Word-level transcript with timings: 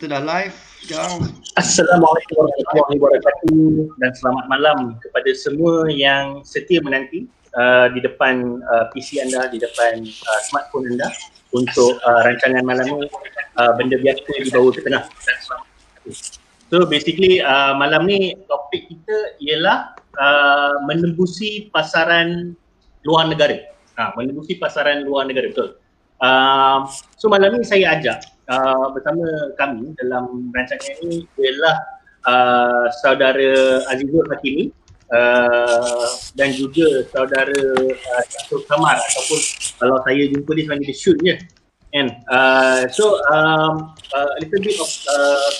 kita 0.00 0.16
dah 0.16 0.24
live 0.24 0.56
sekarang. 0.80 1.28
Assalamualaikum 1.60 2.40
warahmatullahi 2.40 2.96
wabarakatuh 2.96 3.60
dan 4.00 4.10
selamat 4.16 4.44
malam 4.48 4.78
kepada 4.96 5.28
semua 5.36 5.92
yang 5.92 6.40
setia 6.40 6.80
menanti 6.80 7.28
uh, 7.52 7.92
di 7.92 8.00
depan 8.00 8.64
uh, 8.64 8.88
PC 8.96 9.20
anda, 9.20 9.52
di 9.52 9.60
depan 9.60 10.00
uh, 10.00 10.40
smartphone 10.48 10.88
anda 10.88 11.12
untuk 11.52 12.00
uh, 12.00 12.20
rancangan 12.24 12.64
malam 12.64 12.88
ini 12.96 13.12
uh, 13.60 13.76
benda 13.76 14.00
biasa 14.00 14.24
dibawa 14.40 14.72
ke 14.72 14.80
tengah. 14.88 15.04
So 16.72 16.88
basically 16.88 17.44
uh, 17.44 17.76
malam 17.76 18.08
ni 18.08 18.40
topik 18.48 18.88
kita 18.88 19.36
ialah 19.44 20.00
uh, 20.16 20.80
menembusi 20.88 21.68
pasaran 21.76 22.56
luar 23.04 23.28
negara. 23.28 23.68
Ha, 24.00 24.16
menembusi 24.16 24.56
pasaran 24.56 25.04
luar 25.04 25.28
negara 25.28 25.52
betul. 25.52 25.76
Uh, 26.24 26.88
so 27.20 27.28
malam 27.28 27.52
ni 27.60 27.68
saya 27.68 28.00
ajak 28.00 28.39
uh, 28.50 28.86
bersama 28.92 29.24
kami 29.54 29.94
dalam 30.02 30.50
rancangan 30.50 30.98
ini 31.06 31.24
ialah 31.38 31.76
uh, 32.26 32.84
saudara 33.00 33.80
Azizul 33.94 34.26
Hakimi 34.26 34.74
uh, 35.14 36.06
dan 36.34 36.50
juga 36.52 37.06
saudara 37.14 37.62
uh, 37.86 38.22
Syahrul 38.26 38.66
Kamar 38.66 38.98
ataupun 38.98 39.40
kalau 39.78 39.96
saya 40.02 40.22
jumpa 40.28 40.50
dia 40.58 40.64
sebagai 40.66 40.86
dia 40.90 40.98
shoot 40.98 41.18
je 41.22 41.36
And 41.90 42.22
uh, 42.30 42.86
so 42.86 43.18
um, 43.34 43.90
uh, 44.14 44.30
a 44.38 44.46
little 44.46 44.62
bit 44.62 44.78
of 44.78 44.90
uh, 45.10 45.50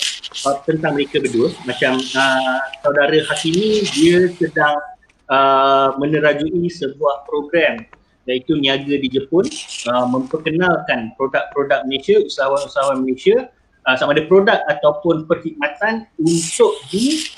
uh, 0.47 0.57
tentang 0.63 0.95
mereka 0.95 1.19
berdua. 1.19 1.51
Macam 1.67 1.99
uh, 1.99 2.59
saudara 2.87 3.19
Hakimi 3.27 3.83
dia 3.91 4.31
sedang 4.39 4.79
uh, 5.27 5.91
menerajui 5.99 6.71
sebuah 6.71 7.27
program 7.27 7.83
iaitu 8.31 8.55
niaga 8.63 8.95
di 8.95 9.11
Jepun 9.11 9.43
uh, 9.91 10.07
memperkenalkan 10.07 11.11
produk-produk 11.19 11.83
Malaysia, 11.91 12.23
usahawan-usahawan 12.23 13.03
Malaysia 13.03 13.51
uh, 13.91 13.99
sama 13.99 14.15
ada 14.15 14.23
produk 14.31 14.63
ataupun 14.71 15.27
perkhidmatan 15.27 16.07
untuk 16.23 16.79
dipasarkan 16.95 17.35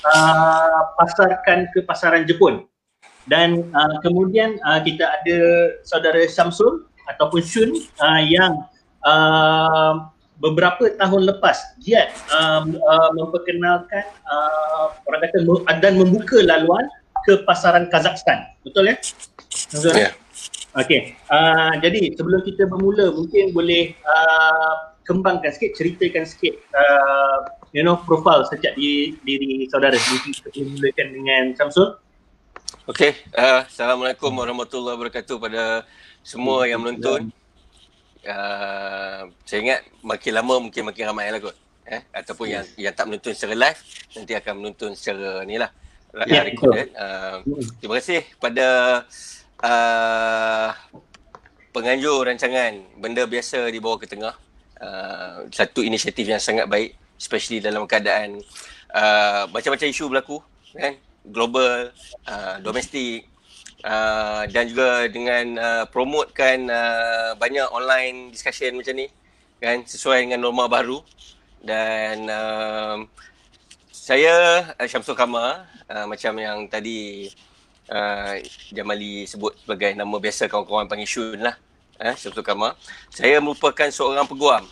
uh, 1.65 1.69
ke 1.73 1.81
pasaran 1.81 2.29
Jepun. 2.29 2.69
Dan 3.25 3.73
uh, 3.73 3.97
kemudian 4.05 4.61
uh, 4.67 4.83
kita 4.83 5.07
ada 5.07 5.39
saudara 5.81 6.21
Syamsul 6.29 6.85
ataupun 7.07 7.41
Shun 7.41 7.71
uh, 8.03 8.21
yang 8.21 8.67
uh, 9.07 10.11
beberapa 10.43 10.91
tahun 10.99 11.31
lepas 11.31 11.79
giat 11.79 12.11
um, 12.35 12.75
uh, 12.75 13.09
memperkenalkan 13.15 14.03
uh, 14.27 14.91
orang 15.07 15.21
kata 15.23 15.39
dan 15.79 15.95
membuka 15.95 16.43
laluan 16.43 16.83
ke 17.23 17.39
pasaran 17.47 17.87
Kazakhstan. 17.87 18.43
Betul 18.67 18.91
ya? 18.91 18.95
Betul. 19.71 19.95
Yeah. 19.95 20.11
Okey. 20.73 21.13
Uh, 21.29 21.77
jadi 21.85 22.17
sebelum 22.17 22.41
kita 22.41 22.65
bermula 22.65 23.13
mungkin 23.13 23.53
boleh 23.53 23.93
uh, 24.09 24.93
kembangkan 25.05 25.53
sikit, 25.53 25.77
ceritakan 25.77 26.25
sikit 26.25 26.57
uh, 26.73 27.45
you 27.77 27.85
know 27.85 28.01
profil 28.09 28.41
sejak 28.49 28.73
di 28.73 29.13
diri 29.21 29.69
saudara. 29.69 29.93
Mungkin 29.93 30.33
kita 30.33 30.49
boleh 30.49 30.69
mulakan 30.73 31.07
dengan 31.13 31.43
Samsul. 31.53 31.93
Okey. 32.89 33.13
Uh, 33.37 33.61
Assalamualaikum 33.69 34.33
warahmatullahi 34.33 34.97
wabarakatuh 34.97 35.35
pada 35.37 35.85
semua 36.25 36.65
yang 36.65 36.81
menonton. 36.81 37.29
Uh, 38.25 39.29
saya 39.45 39.59
ingat 39.61 39.79
makin 40.01 40.31
lama 40.33 40.55
mungkin 40.57 40.89
makin 40.89 41.03
ramai 41.05 41.29
lah 41.29 41.37
kot. 41.37 41.55
Eh? 41.85 42.01
Ataupun 42.15 42.49
yang 42.49 42.65
yang 42.81 42.95
tak 42.97 43.05
menonton 43.11 43.37
secara 43.37 43.53
live 43.53 43.79
nanti 44.17 44.33
akan 44.33 44.53
menonton 44.57 44.97
secara 44.97 45.45
ni 45.45 45.61
lah. 45.61 45.69
Yeah, 46.25 46.45
recorded. 46.45 46.93
Uh, 46.97 47.41
terima 47.81 47.97
kasih 47.97 48.21
pada 48.37 48.65
uh, 49.63 50.69
penganjur 51.73 52.27
rancangan 52.27 52.83
benda 52.99 53.23
biasa 53.23 53.71
dibawa 53.71 53.95
ke 53.97 54.05
tengah. 54.05 54.35
Uh, 54.83 55.47
satu 55.47 55.79
inisiatif 55.79 56.27
yang 56.27 56.43
sangat 56.43 56.67
baik 56.67 56.99
especially 57.15 57.63
dalam 57.63 57.87
keadaan 57.87 58.43
uh, 58.91 59.47
macam-macam 59.47 59.87
isu 59.87 60.11
berlaku 60.11 60.37
kan? 60.75 60.99
Global 61.23 61.95
uh, 62.27 62.55
domestik 62.59 63.31
uh, 63.87 64.43
dan 64.51 64.67
juga 64.67 65.07
dengan 65.07 65.45
uh, 65.55 65.83
promotekan 65.87 66.67
uh, 66.67 67.31
banyak 67.39 67.63
online 67.71 68.35
discussion 68.35 68.75
macam 68.75 68.99
ni 68.99 69.07
kan? 69.63 69.87
Sesuai 69.87 70.27
dengan 70.27 70.43
norma 70.43 70.67
baru. 70.67 70.99
Dan 71.63 72.27
uh, 72.27 73.07
saya 73.87 74.67
Syamsul 74.83 75.15
Kama 75.15 75.63
uh, 75.87 76.05
macam 76.11 76.35
yang 76.35 76.67
tadi 76.67 77.31
uh, 77.89 78.35
Jamali 78.71 79.25
sebut 79.27 79.55
sebagai 79.59 79.91
nama 79.97 80.15
biasa 80.19 80.47
kawan-kawan 80.47 80.87
panggil 80.87 81.09
Shun 81.09 81.41
lah. 81.41 81.55
Eh, 82.03 82.15
Syamsul 82.17 82.43
Kama. 82.43 82.75
Saya 83.13 83.39
merupakan 83.39 83.87
seorang 83.87 84.27
peguam. 84.27 84.65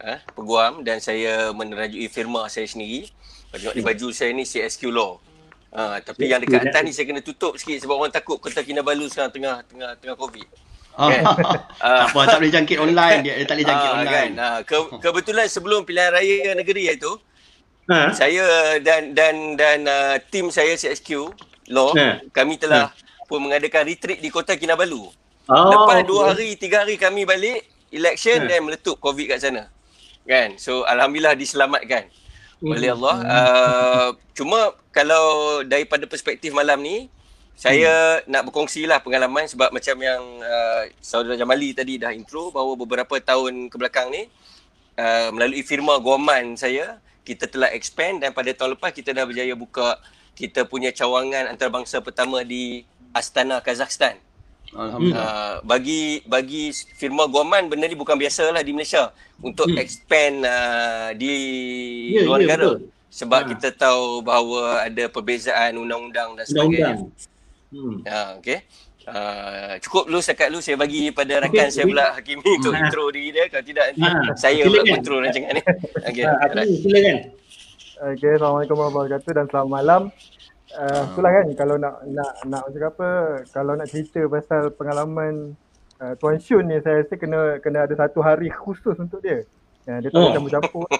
Eh, 0.00 0.18
peguam 0.32 0.80
dan 0.80 0.96
saya 1.02 1.52
menerajui 1.52 2.08
firma 2.08 2.48
saya 2.48 2.64
sendiri. 2.64 3.10
Tengok 3.50 3.74
di 3.74 3.82
baju 3.82 4.06
saya 4.14 4.30
ni 4.32 4.46
CSQ 4.46 4.88
Law. 4.88 5.18
Uh, 5.70 6.02
tapi 6.02 6.26
yang 6.26 6.42
dekat 6.42 6.66
atas 6.66 6.82
ni 6.82 6.90
saya 6.90 7.06
kena 7.06 7.22
tutup 7.22 7.54
sikit 7.54 7.78
sebab 7.78 7.94
orang 7.94 8.10
takut 8.10 8.42
Kota 8.42 8.58
Kinabalu 8.66 9.06
sekarang 9.06 9.30
tengah 9.30 9.62
tengah 9.70 9.94
tengah 10.02 10.16
COVID. 10.18 10.48
Oh. 10.98 11.06
Kan? 11.06 11.22
uh, 11.22 11.38
tak 12.10 12.10
apa, 12.10 12.20
tak 12.26 12.38
boleh 12.42 12.52
jangkit 12.58 12.78
online 12.82 13.18
dia, 13.22 13.34
dia 13.38 13.46
tak 13.46 13.54
boleh 13.54 13.68
jangkit 13.70 13.86
uh, 13.86 13.94
online. 13.94 14.10
Kan? 14.10 14.30
Uh, 14.34 14.60
ke, 14.66 14.76
kebetulan 14.98 15.46
sebelum 15.46 15.86
pilihan 15.86 16.10
raya 16.10 16.58
negeri 16.58 16.90
itu, 16.90 17.12
uh. 17.86 18.10
saya 18.10 18.82
dan 18.82 19.14
dan 19.14 19.54
dan 19.54 19.78
uh, 19.86 20.18
tim 20.26 20.50
saya 20.50 20.74
CSQ 20.74 21.30
Law, 21.70 21.94
yeah. 21.94 22.18
kami 22.34 22.58
telah 22.58 22.90
yeah. 22.90 23.24
pun 23.30 23.38
mengadakan 23.38 23.86
retreat 23.86 24.18
di 24.18 24.28
Kota 24.28 24.58
Kinabalu. 24.58 25.06
Oh, 25.46 25.70
Lepas 25.70 26.02
dua 26.02 26.34
hari, 26.34 26.58
tiga 26.58 26.82
hari 26.82 26.98
kami 26.98 27.22
balik, 27.22 27.62
election 27.94 28.46
yeah. 28.46 28.58
dan 28.58 28.66
meletup 28.66 28.98
COVID 28.98 29.30
kat 29.30 29.38
sana. 29.38 29.70
Kan? 30.26 30.58
So, 30.58 30.82
Alhamdulillah 30.86 31.38
diselamatkan 31.38 32.10
mm. 32.62 32.70
oleh 32.70 32.90
Allah. 32.94 33.16
Uh, 33.22 34.08
cuma 34.34 34.74
kalau 34.90 35.58
daripada 35.62 36.06
perspektif 36.10 36.50
malam 36.54 36.82
ni, 36.82 37.06
saya 37.54 38.22
mm. 38.22 38.30
nak 38.30 38.42
berkongsi 38.50 38.86
lah 38.86 38.98
pengalaman 39.02 39.46
sebab 39.46 39.70
macam 39.74 39.96
yang 39.98 40.22
uh, 40.42 40.82
Saudara 40.98 41.34
Jamali 41.34 41.74
tadi 41.74 41.98
dah 41.98 42.10
intro 42.14 42.50
bahawa 42.50 42.74
beberapa 42.78 43.18
tahun 43.18 43.70
kebelakang 43.70 44.10
ni, 44.10 44.26
uh, 44.98 45.30
melalui 45.34 45.62
firma 45.62 45.98
Goman 45.98 46.54
saya, 46.54 46.98
kita 47.26 47.46
telah 47.46 47.70
expand 47.74 48.22
dan 48.22 48.34
pada 48.34 48.50
tahun 48.50 48.74
lepas 48.74 48.90
kita 48.90 49.14
dah 49.14 49.22
berjaya 49.22 49.54
buka 49.54 49.98
kita 50.40 50.64
punya 50.64 50.88
cawangan 50.88 51.52
antarabangsa 51.52 52.00
pertama 52.00 52.40
di 52.40 52.88
Astana 53.12 53.60
Kazakhstan. 53.60 54.16
Alhamdulillah. 54.72 55.20
Uh, 55.20 55.54
bagi 55.66 56.24
bagi 56.24 56.72
firma 56.96 57.28
Guaman 57.28 57.68
benda 57.68 57.84
ni 57.84 57.98
bukan 57.98 58.16
biasa 58.16 58.48
lah 58.54 58.62
di 58.64 58.72
Malaysia 58.72 59.12
untuk 59.44 59.68
hmm. 59.68 59.82
expand 59.82 60.46
uh, 60.46 61.10
di 61.12 61.34
yeah, 62.16 62.24
luar 62.24 62.40
yeah, 62.40 62.48
negara. 62.48 62.70
Betul. 62.78 62.78
Sebab 63.10 63.40
ha. 63.42 63.48
kita 63.52 63.68
tahu 63.74 64.22
bahawa 64.22 64.86
ada 64.86 65.04
perbezaan 65.10 65.74
undang-undang 65.76 66.38
dan 66.38 66.44
sebagainya. 66.46 66.96
Hmm. 67.74 68.00
Uh, 68.06 68.30
okay. 68.40 68.64
Uh, 69.10 69.74
cukup 69.82 70.06
dulu 70.06 70.22
sekat 70.22 70.54
dulu 70.54 70.62
saya 70.62 70.78
bagi 70.78 71.10
pada 71.10 71.42
rakan 71.42 71.66
okay, 71.66 71.74
saya 71.74 71.84
pula 71.88 72.14
Hakimi 72.14 72.46
untuk 72.46 72.72
ha. 72.72 72.78
intro 72.78 73.04
diri 73.10 73.28
dia. 73.34 73.44
Kalau 73.50 73.64
tidak 73.66 73.84
nanti 73.90 74.06
ha. 74.06 74.38
saya 74.38 74.62
pula 74.64 74.82
intro 74.86 75.16
rancangan 75.18 75.52
ni. 75.58 75.62
Okay. 76.08 76.24
Ha, 76.24 76.62
silakan. 76.78 77.39
Okay, 78.00 78.32
Assalamualaikum 78.32 78.80
warahmatullahi 78.80 79.12
wabarakatuh 79.12 79.32
dan 79.36 79.46
selamat 79.52 79.70
malam. 79.76 80.02
Uh, 80.72 81.04
itulah 81.04 81.32
kan 81.36 81.46
kalau 81.52 81.76
nak 81.76 82.00
nak 82.08 82.32
nak 82.48 82.62
macam 82.64 82.88
apa 82.96 83.10
kalau 83.52 83.76
nak 83.76 83.92
cerita 83.92 84.24
pasal 84.24 84.72
pengalaman 84.72 85.52
uh, 86.00 86.16
Tuan 86.16 86.40
Shun 86.40 86.64
ni 86.64 86.80
saya 86.80 87.04
rasa 87.04 87.20
kena 87.20 87.60
kena 87.60 87.84
ada 87.84 87.92
satu 87.92 88.24
hari 88.24 88.48
khusus 88.48 88.96
untuk 88.96 89.20
dia. 89.20 89.44
Ya, 89.84 90.00
dia 90.00 90.08
tak 90.08 90.16
oh. 90.16 90.32
campur-campur. 90.32 90.88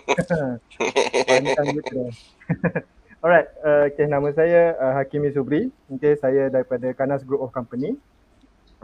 Alright, 3.24 3.48
uh, 3.64 3.88
okay, 3.88 4.04
nama 4.04 4.28
saya 4.36 4.76
uh, 4.76 4.92
Hakimi 5.00 5.32
Subri. 5.32 5.72
Okay, 5.96 6.20
saya 6.20 6.52
daripada 6.52 6.92
Kanas 6.92 7.24
Group 7.24 7.40
of 7.40 7.48
Company. 7.48 7.96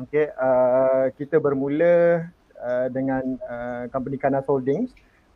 Okay, 0.08 0.32
uh, 0.40 1.12
kita 1.20 1.36
bermula 1.36 2.24
uh, 2.64 2.88
dengan 2.88 3.36
uh, 3.44 3.92
company 3.92 4.16
Kanas 4.16 4.48
Holdings 4.48 4.88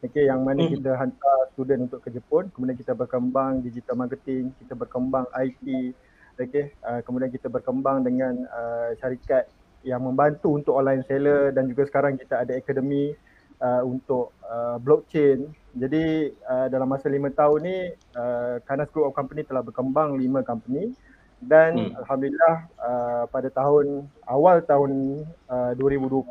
okay, 0.05 0.25
yang 0.25 0.41
mana 0.41 0.65
hmm. 0.65 0.73
kita 0.81 0.97
hantar 0.97 1.39
student 1.53 1.91
untuk 1.91 2.01
ke 2.01 2.09
Jepun 2.15 2.49
kemudian 2.57 2.79
kita 2.79 2.97
berkembang 2.97 3.61
digital 3.61 4.01
marketing 4.01 4.55
kita 4.65 4.73
berkembang 4.73 5.29
IT 5.37 5.93
okay, 6.41 6.73
uh, 6.87 7.05
kemudian 7.05 7.29
kita 7.29 7.53
berkembang 7.53 8.01
dengan 8.01 8.49
uh, 8.49 8.97
syarikat 8.97 9.45
yang 9.85 10.01
membantu 10.05 10.57
untuk 10.57 10.77
online 10.77 11.05
seller 11.09 11.53
dan 11.53 11.69
juga 11.69 11.89
sekarang 11.89 12.21
kita 12.21 12.45
ada 12.45 12.53
akademi 12.57 13.17
uh, 13.61 13.83
untuk 13.85 14.33
uh, 14.45 14.77
blockchain 14.81 15.49
jadi 15.77 16.35
uh, 16.49 16.67
dalam 16.67 16.91
masa 16.91 17.07
lima 17.07 17.31
tahun 17.31 17.59
ni 17.63 17.79
uh, 18.17 18.59
Kanas 18.67 18.91
Group 18.91 19.13
of 19.13 19.17
Company 19.17 19.47
telah 19.47 19.63
berkembang 19.63 20.19
lima 20.19 20.43
company 20.43 20.93
dan 21.41 21.73
hmm. 21.77 21.97
Alhamdulillah 22.05 22.57
uh, 22.77 23.25
pada 23.33 23.49
tahun 23.49 24.05
awal 24.29 24.61
tahun 24.65 25.25
uh, 25.49 25.73
2020 25.79 26.29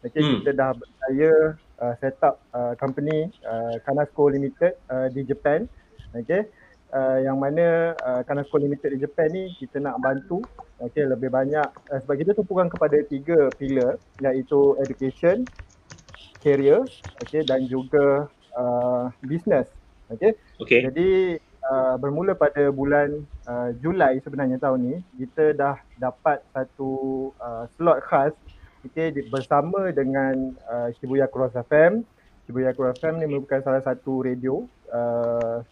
okay, 0.00 0.20
hmm. 0.22 0.40
kita 0.40 0.50
dah 0.56 0.70
berjaya 0.72 1.32
uh, 1.80 1.94
set 2.02 2.18
up 2.20 2.42
uh, 2.52 2.74
company 2.76 3.30
uh, 3.46 3.78
Kanasco 3.86 4.28
Limited 4.28 4.76
uh, 4.90 5.08
di 5.08 5.24
Japan 5.24 5.64
okay 6.12 6.50
uh, 6.92 7.18
yang 7.24 7.40
mana 7.40 7.96
uh, 8.04 8.20
Kanasco 8.26 8.60
Limited 8.60 8.96
di 8.96 8.98
Japan 9.00 9.32
ni 9.32 9.54
kita 9.56 9.80
nak 9.80 10.00
bantu 10.02 10.44
okay 10.82 11.06
lebih 11.06 11.32
banyak 11.32 11.68
uh, 11.88 11.98
sebab 12.04 12.14
kita 12.20 12.36
tumpukan 12.36 12.68
kepada 12.68 13.00
tiga 13.08 13.48
pillar 13.56 13.96
iaitu 14.20 14.76
education 14.82 15.46
career 16.42 16.84
okay 17.22 17.46
dan 17.46 17.64
juga 17.70 18.26
uh, 18.58 19.08
business. 19.24 19.70
Okay. 20.12 20.36
Okay. 20.60 20.84
Jadi 20.84 21.40
uh, 21.64 21.94
bermula 21.96 22.36
pada 22.36 22.68
bulan 22.68 23.24
uh, 23.48 23.72
Julai 23.80 24.20
sebenarnya 24.20 24.60
tahun 24.60 24.80
ni 24.82 24.96
kita 25.16 25.56
dah 25.56 25.76
dapat 25.96 26.44
satu 26.52 27.30
uh, 27.40 27.64
slot 27.78 28.02
khas 28.04 28.34
di- 28.90 29.28
bersama 29.30 29.94
dengan 29.94 30.54
uh, 30.66 30.88
Shibuya 30.98 31.30
Cross 31.30 31.54
FM. 31.54 32.02
Shibuya 32.46 32.74
Cross 32.74 32.98
FM 32.98 33.22
ni 33.22 33.26
merupakan 33.30 33.62
salah 33.62 33.82
satu 33.86 34.26
radio 34.26 34.66
uh, 34.90 35.62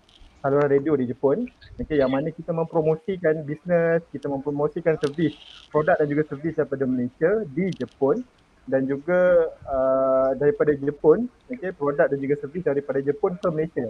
saluran 0.41 0.69
radio 0.73 0.97
di 0.97 1.05
Jepun 1.05 1.45
okay, 1.77 2.01
yang 2.01 2.09
mana 2.09 2.33
kita 2.33 2.51
mempromosikan 2.51 3.45
bisnes, 3.45 4.01
kita 4.09 4.27
mempromosikan 4.27 4.97
servis 4.97 5.37
produk 5.69 6.01
dan 6.01 6.09
juga 6.09 6.23
servis 6.33 6.57
daripada 6.57 6.85
Malaysia 6.89 7.45
di 7.45 7.69
Jepun 7.77 8.25
dan 8.65 8.89
juga 8.89 9.51
uh, 9.69 10.31
daripada 10.41 10.73
Jepun 10.73 11.29
okay, 11.53 11.77
produk 11.77 12.09
dan 12.09 12.19
juga 12.19 12.41
servis 12.41 12.65
daripada 12.65 12.99
Jepun 13.05 13.37
ke 13.37 13.49
Malaysia. 13.53 13.89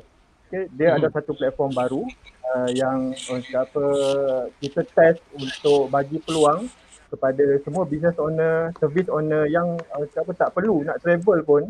Okay, 0.51 0.67
dia 0.75 0.99
ada 0.99 1.07
satu 1.15 1.31
platform 1.39 1.71
baru 1.71 2.03
uh, 2.51 2.71
yang 2.75 3.15
uh, 3.15 3.41
apa 3.55 3.85
kita 4.59 4.83
test 4.83 5.23
untuk 5.39 5.87
bagi 5.87 6.19
peluang 6.19 6.67
kepada 7.11 7.59
semua 7.67 7.83
business 7.85 8.15
owner, 8.17 8.71
service 8.79 9.11
owner 9.11 9.45
yang 9.51 9.75
uh, 9.93 10.07
apa 10.07 10.31
tak 10.33 10.55
perlu 10.55 10.87
nak 10.87 11.03
travel 11.03 11.43
pun 11.43 11.63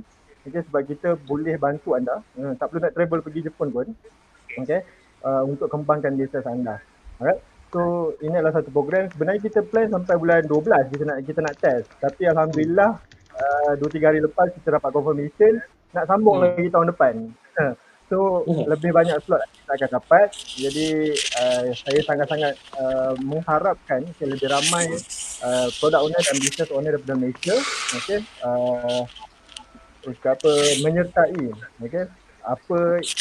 okay, 0.45 0.61
sebab 0.69 0.85
kita 0.85 1.09
boleh 1.25 1.57
bantu 1.57 1.97
anda 1.97 2.21
uh, 2.37 2.53
tak 2.61 2.71
perlu 2.71 2.81
nak 2.85 2.95
travel 2.95 3.21
pergi 3.25 3.49
Jepun 3.49 3.69
pun 3.73 3.87
okay, 4.61 4.85
uh, 5.25 5.43
untuk 5.49 5.73
kembangkan 5.73 6.15
bisnes 6.15 6.45
anda. 6.45 6.77
Alright. 7.17 7.41
So 7.71 8.13
ini 8.19 8.35
adalah 8.35 8.61
satu 8.61 8.75
program 8.75 9.07
sebenarnya 9.15 9.41
kita 9.47 9.63
plan 9.63 9.87
sampai 9.89 10.19
bulan 10.19 10.43
12 10.45 10.91
kita 10.91 11.03
nak 11.07 11.19
kita 11.23 11.41
nak 11.41 11.55
test 11.63 11.87
tapi 12.03 12.27
alhamdulillah 12.27 12.99
uh, 13.39 13.73
2 13.79 13.81
3 13.81 14.09
hari 14.11 14.21
lepas 14.21 14.51
kita 14.53 14.77
dapat 14.77 14.91
confirmation 14.91 15.63
nak 15.95 16.05
sambung 16.07 16.39
Hmm. 16.39 16.45
lagi 16.51 16.67
tahun 16.71 16.87
depan. 16.91 17.15
So 18.11 18.43
lebih 18.67 18.91
banyak 18.91 19.23
slot 19.23 19.47
kita 19.47 19.73
akan 19.79 19.91
dapat. 20.03 20.35
Jadi 20.59 21.15
uh, 21.15 21.71
saya 21.79 22.01
sangat-sangat 22.03 22.55
uh, 22.75 23.15
mengharapkan 23.23 24.03
okay, 24.03 24.27
lebih 24.27 24.51
ramai 24.51 24.91
uh, 25.47 25.71
produk 25.79 26.11
owner 26.11 26.19
dan 26.19 26.37
business 26.43 26.75
owner 26.75 26.99
daripada 26.99 27.15
Malaysia 27.15 27.55
okay, 27.95 28.19
uh, 28.43 29.07
untuk 30.03 30.27
apa 30.27 30.51
menyertai 30.83 31.39
okay, 31.87 32.11
apa 32.43 32.79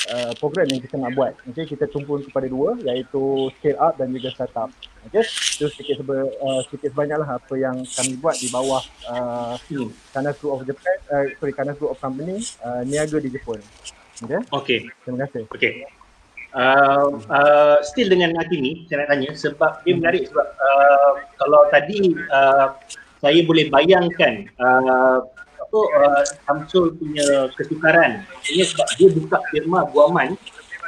uh, 0.10 0.32
program 0.42 0.66
yang 0.74 0.82
kita 0.82 0.98
nak 0.98 1.14
buat. 1.14 1.38
Okay, 1.54 1.70
kita 1.70 1.86
tumpu 1.86 2.18
kepada 2.26 2.50
dua 2.50 2.74
iaitu 2.82 3.54
scale 3.62 3.78
up 3.78 3.94
dan 3.94 4.10
juga 4.10 4.34
startup. 4.34 4.74
Okay, 5.06 5.22
itu 5.22 5.70
sedikit, 5.70 6.02
sebe, 6.02 6.18
uh, 6.18 6.62
sedikit 6.66 6.98
sebanyaklah 6.98 7.38
apa 7.38 7.54
yang 7.62 7.78
kami 7.86 8.18
buat 8.18 8.36
di 8.42 8.50
bawah 8.50 8.82
uh. 9.06 9.54
Kanas 10.18 10.36
Group 10.42 10.58
of 10.58 10.62
Japan, 10.66 10.98
uh, 11.14 11.30
sorry 11.38 11.54
Kanas 11.54 11.78
Group 11.78 11.94
of 11.94 12.02
Company 12.02 12.42
uh, 12.66 12.82
niaga 12.82 13.22
di 13.22 13.30
Jepun. 13.30 13.62
Okay, 14.20 14.40
Okay. 14.52 14.80
terima 15.06 15.18
kasih. 15.28 15.44
Okay. 15.56 15.74
Uh, 16.50 17.22
uh, 17.30 17.78
still 17.86 18.10
dengan 18.10 18.34
Hakimi, 18.42 18.90
saya 18.90 19.06
nak 19.06 19.14
tanya 19.14 19.30
sebab 19.38 19.86
dia 19.86 19.94
menarik 19.94 20.26
sebab 20.34 20.48
uh, 20.50 21.14
kalau 21.38 21.62
tadi 21.70 22.18
uh, 22.34 22.74
saya 23.22 23.40
boleh 23.46 23.70
bayangkan 23.70 24.50
uh, 24.58 25.22
apa 25.62 25.80
uh, 26.02 26.24
Samsul 26.50 26.98
punya 26.98 27.54
kesukaran 27.54 28.26
ini 28.50 28.66
sebab 28.66 28.88
dia 28.98 29.08
buka 29.14 29.38
firma 29.54 29.86
guaman 29.94 30.34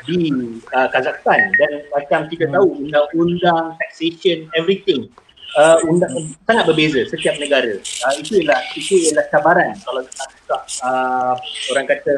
di 0.10 0.34
uh, 0.74 0.90
Kazakhstan 0.90 1.54
dan 1.62 1.86
macam 1.94 2.26
kita 2.26 2.50
tahu 2.50 2.82
undang-undang 2.82 3.78
taxation 3.78 4.50
everything 4.58 5.14
uh, 5.62 5.78
undang 5.86 6.34
sangat 6.50 6.66
berbeza 6.66 7.06
setiap 7.06 7.36
negara. 7.38 7.78
Uh, 7.78 8.14
itu 8.18 8.42
ialah 8.42 8.60
itu 8.74 8.94
ialah 9.10 9.26
cabaran 9.30 9.78
kalau 9.86 10.02
kita 10.10 10.18
nak 10.26 10.30
buka 10.34 10.58
uh, 10.82 11.34
orang 11.76 11.86
kata 11.86 12.14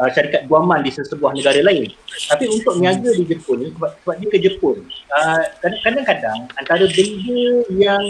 uh, 0.00 0.08
syarikat 0.12 0.48
guaman 0.48 0.84
di 0.84 0.90
sesebuah 0.92 1.32
negara 1.36 1.60
lain. 1.64 1.88
Tapi 2.28 2.44
untuk 2.48 2.78
niaga 2.80 3.10
di 3.12 3.24
Jepun 3.24 3.56
ni 3.64 3.68
sebab, 3.74 3.90
sebab 4.02 4.14
dia 4.20 4.28
ke 4.28 4.38
Jepun, 4.40 4.76
uh, 5.12 5.42
kadang-kadang 5.82 6.38
antara 6.56 6.84
benda 6.88 7.42
yang 7.72 8.02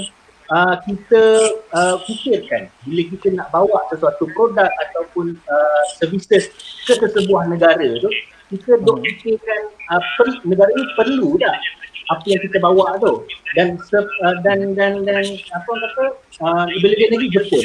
uh, 0.50 0.74
kita 0.86 1.22
uh, 1.74 1.96
fikirkan 2.06 2.70
bila 2.86 3.02
kita 3.14 3.26
nak 3.34 3.48
bawa 3.50 3.86
sesuatu 3.90 4.26
produk 4.34 4.70
ataupun 4.90 5.38
uh, 5.46 5.82
services 5.98 6.50
ke 6.86 6.92
sesebuah 6.94 7.50
negara 7.50 7.88
tu, 8.02 8.10
kita 8.54 8.78
duk 8.82 9.02
fikirkan 9.02 9.60
uh, 9.90 10.02
per, 10.18 10.28
negara 10.46 10.70
ni 10.70 10.84
perlu 10.94 11.34
tak 11.38 11.56
apa 12.06 12.24
yang 12.26 12.40
kita 12.42 12.58
bawa 12.62 12.96
tu. 13.02 13.26
Dan 13.58 13.78
uh, 13.78 14.36
dan 14.44 14.76
dan 14.76 15.02
dan 15.02 15.24
apa 15.54 15.70
kata 15.70 16.04
uh, 16.44 16.64
lebih-lebih 16.76 17.06
lagi 17.12 17.28
Jepun. 17.34 17.64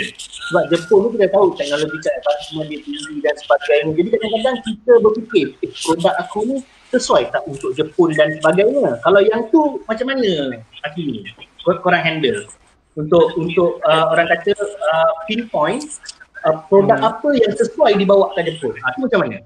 Sebab 0.52 0.64
Jepun 0.72 1.00
ni 1.04 1.08
kita 1.20 1.28
tahu 1.32 1.46
teknologi 1.56 1.98
advancement 2.10 2.68
dia 2.68 2.80
tinggi 2.84 3.16
dan 3.22 3.36
sebagainya. 3.40 3.92
Jadi 3.96 4.08
kadang-kadang 4.12 4.58
kita 4.66 4.92
berfikir 5.04 5.46
eh, 5.62 5.72
produk 5.84 6.14
aku 6.20 6.40
ni 6.48 6.58
sesuai 6.92 7.32
tak 7.32 7.44
untuk 7.48 7.72
Jepun 7.78 8.12
dan 8.18 8.36
sebagainya? 8.40 9.00
Kalau 9.04 9.20
yang 9.24 9.48
tu 9.54 9.80
macam 9.88 10.06
mana 10.12 10.60
Hakim 10.84 11.24
kor- 11.64 11.80
korang 11.80 12.04
handle? 12.04 12.48
Untuk 12.92 13.40
untuk 13.40 13.80
uh, 13.88 14.12
orang 14.12 14.28
kata 14.28 14.52
uh, 14.60 15.12
pinpoint 15.24 15.88
uh, 16.44 16.60
produk 16.68 17.00
Hmm. 17.00 17.10
apa 17.16 17.30
yang 17.40 17.54
sesuai 17.56 17.96
dibawa 17.96 18.36
ke 18.36 18.44
Jepun. 18.52 18.76
Ha, 18.84 18.92
tu 18.96 19.08
macam 19.08 19.24
mana 19.24 19.40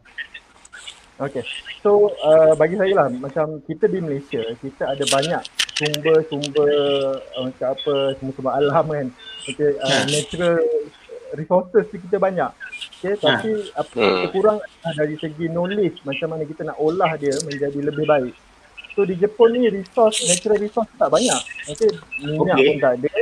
Okay. 1.16 1.44
So 1.80 2.12
uh, 2.20 2.52
bagi 2.60 2.76
saya 2.76 2.92
lah 2.92 3.08
macam 3.08 3.64
kita 3.64 3.88
di 3.88 4.04
Malaysia 4.04 4.44
kita 4.60 4.84
ada 4.84 5.06
banyak 5.08 5.44
sumber-sumber 5.80 6.68
uh, 7.40 7.48
macam 7.48 7.68
apa 7.72 7.94
sumber-sumber 8.20 8.52
alam 8.52 8.86
kan. 8.92 9.08
Okay, 9.48 9.80
uh, 9.80 9.88
Ha. 9.88 10.04
natural 10.12 10.60
resources 11.40 11.84
tu 11.88 11.98
kita 12.04 12.20
banyak. 12.20 12.52
Okay, 13.00 13.16
tapi 13.16 13.52
apa 13.80 13.96
yang 13.96 14.16
kita 14.20 14.30
kurang 14.36 14.58
dari 14.84 15.16
segi 15.16 15.46
knowledge 15.48 16.04
macam 16.04 16.36
mana 16.36 16.44
kita 16.44 16.68
nak 16.68 16.78
olah 16.84 17.16
dia 17.16 17.32
menjadi 17.48 17.80
lebih 17.80 18.04
baik. 18.04 18.36
So 18.96 19.08
di 19.08 19.16
Jepun 19.16 19.56
ni 19.56 19.72
resource 19.72 20.20
natural 20.28 20.60
resource 20.60 20.92
tak 21.00 21.12
banyak. 21.12 21.42
Okay, 21.72 21.92
minyak 22.28 22.60
Okay. 22.60 22.68
pun 22.68 22.78
tak 22.84 22.94
ada. 23.00 23.14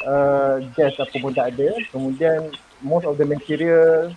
Uh, 0.00 0.54
gas 0.74 0.96
apa 0.98 1.14
pun 1.14 1.30
tak 1.30 1.54
ada. 1.54 1.68
Kemudian 1.94 2.50
most 2.82 3.06
of 3.06 3.14
the 3.20 3.26
material 3.26 4.10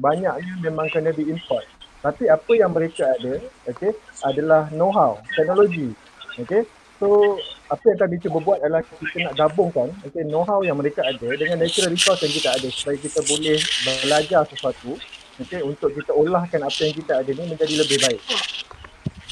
banyaknya 0.00 0.52
memang 0.64 0.88
kena 0.88 1.12
diimport. 1.12 1.66
Tapi 2.04 2.28
apa 2.28 2.52
yang 2.52 2.76
mereka 2.76 3.08
ada, 3.16 3.40
okay, 3.64 3.96
adalah 4.20 4.68
know-how, 4.76 5.16
teknologi. 5.32 5.96
Okay. 6.36 6.68
So 7.00 7.40
apa 7.72 7.80
yang 7.90 7.98
kami 8.06 8.16
cuba 8.20 8.38
buat 8.44 8.58
adalah 8.60 8.84
kita 8.84 9.24
nak 9.24 9.34
gabungkan 9.40 9.88
okay, 10.04 10.22
know-how 10.28 10.60
yang 10.60 10.76
mereka 10.76 11.00
ada 11.02 11.26
dengan 11.32 11.58
natural 11.58 11.90
resource 11.90 12.22
yang 12.22 12.34
kita 12.36 12.48
ada 12.54 12.68
supaya 12.70 12.96
kita 13.00 13.20
boleh 13.24 13.58
belajar 13.82 14.42
sesuatu 14.46 15.00
okay, 15.40 15.64
untuk 15.64 15.90
kita 15.96 16.12
olahkan 16.12 16.60
apa 16.60 16.80
yang 16.84 16.94
kita 16.94 17.12
ada 17.24 17.30
ni 17.32 17.44
menjadi 17.48 17.74
lebih 17.80 17.98
baik. 18.04 18.22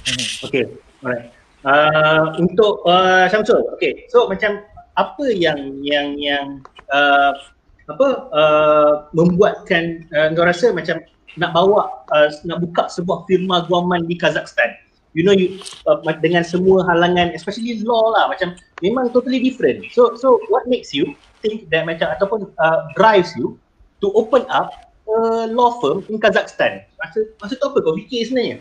Hmm. 0.03 0.27
Okay, 0.49 0.65
alright. 1.05 1.27
Uh, 1.63 2.35
untuk 2.43 2.83
uh, 2.89 3.31
Syamsul, 3.31 3.63
okay. 3.79 4.09
So 4.11 4.27
macam 4.27 4.67
apa 4.99 5.27
yang 5.31 5.79
yang 5.87 6.19
yang 6.19 6.59
uh, 6.91 7.39
apa 7.87 8.09
uh, 8.35 8.93
membuatkan 9.15 10.09
uh, 10.11 10.35
kau 10.35 10.43
rasa 10.43 10.75
macam 10.75 10.99
nak 11.37 11.57
bawa 11.57 12.05
uh, 12.13 12.29
nak 12.45 12.61
buka 12.61 12.89
sebuah 12.93 13.25
firma 13.29 13.65
guaman 13.69 14.05
di 14.09 14.19
Kazakhstan. 14.19 14.77
You 15.13 15.29
know 15.29 15.37
you 15.37 15.61
uh, 15.85 16.01
dengan 16.25 16.41
semua 16.41 16.89
halangan 16.89 17.37
especially 17.37 17.85
law 17.85 18.17
lah 18.17 18.33
macam 18.33 18.57
memang 18.81 19.13
totally 19.13 19.45
different. 19.45 19.85
So 19.93 20.17
so 20.17 20.41
what 20.49 20.65
makes 20.69 20.97
you 20.97 21.13
think 21.45 21.69
that 21.69 21.85
macam 21.85 22.13
ataupun 22.17 22.49
uh, 22.57 22.81
drives 22.97 23.33
you 23.37 23.61
to 24.01 24.09
open 24.17 24.49
up 24.49 24.73
a 25.07 25.49
law 25.53 25.77
firm 25.85 26.05
in 26.09 26.17
Kazakhstan? 26.17 26.85
Masa 26.97 27.29
masa 27.41 27.53
tu 27.61 27.65
apa 27.69 27.79
kau 27.85 27.97
fikir 27.97 28.29
sebenarnya? 28.29 28.57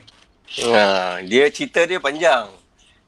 Ha, 0.68 1.24
dia 1.24 1.48
cerita 1.48 1.88
dia 1.88 2.04
panjang. 2.04 2.61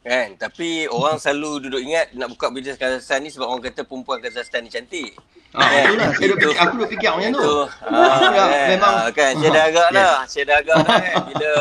Kan? 0.04 0.36
Tapi 0.36 0.84
orang 0.92 1.16
selalu 1.16 1.68
duduk 1.68 1.80
ingat 1.80 2.12
nak 2.12 2.28
buka 2.30 2.52
bisnes 2.52 2.76
Kazakhstan 2.76 3.24
ni 3.24 3.32
sebab 3.32 3.48
orang 3.48 3.64
kata 3.64 3.88
perempuan 3.88 4.20
Kazakhstan 4.20 4.68
ni 4.68 4.70
cantik. 4.70 5.16
Ah, 5.56 5.64
betul 5.64 5.96
lah. 5.96 6.10
Saya 6.12 6.28
duk 6.28 6.38
Itu- 6.38 6.50
fikir, 6.50 6.60
aku 6.60 6.74
duk 6.76 6.90
fikir 6.92 7.10
macam 7.14 7.32
tu. 7.32 7.56
Aku 7.64 7.88
ah, 7.88 8.04
rasa 8.04 8.26
kan, 8.28 8.50
memang 8.68 8.94
ah, 9.00 9.10
kan 9.10 9.32
saya 9.34 9.50
dah 9.50 9.64
agak 9.64 9.88
Yes. 9.88 9.96
dah, 9.96 10.16
saya 10.28 10.44
dah 10.44 10.58
agak 10.60 10.76
dah 10.82 10.98
kan. 11.00 11.16
Bila 11.30 11.52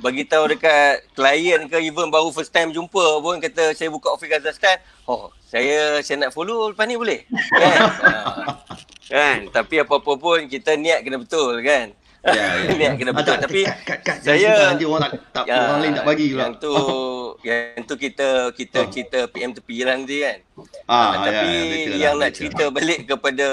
bagi 0.00 0.22
tahu 0.24 0.44
dekat 0.48 0.94
klien 1.12 1.60
ke 1.68 1.76
even 1.78 2.08
baru 2.08 2.32
first 2.32 2.48
time 2.48 2.72
jumpa 2.72 3.04
pun 3.20 3.36
kata 3.36 3.76
saya 3.76 3.92
buka 3.92 4.08
office 4.08 4.32
Kazakhstan, 4.32 4.80
oh 5.04 5.28
saya 5.44 6.00
saya 6.00 6.24
nak 6.24 6.32
follow 6.32 6.72
lepas 6.72 6.88
ni 6.88 6.96
boleh. 6.96 7.20
Kan? 7.60 7.78
ah, 8.00 8.64
kan? 9.04 9.38
Tapi 9.50 9.74
apa-apa 9.76 10.12
pun 10.16 10.46
kita 10.46 10.72
niat 10.72 11.04
kena 11.04 11.18
betul 11.18 11.58
kan. 11.60 11.92
Ya, 12.20 12.68
ya. 12.68 12.92
kena 13.00 13.10
Ah, 13.10 13.16
betul 13.16 13.32
tak, 13.32 13.40
tapi 13.48 13.60
kat, 13.64 13.78
kat, 13.80 13.98
kat, 14.04 14.16
saya- 14.20 14.68
nanti 14.68 14.84
orang 14.84 15.02
tak, 15.02 15.12
tak 15.32 15.44
Ya, 15.48 15.56
orang 15.56 15.78
lain 15.80 15.92
tak 15.96 16.04
bagi 16.04 16.26
pula. 16.28 16.42
Yang 16.44 16.54
tu 16.58 16.72
yang 17.48 17.82
tu 17.88 17.94
kita 17.96 18.28
kita 18.52 18.78
Oh. 18.78 18.88
kita 18.92 19.18
PM 19.32 19.50
tepi 19.56 19.74
jalan 19.80 20.04
nanti 20.04 20.16
kan. 20.20 20.38
Ah, 20.84 20.92
Ah, 20.92 21.08
ya, 21.08 21.16
tapi 21.24 21.48
ya, 21.48 21.88
lah, 21.88 21.96
yang 21.96 22.14
nak 22.16 22.28
betul. 22.28 22.36
cerita 22.36 22.64
balik 22.68 22.98
kepada 23.06 23.48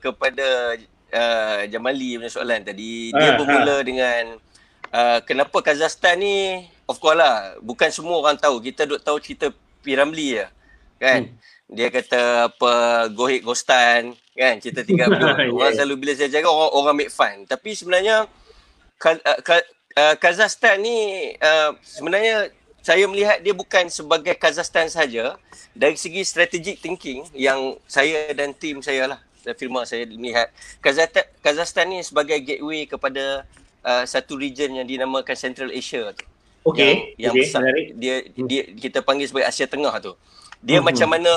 kepada 0.00 0.46
uh, 1.12 1.60
Jamali 1.68 2.16
punya 2.16 2.30
soalan 2.32 2.60
tadi, 2.62 3.12
Ah, 3.12 3.18
dia 3.18 3.28
ah. 3.28 3.36
bermula 3.36 3.76
dengan 3.80 4.22
uh, 4.90 5.18
kenapa 5.20 5.60
Kazakhstan 5.60 6.16
ni 6.16 6.36
of 6.84 6.96
course 6.96 7.16
lah 7.16 7.52
bukan 7.60 7.92
semua 7.92 8.16
orang 8.16 8.36
tahu. 8.36 8.64
Kita 8.64 8.88
duk 8.88 9.04
tahu 9.04 9.20
cerita 9.20 9.52
Piramli 9.84 10.40
je. 10.40 10.46
Kan? 10.96 11.28
Hmm. 11.28 11.36
Dia 11.68 11.92
kata 11.92 12.20
apa 12.48 12.72
Gohik 13.10 13.44
Gostan 13.44 14.16
kan 14.36 14.60
cerita 14.60 14.84
tiga 14.84 15.08
benda. 15.08 15.32
orang 15.48 15.72
Yeah. 15.72 15.76
selalu 15.80 15.94
bila 15.96 16.12
saya 16.12 16.28
cakap 16.28 16.52
orang 16.52 16.72
orang 16.76 16.94
make 16.94 17.12
fun. 17.12 17.48
Tapi 17.48 17.72
sebenarnya 17.72 18.28
uh, 19.00 19.38
uh, 19.96 20.14
Kazakhstan 20.20 20.84
ni 20.84 21.32
uh, 21.40 21.72
sebenarnya 21.80 22.52
saya 22.84 23.02
melihat 23.10 23.42
dia 23.42 23.50
bukan 23.50 23.90
sebagai 23.90 24.36
Kazakhstan 24.38 24.86
saja 24.86 25.34
dari 25.74 25.98
segi 25.98 26.22
strategic 26.22 26.78
thinking 26.78 27.26
yang 27.34 27.74
saya 27.90 28.30
dan 28.30 28.54
tim 28.54 28.78
saya 28.84 29.10
lah 29.10 29.20
firma 29.54 29.86
saya 29.86 30.06
melihat 30.06 30.50
Kazakhstan, 30.78 31.26
Kazakhstan 31.42 31.86
ni 31.90 31.98
sebagai 32.02 32.38
gateway 32.42 32.86
kepada 32.86 33.42
uh, 33.82 34.04
satu 34.06 34.34
region 34.34 34.74
yang 34.74 34.86
dinamakan 34.86 35.34
Central 35.38 35.70
Asia 35.70 36.10
tu. 36.14 36.26
Okey, 36.66 37.14
Yang, 37.14 37.22
yang 37.22 37.32
okey, 37.34 37.42
besar 37.46 37.60
menarik. 37.62 37.86
dia 37.94 38.16
dia 38.26 38.62
kita 38.74 38.98
panggil 38.98 39.30
sebagai 39.30 39.46
Asia 39.46 39.70
Tengah 39.70 39.94
tu. 40.02 40.12
Dia 40.64 40.80
Mhm. 40.80 40.84
macam 40.88 41.08
mana 41.12 41.32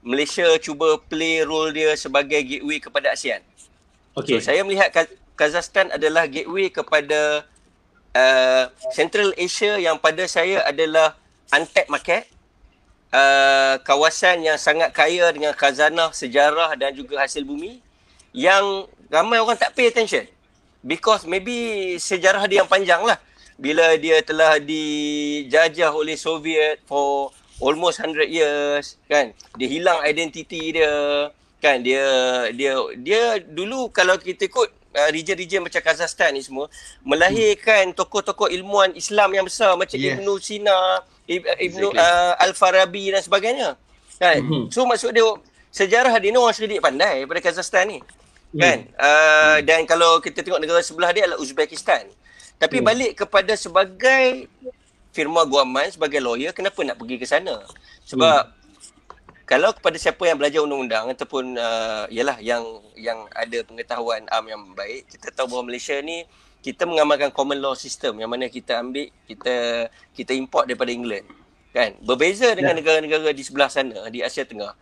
Malaysia 0.00 0.46
cuba 0.62 0.98
play 1.10 1.42
role 1.42 1.74
dia 1.74 1.94
sebagai 1.98 2.38
gateway 2.42 2.78
kepada 2.78 3.12
ASEAN. 3.12 3.42
Okey. 4.16 4.38
So 4.38 4.50
saya 4.50 4.62
melihat 4.66 4.90
Kaz- 4.90 5.16
Kazakhstan 5.34 5.88
adalah 5.94 6.28
gateway 6.28 6.68
kepada 6.68 7.48
uh, 8.12 8.64
Central 8.92 9.32
Asia 9.38 9.78
yang 9.80 9.96
pada 9.96 10.26
saya 10.28 10.60
adalah 10.66 11.16
untapped 11.48 11.88
market. 11.88 12.24
Uh, 13.10 13.82
kawasan 13.82 14.38
yang 14.46 14.54
sangat 14.54 14.94
kaya 14.94 15.26
dengan 15.34 15.50
khazanah, 15.50 16.14
sejarah 16.14 16.78
dan 16.78 16.94
juga 16.94 17.18
hasil 17.18 17.42
bumi 17.42 17.82
yang 18.30 18.86
ramai 19.10 19.42
orang 19.42 19.58
tak 19.58 19.74
pay 19.74 19.90
attention. 19.90 20.22
Because 20.80 21.26
maybe 21.26 21.98
sejarah 21.98 22.46
dia 22.46 22.62
yang 22.62 22.70
panjang 22.70 23.02
lah. 23.02 23.18
Bila 23.58 23.98
dia 23.98 24.22
telah 24.22 24.62
dijajah 24.62 25.90
oleh 25.90 26.14
Soviet 26.14 26.80
for 26.86 27.34
almost 27.60 28.00
100 28.00 28.26
years 28.26 28.96
kan. 29.06 29.30
Dia 29.54 29.68
hilang 29.68 30.00
identiti 30.02 30.72
dia 30.72 30.90
kan. 31.60 31.80
Dia 31.80 32.04
dia 32.50 32.72
dia 32.96 33.22
dulu 33.38 33.88
kalau 33.88 34.16
kita 34.16 34.48
ikut 34.48 34.68
uh, 34.96 35.08
region-region 35.08 35.60
macam 35.60 35.80
Kazakhstan 35.80 36.32
ni 36.32 36.42
semua 36.42 36.66
melahirkan 37.04 37.92
tokoh-tokoh 37.92 38.48
ilmuwan 38.48 38.96
Islam 38.96 39.30
yang 39.32 39.46
besar 39.46 39.76
macam 39.76 39.96
Yes. 39.96 40.16
Ibnu 40.16 40.32
Sina, 40.40 41.04
Ib, 41.28 41.44
Ibnu 41.46 41.92
Exactly. 41.92 42.00
uh, 42.00 42.34
Al-Farabi 42.40 43.04
dan 43.12 43.22
sebagainya. 43.22 43.68
Kan? 44.16 44.40
Mhm. 44.40 44.62
So 44.72 44.84
maksud 44.84 45.12
dia 45.12 45.24
sejarah 45.70 46.12
dia 46.18 46.28
ni 46.28 46.38
orang 46.40 46.52
sedikit 46.52 46.82
pandai 46.82 47.24
pada 47.24 47.40
Kazakhstan 47.40 47.86
ni. 47.88 47.98
Kan? 48.50 48.90
Uh, 48.98 49.62
dan 49.62 49.86
kalau 49.86 50.18
kita 50.18 50.42
tengok 50.42 50.58
negara 50.58 50.82
sebelah 50.82 51.14
dia 51.14 51.28
adalah 51.28 51.38
Uzbekistan. 51.38 52.10
Tapi 52.58 52.82
Hmm. 52.82 52.86
balik 52.92 53.12
kepada 53.16 53.54
sebagai 53.54 54.50
firma 55.10 55.42
guaman 55.44 55.90
sebagai 55.90 56.22
lawyer 56.22 56.54
kenapa 56.54 56.80
nak 56.82 56.96
pergi 56.96 57.16
ke 57.18 57.26
sana? 57.26 57.62
Sebab 58.06 58.56
kalau 59.42 59.74
kepada 59.74 59.98
siapa 59.98 60.22
yang 60.30 60.38
belajar 60.38 60.62
undang-undang 60.62 61.10
ataupun 61.10 61.58
uh, 61.58 62.06
yalah 62.06 62.38
yang 62.38 62.62
yang 62.94 63.26
ada 63.34 63.66
pengetahuan 63.66 64.22
am 64.30 64.46
yang 64.46 64.62
baik, 64.78 65.10
kita 65.10 65.34
tahu 65.34 65.50
bahawa 65.50 65.66
Malaysia 65.66 65.98
ni 65.98 66.22
kita 66.62 66.86
mengamalkan 66.86 67.34
common 67.34 67.58
law 67.58 67.74
system 67.74 68.20
yang 68.20 68.30
mana 68.30 68.46
kita 68.46 68.78
ambil 68.78 69.10
kita 69.26 69.88
kita 70.14 70.32
import 70.38 70.70
daripada 70.70 70.94
England. 70.94 71.26
Kan? 71.74 71.98
Berbeza 72.02 72.50
dengan 72.54 72.74
Ya. 72.74 72.78
negara-negara 72.82 73.30
di 73.30 73.42
sebelah 73.42 73.70
sana 73.70 74.06
di 74.10 74.22
Asia 74.22 74.46
Tengah. 74.46 74.74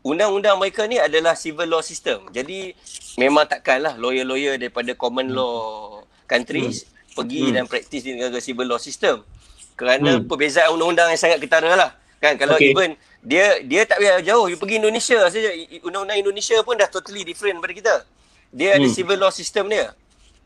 Undang-undang 0.00 0.56
mereka 0.56 0.86
ni 0.86 0.96
adalah 0.96 1.34
civil 1.34 1.66
law 1.66 1.82
system. 1.82 2.30
Jadi 2.30 2.72
memang 3.18 3.44
takkanlah 3.44 3.98
lawyer-lawyer 3.98 4.54
daripada 4.56 4.94
common 4.94 5.34
law 5.34 5.56
countries 6.24 6.86
pergi 7.12 7.50
Hmm. 7.50 7.54
dan 7.58 7.64
praktis 7.66 8.00
di 8.06 8.14
negara 8.14 8.38
civil 8.38 8.64
law 8.70 8.78
system. 8.78 9.24
Kerana 9.76 10.18
Hmm. 10.18 10.24
perbezaan 10.24 10.72
undang-undang 10.72 11.12
yang 11.12 11.20
sangat 11.20 11.38
ketara 11.38 11.76
lah. 11.76 11.90
Kan 12.16 12.40
kalau 12.40 12.56
Okey. 12.56 12.72
even 12.72 12.96
dia 13.20 13.60
dia 13.60 13.84
tak 13.84 14.00
payah 14.00 14.24
jauh, 14.24 14.48
you 14.48 14.56
pergi 14.56 14.80
Indonesia 14.80 15.20
saja. 15.28 15.52
Undang-undang 15.84 16.16
Indonesia 16.16 16.56
pun 16.64 16.74
dah 16.74 16.88
totally 16.88 17.22
different 17.22 17.60
daripada 17.60 17.74
kita. 17.76 17.94
Dia 18.50 18.80
ada 18.80 18.88
Hmm. 18.88 18.96
civil 18.96 19.18
law 19.20 19.28
system 19.28 19.68
dia. 19.68 19.92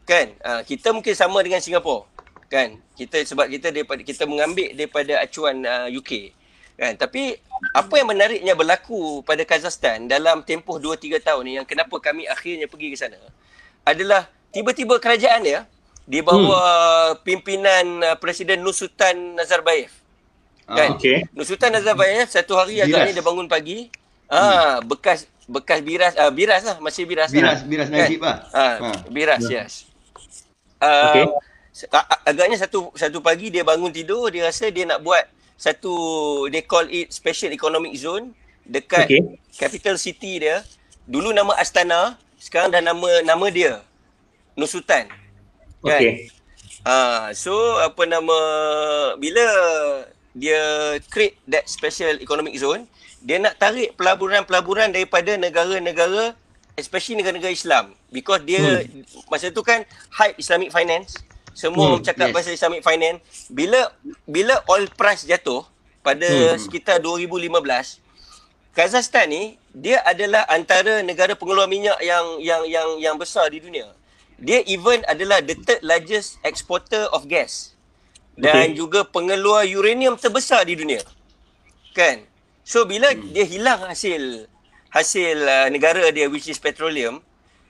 Kan? 0.03 0.35
Uh, 0.43 0.61
kita 0.67 0.91
mungkin 0.91 1.15
sama 1.15 1.39
dengan 1.41 1.63
Singapura. 1.63 2.11
Kan? 2.51 2.83
Kita 2.99 3.23
sebab 3.23 3.47
kita 3.47 3.71
daripada 3.71 4.03
kita 4.03 4.27
mengambil 4.27 4.75
daripada 4.75 5.23
acuan 5.23 5.63
uh, 5.63 5.87
UK. 5.87 6.35
Kan? 6.75 6.99
Tapi 6.99 7.39
apa 7.71 7.95
yang 7.95 8.09
menariknya 8.09 8.59
berlaku 8.59 9.23
pada 9.23 9.47
Kazakhstan 9.47 10.11
dalam 10.11 10.43
tempoh 10.43 10.81
2 10.83 10.97
3 10.97 11.23
tahun 11.23 11.43
ni 11.45 11.53
yang 11.61 11.67
kenapa 11.69 11.93
kami 12.01 12.25
akhirnya 12.27 12.67
pergi 12.67 12.89
ke 12.91 12.97
sana 12.97 13.21
adalah 13.85 14.27
tiba-tiba 14.51 14.97
kerajaan 14.97 15.45
dia 15.45 15.69
di 16.11 16.19
bawah 16.21 16.67
Hmm. 17.15 17.23
pimpinan 17.23 17.87
uh, 18.03 18.17
Presiden 18.19 18.61
Nur 18.61 18.75
Sultan 18.75 19.39
Nazarbayev. 19.39 19.95
Kan? 20.67 20.99
Okey. 20.99 21.31
Nur 21.31 21.47
Sultan 21.47 21.71
Nazarbayev 21.71 22.27
satu 22.27 22.59
hari 22.59 22.79
Biras. 22.79 22.91
agaknya 22.91 23.13
dia 23.15 23.25
bangun 23.25 23.47
pagi. 23.47 23.87
Ah, 24.27 24.79
bekas 24.81 25.27
bekas 25.47 25.83
biras 25.83 26.15
ah 26.15 26.31
biras 26.31 26.63
lah 26.63 26.79
masih 26.79 27.03
biras. 27.03 27.31
Biras 27.31 27.63
lah. 27.63 27.67
biras 27.67 27.87
Kan? 27.87 27.95
Najib 27.97 28.21
lah. 28.23 28.37
Ah, 28.51 28.75
Ha. 28.77 28.91
biras 29.07 29.43
Ya. 29.45 29.63
yes. 29.63 29.87
Uh, 30.79 31.07
Okey. 31.09 31.25
agaknya 32.25 32.57
satu 32.57 32.91
satu 32.95 33.19
pagi 33.21 33.51
dia 33.51 33.63
bangun 33.63 33.91
tidur 33.91 34.31
dia 34.31 34.47
rasa 34.47 34.67
dia 34.69 34.87
nak 34.87 35.03
buat 35.03 35.27
satu 35.55 35.93
they 36.49 36.63
call 36.63 36.87
it 36.89 37.11
special 37.11 37.51
economic 37.51 37.95
zone 37.95 38.31
dekat 38.63 39.07
Okey. 39.07 39.39
capital 39.55 39.95
city 39.95 40.41
dia. 40.41 40.63
Dulu 41.05 41.31
nama 41.31 41.55
Astana, 41.55 42.15
sekarang 42.37 42.71
dah 42.71 42.79
nama 42.79 43.23
nama 43.23 43.47
dia. 43.51 43.83
Nur 44.55 44.67
Sultan. 44.67 45.11
Kan? 45.85 46.01
Okey. 46.01 46.13
Ah, 46.85 47.29
so 47.37 47.53
apa 47.81 48.09
nama 48.09 48.39
bila 49.21 49.45
dia 50.33 50.97
create 51.13 51.37
that 51.45 51.69
special 51.69 52.17
economic 52.23 52.57
zone, 52.57 52.89
dia 53.21 53.37
nak 53.37 53.61
tarik 53.61 53.93
pelaburan-pelaburan 54.01 54.89
daripada 54.95 55.37
negara-negara 55.37 56.33
especially 56.81 57.21
negara-negara 57.21 57.53
Islam 57.53 57.93
because 58.09 58.41
dia 58.49 58.63
hmm. 58.89 59.29
masa 59.29 59.53
tu 59.53 59.61
kan 59.61 59.85
hype 60.17 60.41
Islamic 60.41 60.73
finance. 60.73 61.21
Semua 61.53 61.99
Hmm, 61.99 62.05
cakap 62.07 62.31
yes. 62.31 62.35
pasal 62.35 62.53
Islamic 62.57 62.81
finance. 62.81 63.21
Bila 63.53 63.93
bila 64.25 64.55
oil 64.71 64.89
price 64.97 65.29
jatuh 65.29 65.67
pada 66.01 66.25
hmm. 66.25 66.57
sekitar 66.57 67.03
2015, 67.05 68.01
Kazakhstan 68.73 69.29
ni 69.29 69.43
dia 69.75 70.01
adalah 70.07 70.47
antara 70.49 71.03
negara 71.03 71.35
pengeluar 71.35 71.67
minyak 71.67 71.99
yang 72.01 72.39
yang 72.39 72.63
yang 72.71 72.89
yang 73.03 73.17
besar 73.19 73.51
di 73.51 73.59
dunia. 73.61 73.91
Dia 74.41 74.65
even 74.65 75.05
adalah 75.05 75.45
the 75.45 75.55
third 75.55 75.85
largest 75.85 76.41
exporter 76.43 77.07
of 77.13 77.29
gas. 77.29 77.77
Dan 78.41 78.51
Okay. 78.51 78.67
okay. 78.73 78.77
juga 78.77 79.01
pengeluar 79.05 79.69
uranium 79.69 80.17
terbesar 80.17 80.65
di 80.65 80.75
dunia. 80.75 81.05
Kan? 81.93 82.25
So 82.65 82.89
bila 82.89 83.13
hmm. 83.13 83.37
dia 83.37 83.45
hilang 83.45 83.85
hasil 83.85 84.49
hasil 84.91 85.37
uh, 85.45 85.69
negara 85.69 86.09
dia 86.11 86.27
which 86.27 86.49
is 86.49 86.57
petroleum, 86.57 87.21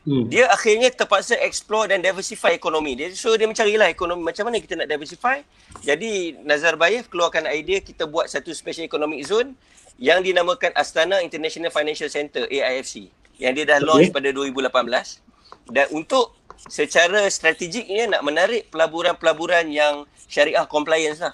Hmm. 0.00 0.32
dia 0.32 0.48
akhirnya 0.48 0.88
terpaksa 0.88 1.36
explore 1.44 1.92
dan 1.92 2.00
diversify 2.00 2.56
ekonomi 2.56 2.96
dia. 2.96 3.12
So 3.12 3.36
dia 3.36 3.44
mencarilah 3.44 3.92
ekonomi 3.92 4.24
macam 4.24 4.48
mana 4.48 4.56
kita 4.56 4.72
nak 4.72 4.88
diversify. 4.88 5.44
Jadi 5.84 6.40
Nazarbayev 6.40 7.12
keluarkan 7.12 7.44
idea 7.52 7.84
kita 7.84 8.08
buat 8.08 8.24
satu 8.24 8.48
special 8.56 8.88
economic 8.88 9.20
zone 9.28 9.52
yang 10.00 10.24
dinamakan 10.24 10.72
Astana 10.72 11.20
International 11.20 11.68
Financial 11.68 12.08
Center 12.08 12.48
AIFC 12.48 13.12
yang 13.36 13.52
dia 13.52 13.68
dah 13.68 13.76
Okay. 13.76 13.84
launch 13.84 14.08
pada 14.08 14.32
2018 14.32 15.20
dan 15.68 15.86
untuk 15.92 16.32
secara 16.68 17.24
strategiknya 17.30 18.10
nak 18.10 18.22
menarik 18.26 18.68
pelaburan-pelaburan 18.68 19.70
yang 19.70 20.04
syariah 20.28 20.66
compliance 20.68 21.22
lah 21.22 21.32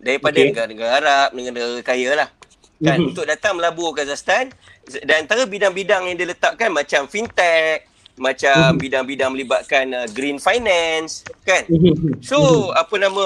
daripada 0.00 0.38
Okay. 0.40 0.48
negara-negara 0.50 0.90
Arab, 0.98 1.28
negara-negara 1.36 1.82
kaya 1.84 2.10
lah 2.16 2.28
kan 2.82 2.98
Mhm. 2.98 3.14
untuk 3.14 3.24
datang 3.28 3.54
melabur 3.54 3.94
Kazakhstan 3.94 4.50
dan 5.06 5.28
antara 5.28 5.46
bidang-bidang 5.46 6.10
yang 6.10 6.16
dia 6.18 6.26
letakkan 6.26 6.72
macam 6.74 7.06
fintech 7.06 7.86
macam 8.18 8.74
Mhm. 8.74 8.80
bidang-bidang 8.82 9.30
melibatkan 9.30 9.86
uh, 9.94 10.06
green 10.10 10.42
finance 10.42 11.22
kan 11.46 11.62
Mhm. 11.70 12.24
So 12.24 12.38
apa 12.72 12.94
nama 12.98 13.24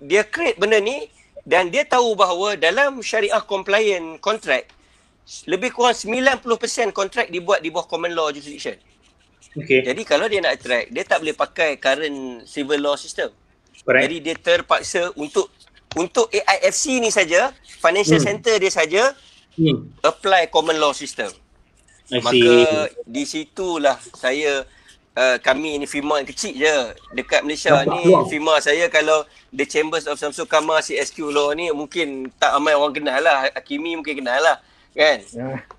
dia 0.00 0.24
create 0.24 0.56
benda 0.56 0.80
ni 0.80 1.08
dan 1.44 1.68
dia 1.68 1.84
tahu 1.84 2.16
bahawa 2.16 2.56
dalam 2.56 2.98
syariah 3.00 3.40
compliant 3.44 4.18
contract 4.18 4.72
lebih 5.46 5.74
kurang 5.74 5.94
90% 5.94 6.94
kontrak 6.94 7.28
dibuat 7.28 7.58
di 7.58 7.68
bawah 7.68 7.86
common 7.86 8.14
law 8.14 8.30
jurisdiction. 8.30 8.78
Okey. 9.56 9.80
Jadi 9.82 10.02
kalau 10.04 10.26
dia 10.26 10.38
nak 10.38 10.54
attract, 10.54 10.86
dia 10.88 11.02
tak 11.02 11.18
boleh 11.18 11.32
pakai 11.32 11.70
current 11.76 12.18
civil 12.44 12.78
law 12.78 12.94
system. 12.94 13.32
Alright. 13.82 14.04
Jadi 14.04 14.16
dia 14.20 14.34
terpaksa 14.34 15.12
untuk 15.14 15.48
untuk 15.94 16.28
AIFC 16.28 17.00
ni 17.00 17.08
saja, 17.08 17.50
financial 17.80 18.20
Hmm. 18.20 18.28
center 18.28 18.54
dia 18.56 18.68
saja 18.68 19.02
Hmm. 19.56 19.88
apply 20.00 20.52
common 20.52 20.76
law 20.76 20.92
system. 20.92 21.32
I 22.06 22.20
see. 22.20 22.22
Maka 22.22 22.52
di 23.02 23.24
situlah 23.24 23.96
saya 24.12 24.68
uh, 25.16 25.36
kami 25.40 25.80
ni 25.80 25.88
firma 25.88 26.20
yang 26.20 26.28
kecil 26.28 26.52
je 26.52 26.76
dekat 27.14 27.40
Malaysia 27.40 27.72
Nampak 27.72 27.88
ni 27.88 28.00
peluang. 28.04 28.26
firma 28.28 28.54
saya 28.60 28.84
kalau 28.86 29.24
The 29.50 29.64
Chambers 29.64 30.04
of 30.04 30.20
Samsul 30.20 30.44
Kamar 30.44 30.84
CSQ 30.84 31.32
Law 31.32 31.50
ni 31.50 31.72
mungkin 31.72 32.28
tak 32.36 32.52
ramai 32.52 32.76
orang 32.76 32.92
kenal 32.92 33.18
lah 33.18 33.48
Hakimi 33.50 33.96
mungkin 33.96 34.20
kenal 34.20 34.38
lah 34.38 34.60
kan 34.96 35.18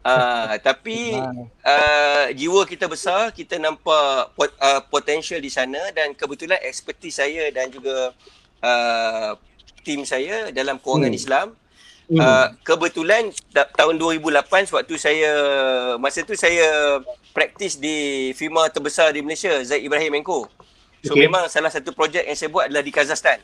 uh, 0.05 0.53
tapi 0.61 1.17
uh, 1.65 2.25
jiwa 2.31 2.61
kita 2.63 2.85
besar 2.85 3.33
kita 3.33 3.57
nampak 3.57 4.29
pot, 4.37 4.53
uh, 4.61 4.77
potential 4.87 5.41
di 5.41 5.49
sana 5.49 5.89
dan 5.89 6.13
kebetulan 6.13 6.61
ekspertis 6.61 7.17
saya 7.17 7.49
dan 7.49 7.73
juga 7.73 8.13
uh, 8.61 9.33
tim 9.81 10.05
saya 10.05 10.53
dalam 10.53 10.77
kewangan 10.77 11.09
Hmm. 11.09 11.21
Islam 11.21 11.47
Hmm. 12.07 12.23
Uh, 12.23 12.47
kebetulan 12.63 13.35
ta- 13.51 13.67
tahun 13.67 13.99
2008 13.99 14.71
waktu 14.71 14.95
saya 14.95 15.27
masa 15.99 16.23
tu 16.23 16.39
saya 16.39 17.03
praktis 17.35 17.75
di 17.75 18.31
firma 18.31 18.63
terbesar 18.71 19.11
di 19.11 19.19
Malaysia 19.19 19.51
Zaid 19.59 19.83
Ibrahim 19.83 20.15
Menko. 20.15 20.47
So 21.03 21.11
Okay. 21.11 21.27
memang 21.27 21.51
salah 21.51 21.67
satu 21.67 21.91
projek 21.91 22.23
yang 22.23 22.39
saya 22.39 22.47
buat 22.47 22.71
adalah 22.71 22.79
di 22.79 22.95
Kazakhstan. 22.95 23.43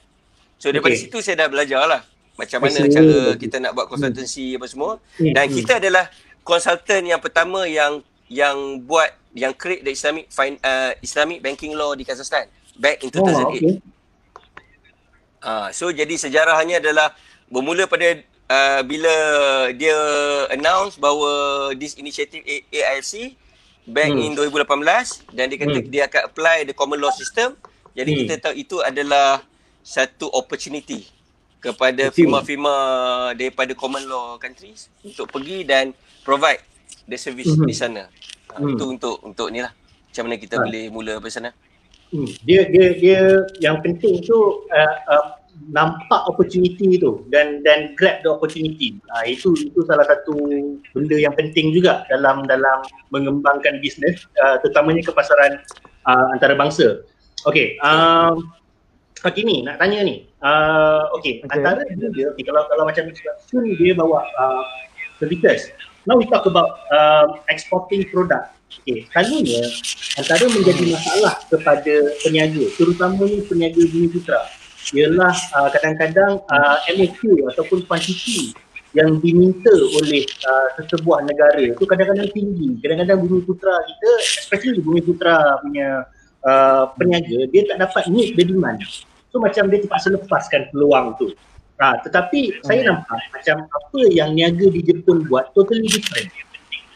So 0.56 0.72
daripada 0.72 0.96
Okay. 0.96 1.12
situ 1.12 1.20
saya 1.20 1.44
dah 1.44 1.52
belajar 1.52 1.84
lah 1.84 2.08
macam 2.34 2.60
mana 2.60 2.74
I 2.76 2.84
see. 2.84 2.92
cara 2.92 3.16
kita 3.36 3.56
nak 3.58 3.72
buat 3.74 3.88
konsultansi 3.88 4.54
apa 4.54 4.66
semua. 4.66 4.92
Hmm, 5.16 5.32
Dan 5.32 5.46
hmm. 5.46 5.56
kita 5.56 5.74
adalah 5.78 6.06
konsultan 6.42 7.02
yang 7.06 7.18
pertama 7.18 7.64
yang 7.64 8.02
yang 8.28 8.56
buat 8.82 9.08
yang 9.32 9.52
create 9.52 9.82
the 9.82 9.92
Islamic 9.92 10.28
fin, 10.28 10.58
uh, 10.60 10.94
Islamic 11.00 11.40
banking 11.40 11.74
law 11.74 11.94
di 11.94 12.02
Kazakhstan 12.02 12.46
back 12.76 13.02
in 13.02 13.10
2008. 13.10 13.22
Oh, 13.22 13.48
okay. 13.48 13.78
Ah, 15.40 15.70
so 15.70 15.92
jadi 15.92 16.16
sejarahnya 16.16 16.80
adalah 16.80 17.12
bermula 17.48 17.84
pada 17.84 18.16
uh, 18.48 18.82
bila 18.82 19.14
dia 19.72 19.98
announce 20.50 20.96
bahawa 20.96 21.32
this 21.76 21.94
initiative 21.96 22.40
A- 22.42 22.64
AIFC 22.72 23.36
back 23.86 24.08
Hmm. 24.10 24.24
in 24.24 24.32
2018 24.34 25.28
dan 25.30 25.46
dia 25.46 25.58
kata 25.60 25.78
Hmm. 25.78 25.88
dia 25.88 26.08
akan 26.08 26.22
apply 26.26 26.58
the 26.64 26.72
common 26.72 26.98
law 26.98 27.12
system. 27.12 27.60
Jadi 27.92 28.10
Hmm. 28.10 28.20
kita 28.24 28.34
tahu 28.42 28.56
itu 28.56 28.80
adalah 28.80 29.44
satu 29.84 30.32
opportunity 30.32 31.04
kepada 31.64 32.12
firma-firma 32.12 32.74
daripada 33.34 33.72
common 33.72 34.04
law 34.04 34.36
countries 34.36 34.92
untuk 35.00 35.32
pergi 35.32 35.64
dan 35.64 35.96
provide 36.28 36.60
the 37.08 37.16
service 37.16 37.56
Mhm. 37.56 37.64
di 37.64 37.76
sana. 37.76 38.04
Hmm. 38.52 38.76
Itu 38.76 38.84
untuk 38.92 39.24
untuk 39.24 39.48
ni 39.48 39.64
lah. 39.64 39.72
Macam 40.12 40.28
mana 40.28 40.36
kita 40.36 40.60
Ah. 40.60 40.64
boleh 40.68 40.84
mula 40.92 41.14
dari 41.18 41.32
sana. 41.32 41.50
Hmm. 42.12 42.28
Dia 42.44 42.68
dia 42.68 42.86
dia 43.00 43.20
yang 43.64 43.80
penting 43.82 44.22
tu 44.22 44.38
uh, 44.70 44.96
uh, 45.10 45.26
nampak 45.74 46.22
opportunity 46.30 47.00
tu 47.00 47.26
dan 47.34 47.64
dan 47.66 47.96
grab 47.98 48.22
the 48.22 48.30
opportunity. 48.30 49.00
Uh, 49.10 49.26
itu 49.26 49.56
itu 49.58 49.80
salah 49.88 50.06
satu 50.06 50.36
benda 50.94 51.16
yang 51.18 51.34
penting 51.34 51.74
juga 51.74 52.06
dalam 52.12 52.46
dalam 52.46 52.86
mengembangkan 53.10 53.82
bisnes 53.82 54.28
uh, 54.44 54.62
terutamanya 54.62 55.02
ke 55.02 55.12
pasaran 55.16 55.58
uh, 56.06 56.28
antarabangsa. 56.38 57.02
Okey, 57.50 57.80
um 57.82 58.52
Hakimi 59.24 59.64
nak 59.64 59.80
tanya 59.80 60.04
ni. 60.04 60.28
Uh, 60.44 61.08
okey, 61.16 61.40
Okey. 61.40 61.56
antara 61.56 61.88
dia 61.88 62.28
okay, 62.28 62.44
kalau 62.44 62.68
kalau 62.68 62.84
macam 62.84 63.08
Sun 63.48 63.64
dia 63.80 63.96
bawa 63.96 64.28
uh, 64.36 64.64
services. 65.16 65.72
Now 66.04 66.20
we 66.20 66.28
talk 66.28 66.44
about 66.44 66.84
uh, 66.92 67.40
exporting 67.48 68.04
product. 68.12 68.52
Okey, 68.84 69.08
selalunya 69.08 69.64
antara 70.20 70.44
menjadi 70.52 70.84
masalah 70.92 71.40
kepada 71.48 71.96
peniaga, 72.28 72.64
terutamanya 72.76 73.40
peniaga 73.48 73.82
Bumi 73.88 74.12
Putra, 74.12 74.44
ialah 74.92 75.32
uh, 75.56 75.70
kadang-kadang 75.72 76.44
uh, 76.52 76.78
MOQ 76.92 77.48
ataupun 77.56 77.88
kuantiti 77.88 78.52
yang 78.92 79.24
diminta 79.24 79.72
oleh 79.72 80.28
uh, 80.44 80.68
sesebuah 80.76 81.24
negara 81.24 81.64
itu 81.64 81.88
kadang-kadang 81.88 82.28
tinggi. 82.36 82.84
Kadang-kadang 82.84 83.24
Bumi 83.24 83.48
Putra 83.48 83.80
kita, 83.80 84.12
especially 84.44 84.84
Bumi 84.84 85.00
Putra 85.00 85.56
punya 85.64 86.04
uh, 86.44 86.92
peniaga, 87.00 87.48
dia 87.48 87.64
tak 87.64 87.80
dapat 87.80 88.04
meet 88.12 88.36
the 88.36 88.44
demand. 88.44 88.84
So 89.34 89.42
macam 89.42 89.74
dia 89.74 89.82
terpaksa 89.82 90.14
lepaskan 90.14 90.70
peluang 90.70 91.18
tu. 91.18 91.34
Ha, 91.82 91.98
tetapi 92.06 92.62
saya 92.62 92.86
nampak 92.86 93.18
macam 93.34 93.66
apa 93.66 94.00
yang 94.14 94.38
niaga 94.38 94.70
di 94.70 94.86
Jepun 94.86 95.26
buat 95.26 95.50
totally 95.58 95.90
different. 95.90 96.30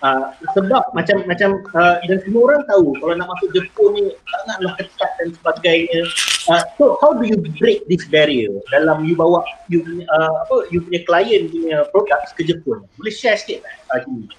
Uh, 0.06 0.30
sebab 0.54 0.94
macam 0.94 1.26
macam 1.26 1.58
uh, 1.74 1.98
dan 2.06 2.22
semua 2.22 2.54
orang 2.54 2.62
tahu 2.70 2.94
kalau 3.02 3.18
nak 3.18 3.26
masuk 3.34 3.50
Jepun 3.58 3.98
ni 3.98 4.14
sangatlah 4.30 4.78
ketat 4.78 5.12
dan 5.18 5.34
sebagainya. 5.34 6.02
Uh, 6.46 6.62
so 6.78 7.02
how 7.02 7.18
do 7.18 7.26
you 7.26 7.42
break 7.58 7.82
this 7.90 8.06
barrier 8.06 8.54
dalam 8.70 9.10
you 9.10 9.18
bawa 9.18 9.42
you 9.74 9.82
punya, 9.82 10.06
uh, 10.14 10.46
apa 10.46 10.70
you 10.70 10.86
punya 10.86 11.02
klien 11.10 11.50
punya 11.50 11.82
products 11.90 12.38
ke 12.38 12.46
Jepun? 12.46 12.86
Boleh 13.02 13.14
share 13.18 13.42
sikit 13.42 13.66
tak? 13.66 14.06
Uh? 14.06 14.30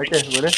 Okay, 0.00 0.24
boleh. 0.32 0.54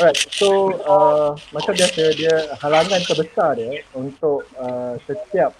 Alright, 0.00 0.16
so 0.32 0.72
uh, 0.88 1.36
macam 1.52 1.76
biasa 1.76 2.16
dia 2.16 2.32
halangan 2.64 3.00
terbesar 3.04 3.60
dia 3.60 3.84
untuk 3.92 4.40
uh, 4.56 4.96
setiap 5.04 5.52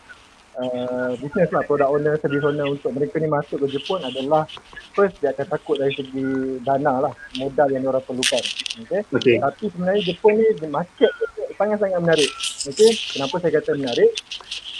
uh, 0.56 1.12
business 1.20 1.52
lah, 1.52 1.60
product 1.68 1.92
owner, 1.92 2.16
service 2.16 2.40
owner 2.40 2.64
untuk 2.72 2.96
mereka 2.96 3.20
ni 3.20 3.28
masuk 3.28 3.60
ke 3.60 3.76
Jepun 3.76 4.00
adalah 4.00 4.48
first 4.96 5.20
dia 5.20 5.36
akan 5.36 5.46
takut 5.52 5.76
dari 5.76 5.92
segi 5.92 6.58
dana 6.64 7.08
lah, 7.08 7.12
modal 7.36 7.68
yang 7.76 7.84
diorang 7.84 8.04
perlukan. 8.08 8.40
Okay. 8.88 9.04
Okay. 9.12 9.36
Tapi 9.36 9.64
sebenarnya 9.68 10.00
Jepun 10.00 10.32
ni 10.40 10.68
market 10.68 11.12
sangat-sangat 11.56 11.98
menarik. 12.02 12.30
Okay, 12.68 12.90
kenapa 13.14 13.34
saya 13.42 13.52
kata 13.60 13.70
menarik? 13.76 14.10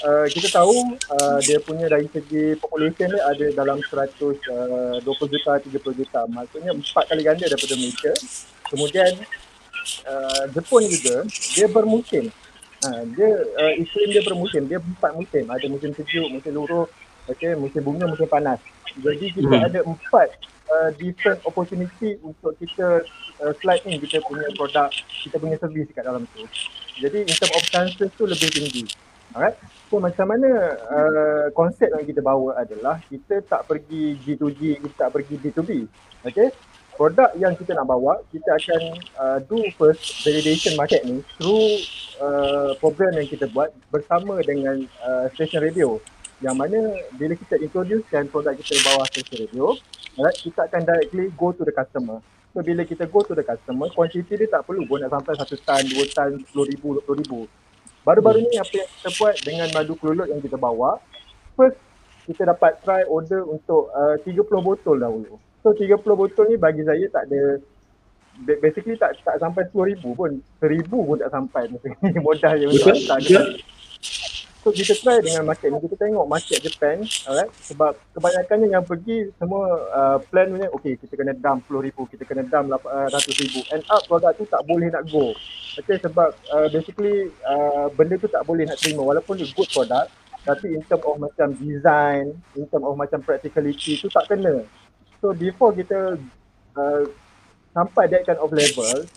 Uh, 0.03 0.27
kita 0.35 0.51
tahu 0.51 0.99
uh, 1.15 1.39
dia 1.47 1.63
punya 1.63 1.87
dari 1.87 2.11
segi 2.11 2.59
population 2.59 3.07
dia 3.07 3.23
ada 3.23 3.47
dalam 3.55 3.79
100, 3.79 4.19
uh, 4.19 4.99
20 4.99 5.07
juta, 5.31 5.63
30 5.63 5.79
juta. 5.79 6.21
Maksudnya 6.27 6.75
empat 6.75 7.05
kali 7.07 7.23
ganda 7.23 7.47
daripada 7.47 7.75
Malaysia. 7.79 8.13
Kemudian 8.67 9.13
uh, 10.11 10.43
Jepun 10.51 10.83
juga 10.91 11.23
dia 11.55 11.67
bermusim. 11.71 12.25
Ha, 12.83 13.07
dia 13.15 13.31
uh, 13.31 13.73
iklim 13.79 14.11
dia 14.11 14.23
bermusim, 14.27 14.67
dia 14.67 14.83
empat 14.83 15.15
musim. 15.15 15.47
Ada 15.47 15.67
musim 15.71 15.95
sejuk, 15.95 16.27
musim 16.35 16.51
luruh, 16.51 16.91
okay, 17.31 17.55
musim 17.55 17.79
bunga, 17.87 18.11
musim 18.11 18.27
panas. 18.27 18.59
Jadi 18.99 19.31
kita 19.33 19.49
Hmm. 19.49 19.67
ada 19.71 19.81
empat 19.87 20.29
uh, 20.73 20.91
different 20.97 21.45
opportunity 21.45 22.17
untuk 22.25 22.57
kita 22.57 23.05
uh, 23.45 23.53
slide 23.61 23.85
in 23.85 24.01
kita 24.01 24.25
punya 24.25 24.49
produk, 24.57 24.89
kita 25.23 25.37
punya 25.37 25.57
servis 25.61 25.93
kat 25.93 26.09
dalam 26.09 26.25
tu. 26.33 26.49
Jadi 27.01 27.29
in 27.29 27.35
term 27.37 27.53
of 27.53 27.65
chances 27.69 28.09
tu 28.17 28.25
lebih 28.25 28.49
tinggi. 28.49 28.89
Alright. 29.33 29.57
So 29.89 30.01
macam 30.01 30.29
mana 30.29 30.77
uh, 30.93 31.47
konsep 31.57 31.89
yang 31.89 32.05
kita 32.05 32.21
bawa 32.21 32.57
adalah 32.61 33.01
kita 33.09 33.41
tak 33.45 33.65
pergi 33.69 34.17
G2G, 34.21 34.81
kita 34.81 35.09
tak 35.09 35.11
pergi 35.17 35.35
B2B. 35.41 35.71
Okay. 36.29 36.53
Produk 36.93 37.33
yang 37.41 37.57
kita 37.57 37.73
nak 37.73 37.89
bawa, 37.89 38.21
kita 38.29 38.53
akan 38.53 38.83
uh, 39.17 39.39
do 39.49 39.65
first 39.81 40.21
validation 40.29 40.77
market 40.77 41.01
ni 41.09 41.25
through 41.41 41.81
uh, 42.21 42.77
program 42.77 43.17
yang 43.17 43.25
kita 43.25 43.49
buat 43.49 43.73
bersama 43.89 44.37
dengan 44.45 44.85
uh, 45.01 45.33
station 45.33 45.65
radio. 45.65 45.97
Yang 46.43 46.57
mana 46.59 46.79
bila 47.15 47.35
kita 47.39 47.55
introducekan 47.63 48.27
produk 48.27 48.59
kita 48.59 48.75
bawah 48.83 49.07
station 49.07 49.47
radio, 49.47 49.79
alright, 50.19 50.35
kita 50.43 50.67
akan 50.67 50.83
directly 50.83 51.31
go 51.39 51.55
to 51.55 51.63
the 51.63 51.71
customer. 51.71 52.19
So 52.53 52.61
bila 52.61 52.83
kita 52.83 53.07
go 53.07 53.23
to 53.23 53.33
the 53.33 53.47
customer, 53.47 53.87
kuantiti 53.95 54.35
dia 54.35 54.51
tak 54.51 54.67
perlu 54.67 54.85
pun 54.85 55.01
nak 55.01 55.15
sampai 55.15 55.39
satu 55.39 55.57
tan, 55.63 55.87
dua 55.87 56.05
tan, 56.11 56.37
sepuluh 56.43 56.67
ribu, 56.67 56.89
dua 57.01 57.15
ribu. 57.15 57.47
Baru-baru 58.03 58.43
ni 58.43 58.59
apa 58.59 58.75
yang 58.75 58.91
kita 58.91 59.09
buat 59.15 59.35
dengan 59.47 59.69
madu 59.71 59.95
kelulut 59.95 60.27
yang 60.27 60.43
kita 60.43 60.59
bawa, 60.59 60.99
first 61.55 61.79
kita 62.27 62.51
dapat 62.51 62.83
try 62.83 63.07
order 63.07 63.47
untuk 63.47 63.91
uh, 63.95 64.19
30 64.27 64.43
botol 64.63 64.99
dahulu. 64.99 65.39
So 65.63 65.71
30 65.71 66.03
botol 66.03 66.45
ni 66.51 66.59
bagi 66.59 66.83
saya 66.83 67.07
tak 67.07 67.31
ada 67.31 67.63
ba- 68.43 68.59
basically 68.59 68.99
tak 68.99 69.15
tak 69.23 69.39
sampai 69.39 69.63
10,000 69.71 70.03
pun. 70.03 70.43
1,000 70.59 70.91
pun 70.91 71.17
tak 71.23 71.31
sampai 71.31 71.63
modal 72.27 72.55
yang 72.59 72.71
untuk 72.75 72.99
hantar. 73.07 73.47
So 74.63 74.71
kita 74.71 74.95
try 74.95 75.19
dengan 75.19 75.43
market 75.43 75.75
ni, 75.75 75.79
kita 75.83 75.99
tengok 75.99 76.23
market 76.31 76.63
Japan, 76.63 77.03
alright, 77.27 77.51
sebab 77.67 77.99
kebanyakannya 78.15 78.71
yang 78.71 78.87
pergi 78.87 79.35
semua 79.35 79.67
uh, 79.91 80.19
plan 80.23 80.55
punya, 80.55 80.71
okay 80.71 80.95
kita 80.95 81.19
kena 81.19 81.35
dump 81.35 81.67
10,000, 81.67 81.91
kita 82.15 82.23
kena 82.23 82.47
dump 82.47 82.79
uh, 82.87 83.11
100,000. 83.11 83.75
End 83.75 83.83
up 83.91 84.07
produk 84.07 84.31
tu 84.39 84.47
tak 84.47 84.63
boleh 84.63 84.87
nak 84.95 85.03
go. 85.11 85.35
Okay, 85.83 85.99
sebab 85.99 86.31
uh, 86.55 86.71
basically 86.71 87.35
uh, 87.43 87.91
benda 87.99 88.15
tu 88.23 88.31
tak 88.31 88.47
boleh 88.47 88.63
nak 88.63 88.79
terima 88.79 89.03
walaupun 89.03 89.35
dia 89.35 89.51
good 89.51 89.67
product, 89.67 90.15
tapi 90.47 90.79
in 90.79 90.83
term 90.87 91.03
of 91.11 91.19
macam 91.19 91.59
design, 91.59 92.31
in 92.55 92.63
term 92.71 92.87
of 92.87 92.95
macam 92.95 93.19
practicality 93.19 93.99
tu 93.99 94.07
tak 94.15 94.31
kena. 94.31 94.63
So 95.19 95.35
before 95.35 95.75
kita 95.75 96.23
uh, 96.79 97.03
sampai 97.75 98.07
that 98.15 98.31
kind 98.31 98.39
of 98.39 98.55
level, 98.55 99.11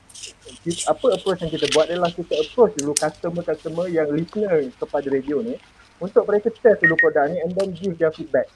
apa 0.90 1.06
approach 1.14 1.40
yang 1.46 1.52
kita 1.54 1.66
buat 1.74 1.90
adalah 1.90 2.12
kita 2.14 2.34
approach 2.42 2.74
dulu 2.82 2.94
customer-customer 2.98 3.86
yang 3.90 4.10
listener 4.10 4.66
kepada 4.78 5.08
radio 5.10 5.42
ni 5.42 5.56
untuk 6.02 6.28
mereka 6.28 6.52
test 6.52 6.84
dulu 6.84 6.98
produk 7.00 7.30
ni 7.32 7.38
and 7.42 7.52
then 7.56 7.72
give 7.72 7.96
their 7.96 8.12
feedback. 8.12 8.50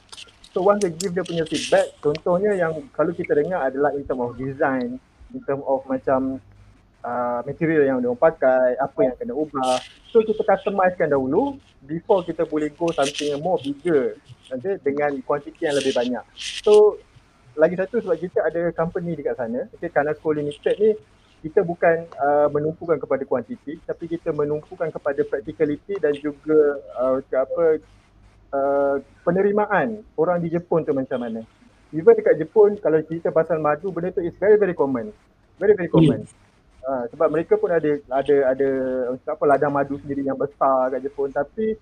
So 0.49 0.65
once 0.65 0.81
they 0.81 0.89
give 0.89 1.13
dia 1.13 1.21
punya 1.21 1.45
feedback, 1.45 1.93
contohnya 2.01 2.57
yang 2.57 2.73
kalau 2.89 3.13
kita 3.13 3.37
dengar 3.37 3.69
adalah 3.69 3.93
in 3.93 4.01
term 4.09 4.19
of 4.25 4.33
design, 4.33 4.97
in 5.29 5.39
term 5.45 5.61
of 5.61 5.85
macam 5.85 6.41
uh, 7.05 7.39
material 7.45 7.85
yang 7.85 7.97
dia 8.01 8.09
pakai, 8.17 8.73
apa 8.81 8.99
yang 9.05 9.15
kena 9.15 9.33
ubah. 9.37 9.77
So 10.09 10.25
kita 10.25 10.41
customizekan 10.41 11.13
dahulu 11.13 11.61
before 11.85 12.25
kita 12.25 12.49
boleh 12.49 12.73
go 12.73 12.89
something 12.89 13.29
yang 13.29 13.41
more 13.45 13.61
bigger 13.61 14.17
okay, 14.49 14.81
dengan 14.81 15.13
kuantiti 15.21 15.69
yang 15.69 15.77
lebih 15.77 15.93
banyak. 15.93 16.25
So 16.65 16.97
lagi 17.53 17.77
satu 17.77 18.01
sebab 18.01 18.17
kita 18.17 18.39
ada 18.41 18.73
company 18.73 19.13
dekat 19.13 19.37
sana, 19.37 19.69
okay, 19.69 19.93
Kanasco 19.93 20.33
Limited 20.33 20.75
ni 20.81 20.91
kita 21.39 21.63
bukan 21.63 22.03
uh, 22.19 22.47
menumpukan 22.51 22.99
kepada 22.99 23.23
kuantiti 23.23 23.79
tapi 23.87 24.11
kita 24.11 24.35
menumpukan 24.35 24.91
kepada 24.91 25.23
practicality 25.23 25.95
dan 25.95 26.11
juga 26.19 26.83
uh, 26.99 27.23
apa 27.31 27.79
uh, 28.51 28.95
penerimaan 29.23 30.03
orang 30.19 30.43
di 30.43 30.51
Jepun 30.51 30.83
tu 30.83 30.91
macam 30.91 31.19
mana. 31.23 31.41
Even 31.95 32.13
dekat 32.13 32.37
Jepun 32.37 32.75
kalau 32.83 32.99
cerita 33.07 33.31
pasal 33.31 33.57
madu 33.63 33.89
benda 33.89 34.11
tu 34.11 34.21
is 34.21 34.35
very 34.35 34.59
very 34.59 34.75
common. 34.75 35.15
Very 35.57 35.73
very 35.79 35.87
common. 35.87 36.27
Uh, 36.83 37.03
sebab 37.15 37.31
mereka 37.31 37.55
pun 37.55 37.71
ada 37.71 37.99
ada 38.11 38.35
ada 38.51 38.69
apa 39.15 39.43
ladang 39.47 39.73
madu 39.73 39.95
sendiri 40.03 40.27
yang 40.27 40.37
besar 40.37 40.91
kat 40.91 41.07
Jepun 41.07 41.31
tapi 41.31 41.79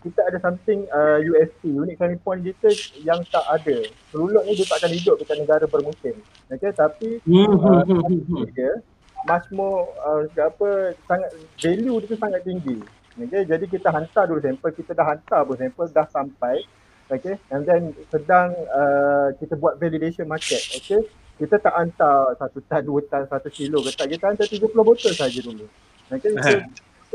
kita 0.00 0.20
ada 0.24 0.40
something 0.40 0.88
uh, 0.88 1.20
USP, 1.20 1.76
unique 1.76 2.00
selling 2.00 2.22
point 2.24 2.40
kita 2.40 2.72
yang 3.04 3.20
tak 3.28 3.44
ada. 3.52 3.84
Selulut 4.08 4.48
ni 4.48 4.56
dia 4.56 4.64
tak 4.64 4.80
akan 4.80 4.92
hidup 4.96 5.14
dekat 5.20 5.36
negara 5.44 5.64
bermusim. 5.68 6.16
Okay, 6.48 6.72
tapi 6.72 7.20
Hmm, 7.28 7.52
uh, 7.52 7.84
hmm, 7.84 8.00
hmm, 8.00 8.20
hmm. 8.24 8.44
dia 8.56 8.80
much 9.26 9.46
more 9.52 9.88
uh, 10.00 10.24
apa 10.38 10.96
sangat 11.04 11.30
value 11.60 11.96
dia 12.00 12.08
tu 12.08 12.16
sangat 12.16 12.40
tinggi. 12.44 12.78
Okay, 13.20 13.42
jadi 13.44 13.64
kita 13.66 13.92
hantar 13.92 14.30
dulu 14.30 14.40
sampel, 14.40 14.70
kita 14.72 14.96
dah 14.96 15.06
hantar 15.12 15.44
pun 15.44 15.56
sampel, 15.58 15.86
dah 15.92 16.06
sampai. 16.08 16.64
Okay, 17.10 17.34
and 17.50 17.66
then 17.66 17.90
sedang 18.08 18.54
uh, 18.70 19.34
kita 19.36 19.58
buat 19.58 19.76
validation 19.82 20.30
market. 20.30 20.62
Okay, 20.78 21.02
kita 21.36 21.58
tak 21.58 21.74
hantar 21.74 22.38
satu 22.38 22.62
tan, 22.64 22.86
dua 22.86 23.02
tan, 23.10 23.26
satu 23.26 23.50
kilo 23.50 23.82
ke 23.82 23.90
tak. 23.92 24.14
Kita 24.14 24.30
hantar 24.30 24.46
30 24.46 24.62
botol 24.72 25.12
saja 25.12 25.40
dulu. 25.42 25.66
Okay, 26.06 26.30
so 26.38 26.48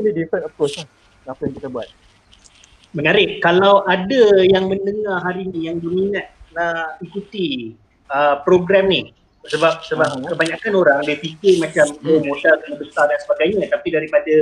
ini 0.04 0.10
different 0.12 0.44
approach 0.46 0.76
lah 0.78 0.86
apa 1.32 1.40
yang 1.48 1.54
kita 1.56 1.68
buat. 1.72 1.88
Menarik. 2.94 3.40
Kalau 3.42 3.82
ada 3.88 4.22
yang 4.46 4.70
mendengar 4.70 5.20
hari 5.24 5.48
ni 5.48 5.68
yang 5.68 5.80
berminat 5.80 6.32
nak 6.54 7.02
ikuti 7.02 7.76
uh, 8.08 8.40
program 8.46 8.88
ni 8.88 9.12
sebab 9.50 9.82
sebab 9.86 10.08
uh-huh. 10.08 10.30
kebanyakan 10.34 10.72
orang 10.74 11.00
dia 11.06 11.16
fikir 11.18 11.62
macam 11.62 11.86
oh, 12.06 12.20
modal 12.22 12.54
kena 12.64 12.76
besar 12.78 13.04
dan 13.10 13.18
sebagainya 13.22 13.64
tapi 13.70 13.88
daripada 13.94 14.34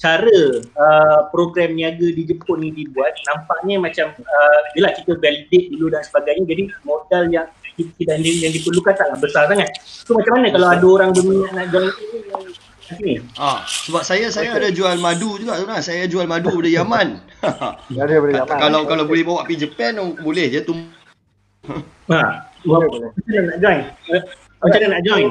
cara 0.00 0.38
uh, 0.58 1.20
program 1.30 1.78
niaga 1.78 2.08
di 2.10 2.22
Jepun 2.26 2.64
ni 2.64 2.74
dibuat 2.74 3.14
nampaknya 3.28 3.76
macam 3.78 4.06
uh, 4.18 4.60
yelah 4.74 4.90
kita 4.98 5.14
validate 5.20 5.70
dulu 5.70 5.92
dan 5.92 6.02
sebagainya 6.02 6.44
jadi 6.48 6.62
modal 6.82 7.24
yang 7.30 7.46
kita 7.76 8.20
yang, 8.20 8.50
yang 8.50 8.52
diperlukan 8.52 8.92
taklah 8.92 9.18
besar 9.20 9.48
sangat. 9.48 9.68
So 9.80 10.12
macam 10.12 10.36
mana 10.36 10.52
kalau 10.52 10.68
ada 10.68 10.86
orang 10.86 11.10
berminat 11.16 11.52
nak 11.56 11.66
join 11.72 11.88
ni? 13.00 13.16
Ah, 13.40 13.64
sebab 13.64 14.02
saya 14.04 14.28
saya 14.28 14.52
ada 14.52 14.68
jual 14.68 15.00
madu 15.00 15.40
juga 15.40 15.56
tu 15.56 15.64
lah. 15.64 15.80
Saya 15.80 16.04
jual 16.04 16.28
madu 16.28 16.52
dari 16.60 16.76
Yaman. 16.76 17.08
Dari 17.88 18.12
Yaman. 18.36 18.44
Kalau 18.44 18.84
kalau 18.84 19.04
boleh 19.08 19.24
bawa 19.24 19.48
pergi 19.48 19.64
Japan 19.64 19.96
boleh 20.20 20.46
je 20.52 20.60
tu. 20.60 20.74
ha. 22.12 22.51
Macam 22.62 23.10
mana 23.26 23.50
nak 23.50 23.58
join? 23.58 23.82
Macam 24.62 24.78
mana 24.78 24.94
nak 24.94 25.02
join? 25.04 25.26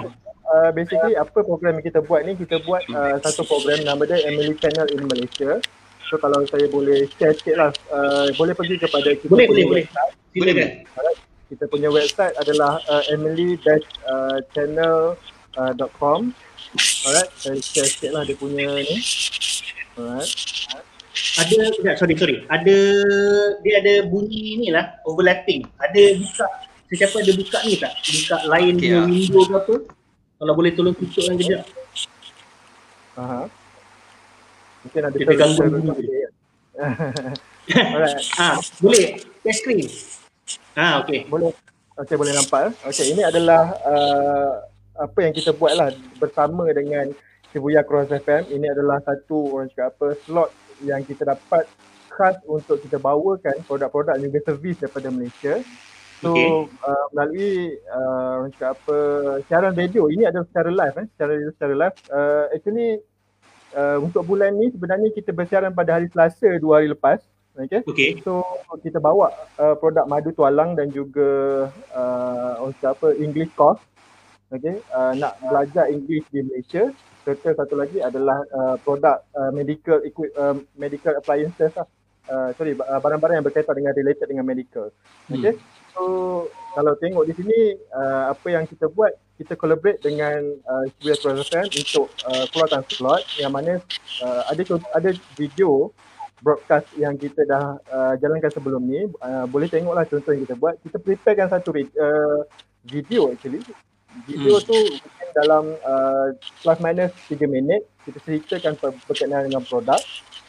Uh, 0.52 0.68
basically 0.76 1.16
apa 1.16 1.40
program 1.48 1.80
yang 1.80 1.88
kita 1.88 2.04
buat 2.04 2.28
ni 2.28 2.36
kita 2.36 2.60
buat 2.68 2.84
uh, 2.92 3.16
satu 3.24 3.48
program 3.48 3.88
nama 3.88 4.04
dia 4.04 4.20
Emily 4.28 4.52
Channel 4.60 4.84
in 4.92 5.08
Malaysia. 5.08 5.64
So 6.12 6.20
kalau 6.20 6.44
saya 6.44 6.68
boleh 6.68 7.08
share 7.16 7.32
sikit 7.32 7.56
lah, 7.56 7.72
uh, 7.88 8.28
boleh 8.36 8.52
pergi 8.52 8.76
kepada 8.76 9.16
kita 9.16 9.32
boleh, 9.32 9.48
punya 9.48 9.64
boleh, 9.64 9.88
website. 9.88 10.12
Boleh, 10.36 10.52
boleh. 10.52 10.84
Kita 11.48 11.72
punya 11.72 11.88
website 11.88 12.36
adalah 12.36 12.84
uh, 12.92 13.00
emily-channel.com 13.16 15.16
uh, 15.56 17.08
Alright, 17.08 17.32
saya 17.40 17.56
share 17.64 17.88
sikit 17.88 18.12
lah 18.12 18.28
dia 18.28 18.36
punya 18.36 18.76
ni. 18.76 19.00
Alright. 19.96 20.28
Ada, 21.40 21.56
sorry, 21.96 22.16
sorry. 22.16 22.36
Ada, 22.48 22.76
dia 23.64 23.74
ada 23.80 23.94
bunyi 24.08 24.60
ni 24.60 24.68
lah, 24.72 25.00
overlapping. 25.08 25.64
Ada 25.80 26.02
buka, 26.20 26.46
sesiapa 26.92 27.24
ada 27.24 27.32
buka 27.40 27.60
ni 27.64 27.80
tak? 27.80 27.94
Buka 28.04 28.38
lain 28.52 28.74
okay, 28.76 28.92
punya 28.92 29.02
window 29.08 29.44
ke 29.48 29.56
apa? 29.56 29.76
Kalau 30.42 30.54
boleh 30.60 30.72
tolong 30.76 30.96
tutup 31.00 31.24
kan 31.24 31.36
kejap. 31.40 31.64
Aha. 33.16 33.42
Mungkin 34.84 35.02
ada 35.08 35.16
kita 35.16 35.34
ganggu 35.40 35.62
bunyi. 35.72 36.28
Alright. 37.72 38.20
ha, 38.36 38.58
boleh. 38.84 39.22
Share 39.46 39.56
screen. 39.56 39.88
Ha, 40.76 41.00
okay. 41.00 41.24
Boleh. 41.32 41.56
Okay, 41.96 42.16
boleh 42.18 42.34
nampak. 42.34 42.74
Okay, 42.84 43.14
ini 43.14 43.22
adalah 43.22 43.78
uh, 43.86 44.66
apa 44.98 45.20
yang 45.24 45.32
kita 45.32 45.54
buat 45.54 45.78
lah 45.78 45.94
bersama 46.18 46.66
dengan 46.74 47.14
Shibuya 47.54 47.86
Cross 47.86 48.12
FM. 48.12 48.50
Ini 48.52 48.68
adalah 48.74 49.00
satu 49.06 49.56
orang 49.56 49.70
cakap 49.72 49.96
apa 49.96 50.08
slot 50.26 50.50
yang 50.82 51.06
kita 51.06 51.24
dapat 51.24 51.70
khas 52.12 52.36
untuk 52.50 52.82
kita 52.82 52.98
bawakan 52.98 53.62
produk-produk 53.70 54.18
dan 54.18 54.28
juga 54.28 54.40
servis 54.50 54.76
daripada 54.82 55.08
Malaysia. 55.14 55.62
So 56.22 56.38
okay. 56.38 56.70
uh, 56.86 57.06
melalui 57.18 57.82
uh, 57.90 58.46
cakap 58.54 58.78
apa 58.78 58.98
siaran 59.50 59.74
radio 59.74 60.06
ini 60.06 60.30
adalah 60.30 60.46
secara 60.46 60.70
live 60.70 60.96
eh 61.02 61.08
secara 61.18 61.30
radio 61.34 61.50
secara 61.58 61.74
live 61.74 61.98
uh, 62.14 62.46
actually 62.54 62.90
uh, 63.74 63.98
untuk 63.98 64.30
bulan 64.30 64.54
ni 64.54 64.70
sebenarnya 64.70 65.10
kita 65.18 65.34
bersiaran 65.34 65.74
pada 65.74 65.98
hari 65.98 66.14
Selasa 66.14 66.62
dua 66.62 66.78
hari 66.78 66.94
lepas 66.94 67.26
okay? 67.58 67.82
okay. 67.90 68.22
so 68.22 68.46
kita 68.86 69.02
bawa 69.02 69.34
uh, 69.58 69.74
produk 69.82 70.06
madu 70.06 70.30
tualang 70.30 70.78
dan 70.78 70.94
juga 70.94 71.66
uh, 71.90 72.62
orang 72.62 72.78
cakap 72.78 73.02
apa 73.02 73.08
English 73.18 73.52
course 73.58 73.82
okay? 74.54 74.78
uh, 74.94 75.18
nak 75.18 75.42
belajar 75.42 75.90
English 75.90 76.30
di 76.30 76.46
Malaysia 76.46 76.94
serta 77.26 77.66
satu 77.66 77.78
lagi 77.78 77.98
adalah 77.98 78.46
uh, 78.54 78.76
produk 78.82 79.26
uh, 79.34 79.50
medical 79.50 79.98
equip 80.06 80.30
uh, 80.38 80.54
medical 80.78 81.18
appliances 81.18 81.74
lah 81.74 81.90
uh, 82.30 82.50
sorry 82.58 82.78
uh, 82.78 83.00
barang-barang 83.02 83.42
yang 83.42 83.46
berkaitan 83.46 83.74
dengan 83.74 83.94
related 83.98 84.30
dengan 84.30 84.46
medical 84.46 84.94
okay 85.30 85.58
hmm. 85.58 85.81
So 85.92 86.04
kalau 86.72 86.96
tengok 87.00 87.28
di 87.28 87.34
sini 87.36 87.60
uh, 87.92 88.32
apa 88.32 88.48
yang 88.48 88.64
kita 88.64 88.88
buat 88.88 89.12
kita 89.42 89.58
collaborate 89.58 90.00
dengan 90.00 90.40
uh, 90.70 90.86
Tourism 91.02 91.66
untuk 91.66 92.08
uh, 92.30 92.46
keluarkan 92.54 92.86
slot 92.88 93.26
yang 93.42 93.52
mana 93.52 93.82
uh, 94.24 94.42
ada 94.48 94.62
ada 94.96 95.10
video 95.36 95.90
broadcast 96.42 96.90
yang 96.98 97.18
kita 97.18 97.46
dah 97.46 97.78
uh, 97.90 98.14
jalankan 98.18 98.50
sebelum 98.50 98.82
ni 98.86 99.06
uh, 99.22 99.46
boleh 99.50 99.70
tengoklah 99.70 100.06
contoh 100.10 100.34
yang 100.34 100.44
kita 100.46 100.56
buat 100.58 100.78
kita 100.82 100.98
preparekan 100.98 101.50
satu 101.50 101.70
uh, 101.74 102.42
video 102.86 103.30
actually 103.34 103.62
video 104.26 104.58
hmm. 104.58 104.66
tu 104.66 104.78
dalam 105.32 105.74
uh, 105.86 106.28
plus 106.62 106.80
minus 106.84 107.14
3 107.30 107.46
minit 107.48 107.86
kita 108.04 108.20
ceritakan 108.26 108.74
berkenaan 109.06 109.48
dengan 109.48 109.64
produk 109.64 110.02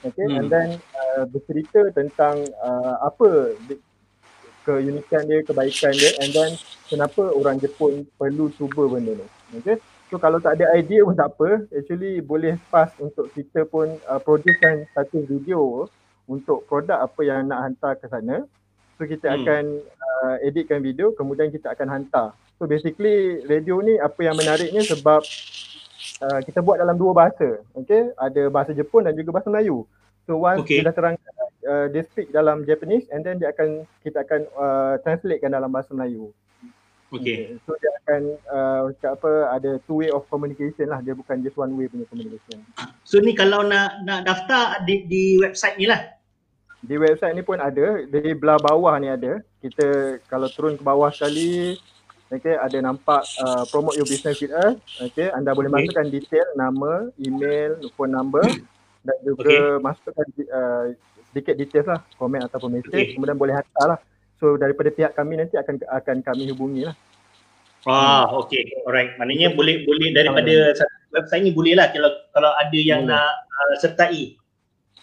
okay 0.02 0.26
hmm. 0.26 0.37
and 0.40 0.46
then 0.48 0.68
uh, 0.96 1.24
bercerita 1.28 1.92
tentang 1.94 2.40
uh, 2.64 3.05
apa 3.05 3.55
keunikan 4.62 5.22
dia, 5.27 5.42
kebaikan 5.42 5.92
dia 5.94 6.11
and 6.22 6.31
then 6.35 6.51
kenapa 6.87 7.22
orang 7.35 7.59
Jepun 7.59 8.07
perlu 8.16 8.51
cuba 8.55 8.87
benda 8.90 9.16
ni. 9.16 9.27
Okay. 9.61 9.79
So 10.12 10.20
kalau 10.20 10.44
tak 10.44 10.61
ada 10.61 10.68
idea 10.77 11.09
pun 11.09 11.16
tak 11.16 11.33
apa, 11.33 11.64
actually 11.72 12.20
boleh 12.20 12.61
pass 12.68 12.92
untuk 13.01 13.33
kita 13.33 13.64
pun 13.64 13.96
uh, 14.05 14.20
producekan 14.20 14.85
satu 14.92 15.25
video 15.25 15.88
untuk 16.29 16.68
produk 16.68 17.01
apa 17.01 17.20
yang 17.25 17.48
nak 17.48 17.64
hantar 17.64 17.96
ke 17.96 18.07
sana. 18.12 18.44
So 19.01 19.09
kita 19.09 19.33
hmm. 19.33 19.37
akan 19.40 19.62
uh, 19.81 20.35
editkan 20.44 20.85
video 20.85 21.16
kemudian 21.16 21.48
kita 21.48 21.72
akan 21.72 21.88
hantar. 21.88 22.37
So 22.61 22.68
basically 22.68 23.40
radio 23.48 23.81
ni 23.81 23.96
apa 23.98 24.20
yang 24.20 24.37
menariknya 24.37 24.85
sebab 24.85 25.25
uh, 26.29 26.40
kita 26.44 26.61
buat 26.61 26.77
dalam 26.77 27.01
dua 27.01 27.16
bahasa. 27.16 27.64
Okay. 27.72 28.12
Ada 28.20 28.53
bahasa 28.53 28.77
Jepun 28.77 29.09
dan 29.09 29.16
juga 29.16 29.40
bahasa 29.40 29.48
Melayu. 29.48 29.88
So 30.29 30.38
once 30.44 30.62
okay. 30.62 30.85
kita 30.85 30.92
terangkan 30.92 31.33
uh, 31.66 31.87
dia 31.90 32.03
speak 32.09 32.31
dalam 32.31 32.62
Japanese 32.66 33.07
and 33.11 33.22
then 33.27 33.38
dia 33.38 33.51
akan 33.51 33.87
kita 34.03 34.22
akan 34.22 34.40
uh, 34.55 34.94
translatekan 35.03 35.55
dalam 35.55 35.70
bahasa 35.70 35.90
Melayu. 35.94 36.31
Okay. 37.12 37.61
So 37.68 37.77
dia 37.77 37.92
akan 38.03 38.22
uh, 38.48 38.83
cakap 38.96 39.20
apa 39.20 39.33
ada 39.61 39.70
two 39.85 40.01
way 40.01 40.09
of 40.09 40.25
communication 40.33 40.88
lah 40.88 41.05
dia 41.05 41.12
bukan 41.12 41.44
just 41.44 41.61
one 41.61 41.77
way 41.77 41.85
punya 41.85 42.09
communication. 42.09 42.64
So 43.05 43.20
ni 43.20 43.37
kalau 43.37 43.68
nak 43.68 44.01
nak 44.09 44.25
daftar 44.25 44.81
di 44.88 45.05
di 45.05 45.37
website 45.37 45.77
ni 45.77 45.85
lah. 45.85 46.01
Di 46.83 46.96
website 46.96 47.37
ni 47.37 47.44
pun 47.44 47.61
ada 47.61 48.09
di 48.09 48.33
belah 48.33 48.57
bawah 48.57 48.96
ni 48.96 49.12
ada. 49.12 49.44
Kita 49.61 50.18
kalau 50.25 50.48
turun 50.48 50.81
ke 50.81 50.83
bawah 50.83 51.12
sekali 51.12 51.77
Okay, 52.33 52.57
ada 52.57 52.81
nampak 52.81 53.29
uh, 53.44 53.68
promote 53.68 53.92
your 53.92 54.09
business 54.09 54.40
with 54.40 54.57
us. 54.57 54.81
Okay, 54.96 55.29
anda 55.37 55.53
boleh 55.53 55.68
okay. 55.68 55.85
masukkan 55.85 56.09
detail 56.09 56.48
nama, 56.57 57.12
email, 57.20 57.77
phone 57.92 58.09
number 58.09 58.40
dan 59.05 59.16
juga 59.20 59.53
okay. 59.53 59.85
masukkan 59.85 60.27
uh, 60.48 60.85
sedikit 61.33 61.57
details 61.57 61.88
lah 61.88 62.01
komen 62.21 62.45
ataupun 62.45 62.79
message 62.79 62.92
okay. 62.92 63.16
kemudian 63.16 63.40
boleh 63.40 63.57
hantar 63.57 63.97
lah 63.97 63.99
so 64.37 64.61
daripada 64.61 64.92
pihak 64.92 65.16
kami 65.16 65.40
nanti 65.40 65.57
akan 65.57 65.81
akan 65.88 66.16
kami 66.21 66.53
hubungi 66.53 66.85
lah 66.87 66.97
Ah, 67.83 68.31
hmm. 68.31 68.38
okay. 68.47 68.62
Alright. 68.87 69.18
Maknanya 69.18 69.59
boleh 69.59 69.83
boleh 69.83 70.14
daripada 70.14 70.71
hmm. 70.71 71.11
website 71.18 71.42
ni 71.42 71.51
boleh 71.51 71.75
lah 71.75 71.90
kalau 71.90 72.11
kalau 72.31 72.51
ada 72.55 72.79
yang 72.79 73.03
hmm. 73.07 73.11
nak 73.11 73.42
uh, 73.42 73.75
sertai 73.83 74.38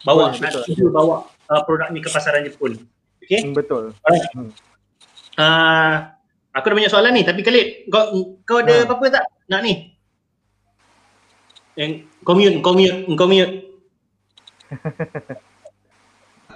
bawa 0.07 0.31
boleh, 0.31 0.39
nak 0.39 0.63
cuba 0.63 0.87
bawa 0.95 1.15
uh, 1.51 1.61
produk 1.67 1.91
ni 1.91 1.99
ke 1.99 2.07
pasaran 2.07 2.47
Jepun. 2.47 2.79
Okay? 3.19 3.43
Hmm, 3.43 3.51
betul. 3.51 3.91
Alright. 4.07 4.31
Hmm. 4.31 4.51
Uh, 5.35 5.95
aku 6.55 6.71
ada 6.71 6.75
banyak 6.79 6.91
soalan 6.91 7.11
ni 7.15 7.23
tapi 7.27 7.43
Khalid 7.43 7.91
kau 7.91 8.39
kau 8.47 8.63
ada 8.63 8.83
ha. 8.83 8.83
apa-apa 8.87 9.05
tak 9.11 9.23
nak 9.51 9.61
ni? 9.63 9.91
Yang 11.75 12.07
commute, 12.23 12.59
commute, 12.63 13.07
commute. 13.15 13.53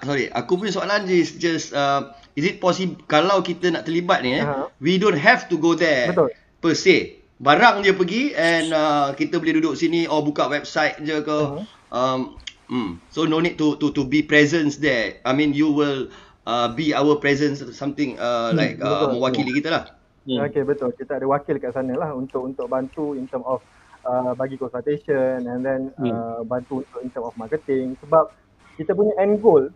sorry, 0.03 0.27
aku 0.31 0.59
punya 0.59 0.71
soalan 0.75 1.07
is 1.09 1.35
just 1.39 1.71
uh, 1.71 2.13
is 2.35 2.45
it 2.45 2.59
possible 2.59 2.99
kalau 3.07 3.39
kita 3.41 3.71
nak 3.71 3.87
terlibat 3.87 4.21
ni 4.21 4.39
eh, 4.39 4.45
uh-huh. 4.45 4.67
we 4.83 4.99
don't 4.99 5.17
have 5.17 5.47
to 5.47 5.55
go 5.57 5.73
there 5.73 6.11
Betul. 6.11 6.29
per 6.59 6.73
se. 6.75 7.19
Barang 7.43 7.83
je 7.83 7.91
pergi 7.91 8.31
and 8.37 8.71
uh, 8.71 9.11
kita 9.17 9.41
boleh 9.41 9.59
duduk 9.59 9.75
sini 9.75 10.07
or 10.07 10.23
buka 10.23 10.47
website 10.47 10.99
je 11.03 11.19
ke. 11.23 11.27
Uh-huh. 11.27 11.63
Um, 11.93 12.39
mm, 12.71 12.91
so 13.13 13.27
no 13.27 13.43
need 13.43 13.59
to 13.59 13.75
to 13.77 13.91
to 13.91 14.07
be 14.07 14.23
presence 14.23 14.79
there. 14.79 15.19
I 15.27 15.35
mean 15.35 15.51
you 15.51 15.69
will 15.71 16.07
uh, 16.47 16.71
be 16.71 16.95
our 16.95 17.19
presence 17.19 17.59
something 17.75 18.15
uh, 18.19 18.51
hmm, 18.51 18.57
like 18.57 18.75
uh, 18.79 19.11
mewakili 19.11 19.51
yeah. 19.51 19.57
kita 19.59 19.69
lah. 19.71 19.83
Hmm. 20.23 20.39
Okay 20.47 20.63
betul. 20.63 20.95
Kita 20.95 21.19
ada 21.19 21.27
wakil 21.27 21.59
kat 21.59 21.75
sana 21.75 21.93
lah 21.99 22.15
untuk 22.15 22.47
untuk 22.47 22.71
bantu 22.71 23.11
in 23.13 23.27
term 23.27 23.43
of 23.43 23.59
uh, 24.07 24.31
bagi 24.35 24.55
consultation 24.55 25.43
and 25.43 25.61
then 25.67 25.91
hmm. 25.99 26.11
uh, 26.11 26.41
bantu 26.47 26.83
untuk 26.87 26.99
in 27.03 27.09
term 27.11 27.27
of 27.27 27.35
marketing 27.35 27.99
sebab 27.99 28.31
kita 28.79 28.95
punya 28.95 29.13
end 29.21 29.43
goal 29.43 29.69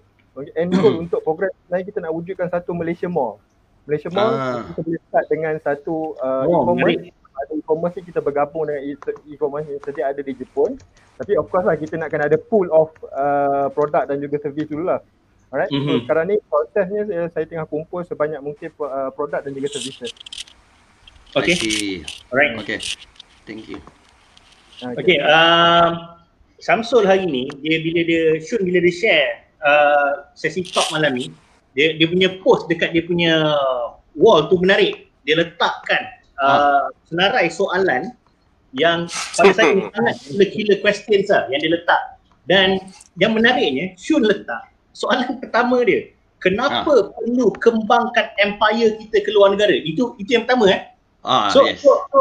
end 0.57 0.71
goal 0.73 0.95
untuk 1.07 1.19
program 1.25 1.49
sebenarnya 1.65 1.85
kita 1.89 1.99
nak 2.03 2.13
wujudkan 2.13 2.47
satu 2.51 2.71
Malaysia 2.77 3.09
Mall. 3.09 3.41
Malaysia 3.87 4.09
Mall 4.11 4.31
ah. 4.35 4.61
kita 4.73 4.79
boleh 4.83 5.01
start 5.07 5.25
dengan 5.31 5.53
satu 5.63 5.95
uh, 6.19 6.43
oh, 6.43 6.63
e-commerce 6.63 7.15
ada 7.37 7.53
e-commerce 7.53 7.95
ni 8.01 8.03
kita 8.09 8.19
bergabung 8.19 8.65
dengan 8.65 8.81
e-commerce 9.29 9.67
yang 9.69 9.81
sedia 9.85 10.09
ada 10.09 10.21
di 10.21 10.33
Jepun. 10.33 10.77
Tapi 11.17 11.33
of 11.37 11.49
course 11.49 11.65
lah 11.65 11.77
kita 11.77 11.97
nak 11.97 12.09
kena 12.13 12.29
ada 12.29 12.37
pool 12.37 12.69
of 12.73 12.93
uh, 13.13 13.69
produk 13.73 14.05
dan 14.09 14.21
juga 14.21 14.41
servis 14.41 14.69
dulu 14.69 14.89
lah. 14.89 15.01
Alright, 15.47 15.71
mm-hmm. 15.71 15.87
so 15.87 16.03
sekarang 16.03 16.25
ni 16.27 16.35
prosesnya 16.51 17.01
saya, 17.07 17.23
saya 17.31 17.45
tengah 17.47 17.63
kumpul 17.71 18.03
sebanyak 18.03 18.43
mungkin 18.43 18.67
uh, 18.83 19.09
produk 19.15 19.39
dan 19.39 19.55
juga 19.55 19.71
servis. 19.71 20.11
Okay. 21.31 22.03
Alright. 22.33 22.59
Okay. 22.65 22.79
Thank 23.47 23.71
you. 23.71 23.79
Okay, 24.83 24.97
okay 24.99 25.17
um, 25.23 26.19
Samsul 26.59 27.07
hari 27.07 27.25
ni, 27.29 27.47
dia 27.63 27.79
bila 27.79 28.01
dia, 28.03 28.23
Shun 28.43 28.65
bila 28.65 28.81
dia 28.83 28.93
share 28.93 29.46
uh, 29.63 30.31
sesi 30.37 30.65
talk 30.67 30.89
malam 30.93 31.15
ni, 31.15 31.29
dia, 31.77 31.95
dia 31.97 32.07
punya 32.09 32.29
post 32.41 32.65
dekat 32.69 32.93
dia 32.93 33.03
punya 33.05 33.53
wall 34.17 34.49
tu 34.49 34.57
menarik. 34.61 35.09
Dia 35.27 35.43
letakkan 35.43 36.03
uh, 36.39 36.87
senarai 37.11 37.51
soalan 37.51 38.15
yang 38.75 39.05
pada 39.35 39.51
saya 39.51 39.87
sangat 39.95 40.15
killer 40.53 40.79
questions 40.79 41.27
lah 41.29 41.45
yang 41.51 41.59
dia 41.61 41.71
letak. 41.73 42.01
Dan 42.47 42.79
yang 43.19 43.35
menariknya, 43.35 43.91
Shun 43.99 44.23
letak 44.23 44.77
soalan 44.97 45.37
pertama 45.41 45.85
dia 45.85 46.09
kenapa 46.41 46.93
ha. 46.97 47.05
perlu 47.13 47.53
kembangkan 47.61 48.33
empire 48.41 48.97
kita 49.05 49.17
ke 49.21 49.29
luar 49.29 49.53
negara 49.53 49.77
itu 49.77 50.17
itu 50.17 50.29
yang 50.33 50.49
pertama 50.49 50.73
eh 50.73 50.81
ah, 51.21 51.53
so, 51.53 51.61
yes. 51.69 51.77
so, 51.85 51.93
so 52.09 52.19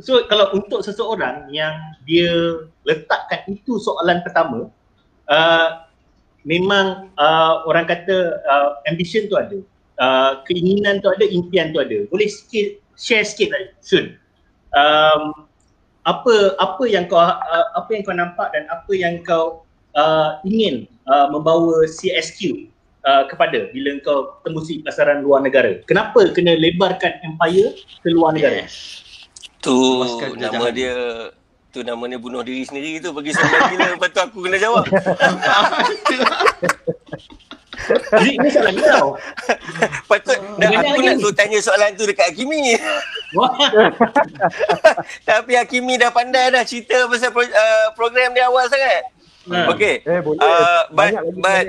so 0.00 0.12
kalau 0.26 0.48
untuk 0.56 0.80
seseorang 0.80 1.52
yang 1.52 1.76
dia 2.08 2.32
letakkan 2.88 3.44
itu 3.52 3.76
soalan 3.76 4.24
pertama 4.24 4.72
uh, 5.28 5.68
memang 6.42 7.12
uh, 7.18 7.62
orang 7.66 7.86
kata 7.86 8.42
uh, 8.46 8.70
ambition 8.90 9.26
tu 9.30 9.38
ada 9.38 9.58
uh, 10.02 10.32
keinginan 10.46 11.02
tu 11.02 11.08
ada 11.10 11.26
impian 11.26 11.70
tu 11.70 11.78
ada 11.78 12.06
boleh 12.10 12.28
sikit 12.28 12.78
share 12.98 13.26
sikit 13.26 13.54
lah 13.54 13.62
soon 13.82 14.18
um, 14.74 15.46
apa 16.02 16.58
apa 16.58 16.82
yang 16.90 17.06
kau 17.06 17.18
uh, 17.18 17.66
apa 17.78 17.88
yang 17.94 18.02
kau 18.02 18.16
nampak 18.16 18.50
dan 18.50 18.66
apa 18.70 18.92
yang 18.92 19.22
kau 19.22 19.62
uh, 19.94 20.42
ingin 20.42 20.90
uh, 21.06 21.30
membawa 21.30 21.86
CSQ 21.86 22.68
uh, 23.06 23.30
kepada 23.30 23.70
bila 23.70 24.02
kau 24.02 24.34
tembusi 24.42 24.82
pasaran 24.82 25.22
luar 25.22 25.46
negara? 25.46 25.78
Kenapa 25.86 26.26
kena 26.34 26.58
lebarkan 26.58 27.22
empire 27.22 27.78
ke 28.02 28.08
luar 28.10 28.34
negara? 28.34 28.66
Yes. 28.66 29.04
Tu 29.62 29.78
nama 30.42 30.74
dia 30.74 31.30
tu 31.72 31.80
nama 31.80 32.04
dia 32.04 32.20
bunuh 32.20 32.44
diri 32.44 32.68
sendiri 32.68 33.00
tu 33.00 33.16
bagi 33.16 33.32
soalan 33.32 33.72
gila 33.72 33.86
lepas 33.96 34.12
tu 34.12 34.20
aku 34.20 34.38
kena 34.44 34.60
jawab. 34.60 34.84
Jadi 38.12 38.30
ini 38.36 38.48
soalan 38.52 38.76
kau. 38.76 39.16
Patut 40.04 40.38
dah 40.60 40.68
aku 40.68 41.00
nak 41.00 41.16
tu 41.16 41.32
tanya 41.32 41.58
soalan 41.64 41.96
tu 41.96 42.04
dekat 42.04 42.36
Hakimi. 42.36 42.68
Tapi 45.28 45.52
Hakimi 45.56 45.96
dah 45.96 46.12
pandai 46.12 46.52
dah 46.52 46.62
cerita 46.68 47.08
pasal 47.08 47.32
pro, 47.32 47.40
uh, 47.40 47.88
program 47.96 48.36
dia 48.36 48.52
awal 48.52 48.68
sangat. 48.68 49.08
Hmm. 49.48 49.72
Okay. 49.72 50.04
Eh 50.04 50.20
boleh. 50.20 50.38
Uh, 50.38 50.82
but, 50.92 51.10
but, 51.40 51.64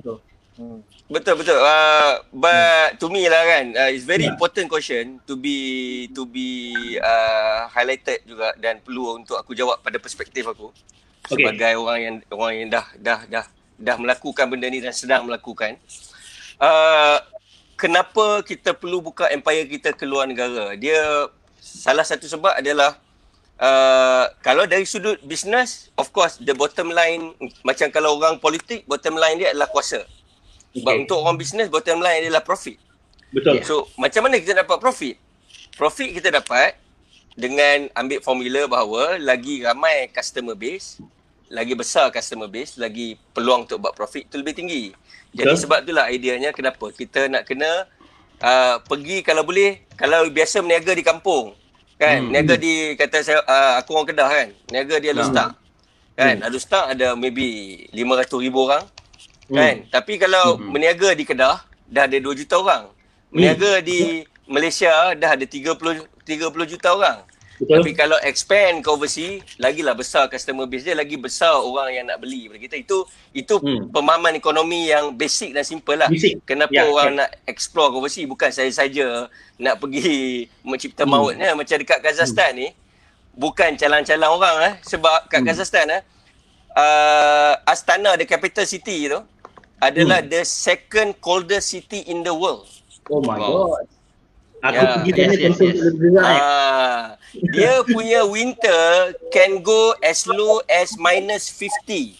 tu. 0.00 0.16
Hmm. 0.54 0.78
Betul 1.14 1.38
betul. 1.38 1.62
Uh, 1.62 2.18
but 2.34 2.50
hmm. 2.50 2.98
to 2.98 3.06
me 3.06 3.30
lah 3.30 3.46
kan, 3.46 3.64
uh, 3.78 3.90
it's 3.94 4.02
very 4.02 4.26
yeah. 4.26 4.34
important 4.34 4.66
question 4.66 5.22
to 5.30 5.38
be 5.38 6.10
to 6.10 6.26
be 6.26 6.74
uh, 6.98 7.70
highlighted 7.70 8.26
juga 8.26 8.50
dan 8.58 8.82
perlu 8.82 9.22
untuk 9.22 9.38
aku 9.38 9.54
jawab 9.54 9.78
pada 9.78 10.02
perspektif 10.02 10.42
aku 10.50 10.74
okay. 11.30 11.38
sebagai 11.38 11.78
orang 11.78 11.98
yang 12.02 12.16
orang 12.34 12.52
yang 12.58 12.68
dah 12.74 12.86
dah 12.98 13.20
dah 13.30 13.44
dah 13.78 13.96
melakukan 14.02 14.50
benda 14.50 14.66
ni 14.66 14.82
dan 14.82 14.90
sedang 14.90 15.30
melakukan. 15.30 15.78
Uh, 16.58 17.22
kenapa 17.78 18.42
kita 18.42 18.74
perlu 18.74 18.98
buka 18.98 19.30
empire 19.30 19.70
kita 19.70 19.94
ke 19.94 20.02
luar 20.02 20.26
negara? 20.26 20.74
Dia 20.74 21.30
salah 21.62 22.02
satu 22.02 22.26
sebab 22.26 22.58
adalah 22.58 22.98
uh, 23.62 24.34
kalau 24.42 24.66
dari 24.66 24.82
sudut 24.82 25.22
bisnes, 25.22 25.94
of 25.94 26.10
course 26.10 26.42
the 26.42 26.58
bottom 26.58 26.90
line 26.90 27.38
macam 27.62 27.86
kalau 27.94 28.18
orang 28.18 28.42
politik, 28.42 28.82
bottom 28.90 29.14
line 29.14 29.38
dia 29.38 29.54
adalah 29.54 29.70
kuasa. 29.70 30.02
Okay. 30.74 30.82
Sebab 30.82 30.94
untuk 31.06 31.18
orang 31.22 31.38
bisnes, 31.38 31.70
bottom 31.70 32.02
line 32.02 32.26
adalah 32.26 32.42
profit. 32.42 32.74
Betul. 33.30 33.62
So 33.62 33.86
macam 33.94 34.26
mana 34.26 34.42
kita 34.42 34.58
dapat 34.58 34.76
profit? 34.82 35.14
Profit 35.78 36.10
kita 36.18 36.34
dapat 36.34 36.74
dengan 37.34 37.90
ambil 37.94 38.18
formula 38.22 38.66
bahawa 38.66 39.18
lagi 39.22 39.62
ramai 39.62 40.10
customer 40.10 40.58
base, 40.58 40.98
lagi 41.50 41.74
besar 41.78 42.10
customer 42.10 42.46
base, 42.50 42.78
lagi 42.78 43.18
peluang 43.34 43.66
untuk 43.70 43.82
buat 43.82 43.94
profit 43.94 44.26
tu 44.30 44.38
lebih 44.38 44.54
tinggi. 44.54 44.90
Jadi 45.34 45.54
Betul. 45.54 45.62
sebab 45.66 45.78
itulah 45.86 46.06
ideanya 46.10 46.50
kenapa 46.54 46.90
kita 46.94 47.26
nak 47.26 47.42
kena 47.46 47.90
uh, 48.38 48.78
pergi 48.82 49.22
kalau 49.22 49.42
boleh, 49.42 49.82
kalau 49.98 50.26
biasa 50.30 50.62
meniaga 50.62 50.94
di 50.94 51.02
kampung, 51.02 51.58
kan 51.98 52.26
hmm. 52.26 52.30
niaga 52.30 52.54
di 52.58 52.98
kata 52.98 53.22
saya 53.22 53.38
uh, 53.46 53.78
aku 53.78 53.94
orang 53.94 54.08
Kedah 54.10 54.28
kan 54.28 54.48
niaga 54.70 54.96
di 54.98 55.08
Alustar 55.14 55.48
hmm. 55.54 56.18
kan 56.18 56.34
hmm. 56.42 56.46
Alustar 56.46 56.82
ada 56.90 57.14
maybe 57.14 57.78
500 57.94 58.44
ribu 58.44 58.66
orang 58.66 58.84
hmm. 59.48 59.56
kan 59.56 59.74
tapi 59.90 60.20
kalau 60.20 60.56
hmm. 60.56 60.70
meniaga 60.70 61.10
di 61.12 61.24
Kedah 61.26 61.64
dah 61.88 62.02
ada 62.08 62.16
2 62.16 62.40
juta 62.40 62.54
orang 62.60 62.84
meniaga 63.30 63.80
hmm. 63.80 63.84
di 63.84 64.00
Malaysia 64.48 65.12
dah 65.16 65.30
ada 65.36 65.44
30 65.44 65.74
30 66.24 66.72
juta 66.72 66.88
orang 66.92 67.20
Betul. 67.54 67.80
Tapi 67.80 67.90
kalau 67.94 68.18
expand 68.26 68.82
ke 68.82 68.88
overseas, 68.90 69.46
lagilah 69.62 69.94
besar 69.94 70.26
customer 70.26 70.66
base 70.66 70.90
dia, 70.90 70.94
lagi 70.98 71.14
besar 71.14 71.54
orang 71.62 71.94
yang 71.94 72.04
nak 72.10 72.18
beli 72.18 72.50
pada 72.50 72.58
kita. 72.58 72.76
Itu 72.82 73.06
itu 73.30 73.54
hmm. 73.62 73.94
pemahaman 73.94 74.34
ekonomi 74.34 74.90
yang 74.90 75.14
basic 75.14 75.54
dan 75.54 75.62
simple 75.62 75.94
lah. 75.94 76.10
Basic. 76.10 76.42
Kenapa 76.42 76.74
ya, 76.74 76.90
orang 76.90 77.14
ya. 77.14 77.18
nak 77.22 77.30
explore 77.46 77.94
ke 77.94 77.96
overseas, 78.02 78.26
bukan 78.26 78.50
saya 78.50 78.70
saja 78.74 79.30
nak 79.54 79.78
pergi 79.78 80.44
mencipta 80.66 81.06
hmm. 81.06 81.10
maut 81.14 81.34
ni. 81.38 81.46
Macam 81.46 81.76
dekat 81.78 82.02
Kazakhstan 82.02 82.50
hmm. 82.52 82.58
ni, 82.58 82.68
bukan 83.38 83.70
calang-calang 83.78 84.32
orang 84.34 84.56
eh. 84.66 84.74
Sebab 84.82 85.30
kat 85.30 85.38
hmm. 85.38 85.46
Kazakhstan 85.46 85.86
eh, 85.94 86.02
uh, 86.74 87.54
Astana, 87.70 88.18
the 88.18 88.26
capital 88.26 88.66
city 88.66 89.06
tu, 89.06 89.22
adalah 89.90 90.24
hmm. 90.24 90.30
the 90.32 90.42
second 90.48 91.20
coldest 91.20 91.76
city 91.76 92.00
in 92.08 92.24
the 92.24 92.32
world. 92.32 92.64
Oh 93.12 93.20
my 93.20 93.36
wow. 93.36 93.76
god. 93.76 93.86
Aku 94.64 94.80
yeah. 94.80 94.92
pergi 94.96 95.10
sana 95.12 95.34
yes, 95.36 95.40
tentu 95.44 95.64
yes, 95.68 95.76
yes. 95.76 96.24
Ah, 96.24 97.02
dia 97.52 97.72
punya 97.84 98.24
winter 98.24 99.12
can 99.28 99.60
go 99.60 99.92
as 100.00 100.24
low 100.24 100.64
as 100.72 100.96
minus 100.96 101.52
50. 101.52 102.16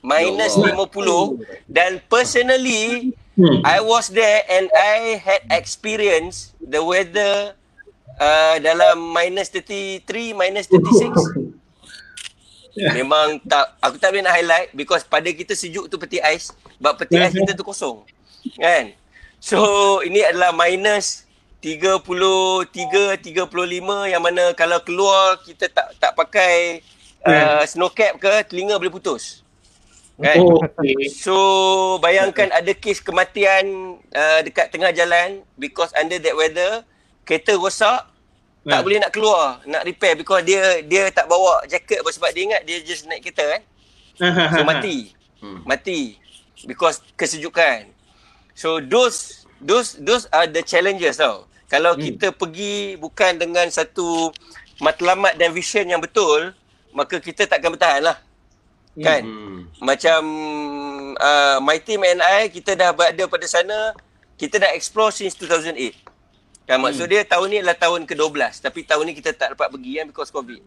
Minus 0.00 0.56
oh. 0.56 0.88
50 0.88 1.68
dan 1.68 2.00
personally 2.08 3.12
hmm. 3.36 3.60
I 3.62 3.84
was 3.84 4.08
there 4.08 4.40
and 4.48 4.72
I 4.72 5.20
had 5.20 5.44
experience 5.52 6.56
the 6.58 6.80
weather 6.80 7.52
uh, 8.16 8.56
dalam 8.64 9.12
minus 9.12 9.52
33, 9.52 10.32
minus 10.32 10.66
36. 10.72 11.51
Memang 12.72 13.36
tak 13.44 13.76
aku 13.84 14.00
tak 14.00 14.16
boleh 14.16 14.24
nak 14.24 14.34
highlight 14.36 14.68
because 14.72 15.04
pada 15.04 15.28
kita 15.28 15.52
sejuk 15.52 15.92
tu 15.92 16.00
peti 16.00 16.16
ais, 16.24 16.52
sebab 16.80 16.96
peti 16.96 17.20
ais 17.20 17.32
kita 17.32 17.52
tu 17.52 17.64
kosong. 17.64 18.00
Kan? 18.56 18.96
So 19.42 19.58
ini 20.00 20.24
adalah 20.24 20.56
minus 20.56 21.28
33 21.60 23.20
35 23.20 24.10
yang 24.10 24.22
mana 24.22 24.56
kalau 24.56 24.80
keluar 24.80 25.38
kita 25.44 25.68
tak 25.68 25.94
tak 26.00 26.12
pakai 26.16 26.82
uh, 27.22 27.62
snow 27.68 27.92
cap 27.92 28.16
ke 28.16 28.32
telinga 28.48 28.80
boleh 28.80 28.90
putus. 28.90 29.44
Kan? 30.16 30.38
Oh, 30.40 30.62
okay. 30.62 31.08
So 31.12 31.34
bayangkan 32.00 32.54
ada 32.54 32.72
kes 32.72 33.04
kematian 33.04 33.96
uh, 34.14 34.40
dekat 34.46 34.72
tengah 34.72 34.94
jalan 34.94 35.44
because 35.60 35.92
under 35.98 36.16
that 36.16 36.36
weather 36.36 36.86
kereta 37.28 37.54
rosak 37.58 38.11
tak 38.62 38.80
boleh 38.86 38.98
nak 39.02 39.10
keluar 39.10 39.58
nak 39.66 39.82
repair 39.82 40.14
because 40.14 40.46
dia 40.46 40.86
dia 40.86 41.10
tak 41.10 41.26
bawa 41.26 41.66
jaket 41.66 41.98
sebab 41.98 42.30
dia 42.30 42.42
ingat 42.46 42.62
dia 42.62 42.78
just 42.86 43.10
naik 43.10 43.26
kereta 43.26 43.58
kan. 43.58 43.62
So 44.54 44.62
mati. 44.70 45.10
Hmm. 45.42 45.66
Mati 45.66 46.22
because 46.66 47.02
kesejukan. 47.18 47.90
So 48.54 48.78
those 48.78 49.48
those 49.58 49.98
those 49.98 50.30
are 50.30 50.46
the 50.46 50.62
challenges 50.62 51.18
tau. 51.18 51.50
Kalau 51.66 51.96
hmm. 51.96 52.02
kita 52.04 52.26
pergi 52.36 53.00
bukan 53.00 53.40
dengan 53.40 53.66
satu 53.72 54.30
matlamat 54.78 55.40
dan 55.40 55.50
vision 55.56 55.88
yang 55.88 56.04
betul, 56.04 56.52
maka 56.92 57.18
kita 57.18 57.48
takkan 57.48 57.72
bertahan 57.72 58.04
lah. 58.04 58.18
Kan? 58.92 59.24
Hmm. 59.24 59.58
Macam 59.80 60.20
uh, 61.16 61.58
my 61.64 61.80
team 61.80 62.04
and 62.04 62.20
I, 62.20 62.52
kita 62.52 62.76
dah 62.76 62.92
berada 62.92 63.24
pada 63.24 63.46
sana, 63.48 63.96
kita 64.36 64.60
dah 64.60 64.70
explore 64.76 65.08
since 65.16 65.32
2008. 65.40 66.11
Kan? 66.66 66.78
Hmm. 66.78 66.88
Maksud 66.88 67.06
dia 67.10 67.26
tahun 67.26 67.46
ni 67.50 67.56
adalah 67.60 67.78
tahun 67.78 68.06
ke-12. 68.06 68.62
Tapi 68.62 68.80
tahun 68.86 69.04
ni 69.10 69.14
kita 69.18 69.34
tak 69.34 69.58
dapat 69.58 69.68
pergi 69.70 69.92
kan 69.98 70.06
because 70.08 70.30
COVID. 70.30 70.60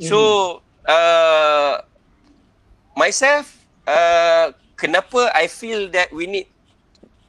So, 0.00 0.18
hmm. 0.18 0.88
uh, 0.88 1.74
myself, 2.96 3.52
uh, 3.84 4.52
kenapa 4.74 5.28
I 5.36 5.46
feel 5.46 5.92
that 5.92 6.10
we 6.10 6.24
need, 6.26 6.46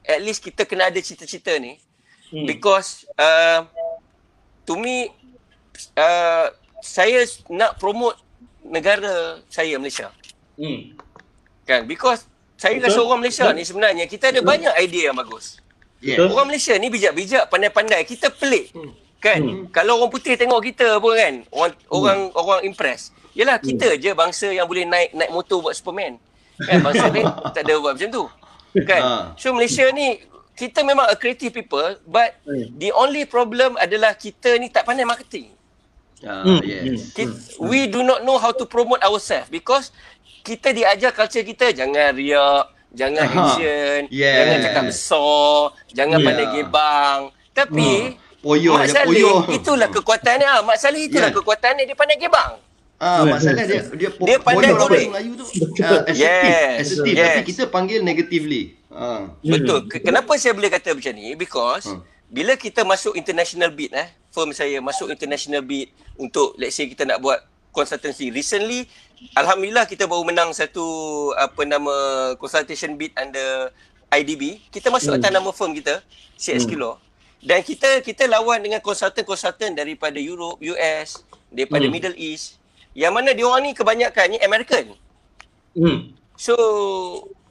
at 0.08 0.24
least 0.24 0.42
kita 0.42 0.64
kena 0.64 0.88
ada 0.88 1.00
cita-cita 1.04 1.52
ni, 1.60 1.78
hmm. 2.32 2.48
because 2.48 3.04
uh, 3.20 3.68
to 4.66 4.80
me 4.80 5.12
uh, 6.00 6.48
saya 6.82 7.28
nak 7.52 7.78
promote 7.78 8.18
negara 8.66 9.44
saya 9.52 9.78
Malaysia. 9.78 10.10
Hmm. 10.56 10.96
Kan 11.68 11.86
because 11.86 12.26
saya 12.58 12.78
Betul. 12.78 12.88
rasa 12.90 13.00
orang 13.02 13.20
Malaysia 13.26 13.46
Betul. 13.50 13.58
ni 13.58 13.64
sebenarnya 13.66 14.06
kita 14.06 14.30
ada 14.30 14.42
Betul. 14.42 14.52
banyak 14.54 14.74
idea 14.82 15.04
yang 15.12 15.18
bagus. 15.18 15.62
Yes. 16.02 16.18
Orang 16.18 16.50
Malaysia 16.50 16.74
ni 16.82 16.90
bijak-bijak, 16.90 17.46
pandai-pandai. 17.48 18.02
Kita 18.10 18.34
pelik. 18.34 18.74
Hmm. 18.74 18.92
Kan? 19.22 19.42
Hmm. 19.46 19.64
Kalau 19.70 20.02
orang 20.02 20.10
putih 20.10 20.34
tengok 20.34 20.66
kita 20.66 20.98
pun 20.98 21.14
kan, 21.14 21.46
orang 21.54 21.72
hmm. 21.78 21.94
orang 21.94 22.20
orang 22.34 22.60
impress. 22.66 23.14
Yalah 23.38 23.62
kita 23.62 23.94
hmm. 23.94 24.00
je 24.02 24.12
bangsa 24.18 24.48
yang 24.50 24.66
boleh 24.66 24.84
naik 24.84 25.14
naik 25.14 25.30
motor 25.30 25.62
buat 25.62 25.78
Superman. 25.78 26.18
Kan 26.58 26.82
bangsa 26.82 27.14
lain 27.14 27.30
tak 27.56 27.64
ada 27.64 27.74
buat 27.78 27.94
macam 27.96 28.10
tu. 28.10 28.26
Kan? 28.82 29.02
Ha. 29.02 29.14
So 29.38 29.54
Malaysia 29.54 29.86
ni 29.94 30.26
kita 30.58 30.82
memang 30.82 31.06
a 31.06 31.16
creative 31.16 31.54
people 31.54 32.02
but 32.10 32.34
hmm. 32.50 32.74
the 32.82 32.90
only 32.98 33.30
problem 33.30 33.78
adalah 33.78 34.18
kita 34.18 34.58
ni 34.58 34.74
tak 34.74 34.90
pandai 34.90 35.06
marketing. 35.06 35.54
Uh, 36.22 36.62
yes. 36.62 37.18
Kita, 37.18 37.34
we 37.62 37.90
do 37.90 38.06
not 38.06 38.22
know 38.22 38.38
how 38.38 38.54
to 38.54 38.66
promote 38.66 39.02
ourselves 39.02 39.50
because 39.50 39.90
kita 40.42 40.74
diajar 40.74 41.14
culture 41.14 41.46
kita 41.46 41.74
jangan 41.74 42.14
riak, 42.14 42.70
jangan 42.92 43.24
action, 43.24 44.00
yes. 44.12 44.36
jangan 44.36 44.58
cakap 44.64 44.84
besar, 44.92 45.56
jangan 45.92 46.18
yeah. 46.20 46.28
pandai 46.28 46.48
gebang. 46.52 47.20
Tapi 47.52 47.90
uh. 48.16 48.30
Poyo 48.42 48.74
Mak 48.74 48.90
Saleh 48.90 49.22
poyo. 49.22 49.34
itulah 49.54 49.90
kekuatannya. 49.94 50.48
Ah. 50.50 50.62
Mak 50.66 50.78
Saleh 50.82 51.06
itulah 51.06 51.30
yeah. 51.30 51.38
kekuatannya 51.38 51.84
dia 51.86 51.94
pandai 51.94 52.18
gebang. 52.18 52.58
Ah, 53.02 53.26
masalah 53.26 53.66
dia 53.66 53.82
dia, 53.98 54.10
dia 54.14 54.38
pandai 54.38 54.78
goreng. 54.78 55.10
Melayu 55.10 55.34
tu. 55.34 55.46
Uh, 55.82 56.06
yes. 56.14 56.86
Assertive, 56.86 57.18
yes. 57.18 57.26
tapi 57.34 57.42
kita 57.50 57.64
panggil 57.66 58.06
negatively. 58.06 58.78
Ah. 58.94 59.34
Betul. 59.42 59.90
Kenapa 59.90 60.38
saya 60.38 60.54
boleh 60.54 60.70
kata 60.70 60.94
macam 60.94 61.14
ni? 61.18 61.34
Because 61.34 61.90
hmm. 61.90 62.02
bila 62.30 62.54
kita 62.54 62.86
masuk 62.86 63.18
international 63.18 63.74
beat 63.74 63.90
eh, 63.98 64.06
firm 64.30 64.54
saya 64.54 64.78
masuk 64.80 65.10
international 65.10 65.66
beat 65.66 65.90
untuk 66.16 66.54
let's 66.62 66.78
say 66.78 66.86
kita 66.86 67.04
nak 67.10 67.20
buat 67.20 67.42
consultancy. 67.72 68.30
Recently, 68.30 68.86
alhamdulillah 69.34 69.88
kita 69.88 70.06
baru 70.06 70.28
menang 70.28 70.52
satu 70.52 70.84
apa 71.40 71.64
nama 71.64 71.94
consultation 72.38 72.96
beat 73.00 73.16
under 73.18 73.72
IDB. 74.12 74.60
Kita 74.70 74.92
masuk 74.92 75.16
hmm. 75.16 75.20
atas 75.24 75.32
nama 75.32 75.50
firm 75.56 75.72
kita, 75.74 76.04
CSK 76.36 76.76
hmm. 76.76 76.84
Law. 76.84 76.96
Dan 77.42 77.66
kita 77.66 78.06
kita 78.06 78.30
lawan 78.30 78.62
dengan 78.62 78.78
konsultan-konsultan 78.86 79.74
daripada 79.74 80.22
Europe, 80.22 80.62
US, 80.62 81.26
daripada 81.50 81.90
hmm. 81.90 81.94
Middle 81.94 82.18
East. 82.20 82.62
Yang 82.94 83.14
mana 83.16 83.30
dia 83.32 83.46
orang 83.48 83.64
ni 83.66 83.72
kebanyakannya 83.74 84.40
American. 84.46 84.94
Hmm. 85.74 86.12
So 86.36 86.54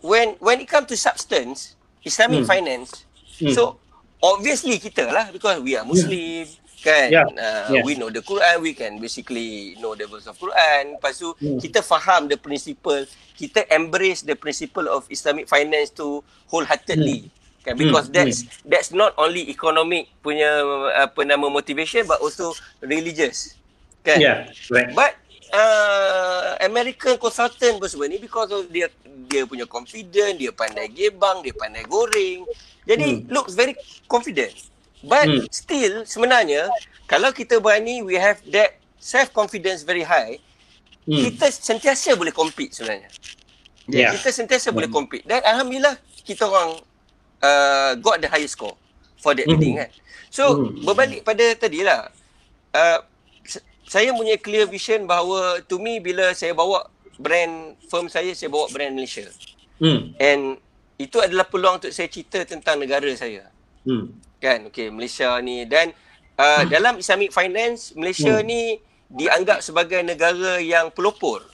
when 0.04 0.36
when 0.38 0.60
it 0.60 0.68
come 0.68 0.84
to 0.86 0.94
substance, 0.94 1.74
Islamic 2.04 2.44
hmm. 2.44 2.48
finance, 2.48 3.08
hmm. 3.40 3.56
so 3.56 3.80
obviously 4.20 4.76
kita 4.76 5.08
lah 5.08 5.32
because 5.32 5.58
we 5.64 5.74
are 5.74 5.82
Muslim, 5.82 6.44
yeah. 6.44 6.69
Kan? 6.80 7.12
Yeah. 7.12 7.28
Uh, 7.28 7.80
yeah. 7.80 7.82
We 7.84 7.94
know 7.94 8.08
the 8.08 8.24
Quran, 8.24 8.64
we 8.64 8.72
can 8.72 8.96
basically 8.98 9.76
know 9.78 9.94
the 9.94 10.08
verse 10.08 10.26
of 10.26 10.36
Quran. 10.40 10.96
Lepas 10.96 11.20
tu 11.20 11.32
hmm. 11.36 11.60
kita 11.60 11.84
faham 11.84 12.26
the 12.26 12.40
principle, 12.40 13.04
kita 13.36 13.68
embrace 13.70 14.24
the 14.24 14.34
principle 14.34 14.88
of 14.88 15.04
Islamic 15.12 15.46
finance 15.46 15.92
to 15.94 16.24
wholeheartedly. 16.48 17.28
Hmm 17.28 17.38
kan 17.60 17.76
because 17.76 18.08
hmm. 18.08 18.16
that's 18.16 18.38
hmm. 18.40 18.48
that's 18.72 18.90
not 18.92 19.12
only 19.20 19.44
economic 19.52 20.08
punya 20.24 20.48
apa 20.96 21.20
nama 21.28 21.44
motivation 21.52 22.08
but 22.08 22.16
also 22.24 22.56
religious 22.80 23.56
kan 24.00 24.16
yeah 24.16 24.48
right 24.72 24.96
but 24.96 25.12
uh, 25.52 26.56
American 26.64 27.20
consultant 27.20 27.76
pun 27.76 27.88
semua 27.88 28.08
ni 28.08 28.16
because 28.16 28.48
of 28.48 28.64
dia 28.72 28.88
dia 29.28 29.44
punya 29.44 29.68
confident 29.68 30.40
dia 30.40 30.50
pandai 30.56 30.88
gebang 30.88 31.44
dia 31.44 31.52
pandai 31.52 31.84
goreng 31.84 32.48
jadi 32.88 33.20
hmm. 33.20 33.28
looks 33.28 33.52
very 33.52 33.76
confident 34.08 34.56
but 35.04 35.26
hmm. 35.26 35.44
still 35.48 36.04
sebenarnya 36.04 36.68
kalau 37.08 37.32
kita 37.32 37.58
berani 37.58 38.04
we 38.04 38.16
have 38.16 38.38
that 38.48 38.76
self 39.00 39.32
confidence 39.32 39.84
very 39.84 40.04
high 40.04 40.36
hmm. 41.08 41.20
kita 41.28 41.48
sentiasa 41.48 42.16
boleh 42.16 42.32
compete 42.32 42.76
sebenarnya 42.76 43.08
yeah. 43.88 44.12
kita 44.16 44.28
sentiasa 44.32 44.70
hmm. 44.70 44.76
boleh 44.76 44.90
compete 44.92 45.24
dan 45.24 45.40
alhamdulillah 45.44 45.96
kita 46.24 46.46
orang 46.46 46.78
uh, 47.42 47.92
got 47.98 48.20
the 48.20 48.28
highest 48.28 48.56
score 48.56 48.76
for 49.20 49.36
that 49.36 49.44
mm-hmm. 49.44 49.84
kan. 49.84 49.90
So 50.32 50.56
mm-hmm. 50.56 50.84
berbalik 50.84 51.20
pada 51.24 51.44
tadi 51.56 51.84
lah. 51.84 52.08
Uh, 52.72 53.04
saya 53.90 54.14
punya 54.14 54.38
clear 54.38 54.70
vision 54.70 55.04
bahawa 55.04 55.58
to 55.66 55.82
me 55.82 55.98
bila 55.98 56.30
saya 56.30 56.54
bawa 56.54 56.86
brand 57.18 57.74
firm 57.90 58.06
saya, 58.06 58.30
saya 58.32 58.46
bawa 58.46 58.70
brand 58.70 58.94
Malaysia. 58.94 59.26
Mm. 59.82 60.14
And 60.22 60.42
itu 60.94 61.18
adalah 61.18 61.50
peluang 61.50 61.82
untuk 61.82 61.90
saya 61.90 62.06
cerita 62.06 62.38
tentang 62.46 62.78
negara 62.78 63.10
saya. 63.18 63.49
Mm. 63.84 64.06
Kan, 64.40 64.58
okay 64.68 64.88
Malaysia 64.88 65.36
ni. 65.40 65.64
Dan 65.68 65.92
uh, 66.40 66.64
mm. 66.64 66.72
dalam 66.72 66.94
Islamic 67.00 67.30
Finance, 67.32 67.92
Malaysia 67.96 68.40
mm. 68.40 68.46
ni 68.46 68.62
dianggap 69.10 69.60
sebagai 69.60 70.00
negara 70.00 70.62
yang 70.62 70.88
pelopor. 70.94 71.44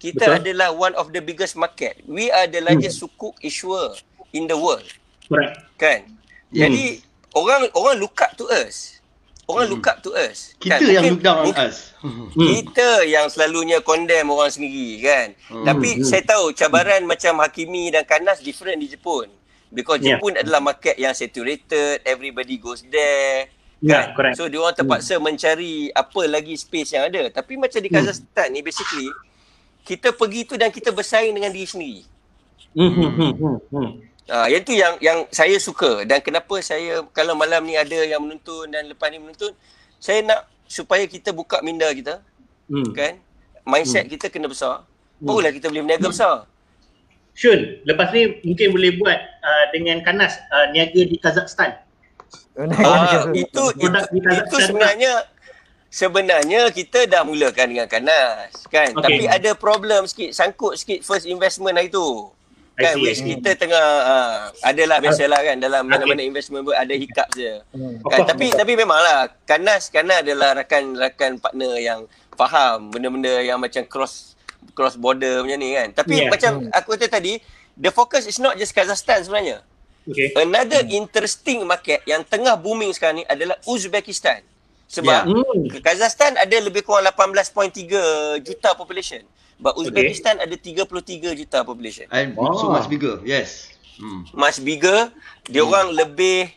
Kita 0.00 0.32
Betul. 0.32 0.40
adalah 0.40 0.68
one 0.72 0.94
of 0.96 1.12
the 1.12 1.20
biggest 1.20 1.60
market. 1.60 2.00
We 2.08 2.32
are 2.32 2.48
the 2.48 2.64
largest 2.64 3.00
mm. 3.00 3.02
sukuk 3.04 3.36
issuer 3.44 3.92
in 4.32 4.48
the 4.48 4.56
world. 4.56 4.86
Right. 5.30 5.54
Kan? 5.78 6.10
Hmm. 6.50 6.58
Jadi 6.58 6.84
orang 7.38 7.70
orang 7.78 7.96
look 8.02 8.18
up 8.18 8.34
to 8.34 8.50
us. 8.50 8.98
Orang 9.46 9.66
hmm. 9.66 9.72
look 9.78 9.86
up 9.86 9.98
to 10.02 10.10
us. 10.14 10.54
Kita 10.58 10.78
kan? 10.78 10.90
yang 10.90 11.04
look 11.14 11.22
down 11.22 11.46
on 11.46 11.54
us. 11.54 11.94
Hmm. 12.02 12.30
Kita 12.38 13.06
yang 13.06 13.26
selalunya 13.30 13.82
condemn 13.82 14.30
orang 14.30 14.50
sendiri 14.50 15.02
kan. 15.02 15.26
Hmm. 15.50 15.66
Tapi 15.66 16.02
hmm. 16.02 16.06
saya 16.06 16.22
tahu 16.26 16.54
cabaran 16.54 17.06
hmm. 17.06 17.10
macam 17.10 17.38
Hakimi 17.42 17.94
dan 17.94 18.02
Kanas 18.06 18.42
different 18.42 18.82
di 18.82 18.90
Jepun. 18.90 19.30
Because 19.70 20.02
yeah. 20.02 20.18
Jepun 20.18 20.34
adalah 20.34 20.58
market 20.58 20.98
yang 20.98 21.14
saturated, 21.14 22.02
everybody 22.02 22.58
goes 22.58 22.82
there. 22.90 23.50
Yeah, 23.80 24.10
kan? 24.10 24.18
correct. 24.18 24.34
So 24.36 24.50
dia 24.50 24.60
orang 24.60 24.76
terpaksa 24.76 25.16
hmm. 25.16 25.24
mencari 25.24 25.74
apa 25.94 26.20
lagi 26.26 26.54
space 26.58 26.98
yang 26.98 27.08
ada. 27.08 27.30
Tapi 27.32 27.56
macam 27.56 27.80
di 27.80 27.88
Kazakhstan 27.88 28.50
hmm. 28.50 28.54
ni 28.54 28.60
basically 28.60 29.08
kita 29.86 30.12
pergi 30.12 30.44
tu 30.44 30.54
dan 30.60 30.68
kita 30.68 30.92
bersaing 30.92 31.32
dengan 31.32 31.48
diri 31.54 31.68
sendiri. 31.70 32.02
Hmm. 32.76 32.92
Hmm. 32.92 33.12
Hmm. 33.16 33.56
Hmm. 33.72 33.90
Uh, 34.30 34.46
yang 34.46 34.62
tu 34.62 34.74
yang 34.76 34.94
yang 35.02 35.18
saya 35.34 35.58
suka 35.58 36.06
dan 36.06 36.22
kenapa 36.22 36.54
saya 36.62 37.02
kalau 37.10 37.34
malam 37.34 37.66
ni 37.66 37.74
ada 37.74 37.98
yang 38.06 38.22
menonton 38.22 38.70
dan 38.70 38.86
lepas 38.86 39.10
ni 39.10 39.18
menonton 39.18 39.50
saya 39.98 40.22
nak 40.22 40.46
supaya 40.70 41.02
kita 41.10 41.34
buka 41.34 41.58
minda 41.66 41.90
kita 41.90 42.22
hmm. 42.70 42.94
kan 42.94 43.18
mindset 43.66 44.06
hmm. 44.06 44.14
kita 44.14 44.30
kena 44.30 44.46
besar 44.46 44.86
hmm. 45.18 45.26
barulah 45.26 45.50
kita 45.50 45.66
boleh 45.66 45.82
berniaga 45.82 46.06
hmm. 46.06 46.14
besar 46.14 46.46
Shun 47.40 47.80
lepas 47.88 48.12
ni 48.12 48.36
mungkin 48.44 48.68
boleh 48.76 49.00
buat 49.00 49.16
uh, 49.16 49.64
dengan 49.72 50.04
Kanas 50.04 50.36
uh, 50.52 50.68
niaga 50.76 51.08
di 51.08 51.16
Kazakhstan. 51.16 51.72
Uh, 52.52 53.32
itu 53.32 53.64
itu, 53.80 53.88
itu 54.20 54.56
sebenarnya 54.60 55.24
sebenarnya 55.88 56.68
kita 56.68 57.08
dah 57.08 57.24
mulakan 57.24 57.72
dengan 57.72 57.88
Kanas 57.88 58.68
kan? 58.68 58.92
Okay. 58.92 59.24
tapi 59.24 59.24
ada 59.24 59.56
problem 59.56 60.04
sikit 60.04 60.36
sangkut 60.36 60.76
sikit 60.76 61.00
first 61.00 61.24
investment 61.24 61.80
hari 61.80 61.88
tu. 61.88 62.28
Kan 62.76 63.00
which 63.00 63.24
kita 63.24 63.56
tengah 63.56 63.88
uh, 64.04 64.52
adalah 64.60 65.00
biasalah 65.00 65.40
kan 65.40 65.56
dalam 65.64 65.88
mana-mana 65.88 66.20
investment 66.20 66.68
pun 66.68 66.76
ada 66.76 66.92
hiccup 66.92 67.28
je. 67.32 67.56
Hmm. 67.72 68.04
kan 68.04 68.28
tapi 68.28 68.52
tapi 68.52 68.76
memanglah 68.76 69.32
Kanas 69.48 69.88
Kanas 69.88 70.28
adalah 70.28 70.60
rakan-rakan 70.60 71.40
partner 71.40 71.72
yang 71.80 72.04
faham 72.36 72.92
benda-benda 72.92 73.40
yang 73.40 73.56
macam 73.56 73.80
cross 73.88 74.29
cross 74.76 74.96
border 74.96 75.42
macam 75.42 75.58
ni 75.58 75.76
kan 75.76 75.88
tapi 75.92 76.24
yeah. 76.24 76.30
macam 76.30 76.52
hmm. 76.66 76.76
aku 76.76 76.96
kata 76.96 77.06
tadi 77.20 77.38
the 77.76 77.90
focus 77.90 78.24
is 78.28 78.38
not 78.38 78.56
just 78.56 78.72
Kazakhstan 78.76 79.24
sebenarnya 79.24 79.64
okay. 80.06 80.32
another 80.38 80.84
hmm. 80.84 81.00
interesting 81.04 81.64
market 81.64 82.00
yang 82.04 82.24
tengah 82.24 82.54
booming 82.56 82.92
sekarang 82.94 83.22
ni 83.22 83.24
adalah 83.26 83.56
Uzbekistan 83.66 84.44
sebab 84.90 85.22
yeah. 85.26 85.36
hmm. 85.36 85.80
Kazakhstan 85.82 86.38
ada 86.38 86.56
lebih 86.60 86.84
kurang 86.86 87.06
18.3 87.06 88.42
juta 88.44 88.72
population 88.76 89.24
But 89.60 89.76
Uzbekistan 89.76 90.40
okay. 90.40 90.48
ada 90.48 90.56
33 90.56 91.36
juta 91.36 91.58
population. 91.60 92.08
And 92.08 92.32
wow. 92.32 92.56
so 92.56 92.72
much 92.72 92.88
bigger. 92.88 93.20
Yes. 93.28 93.68
Hmm. 94.00 94.24
Much 94.32 94.56
bigger. 94.64 95.12
Dia 95.44 95.60
hmm. 95.60 95.68
orang 95.68 95.86
lebih 95.92 96.48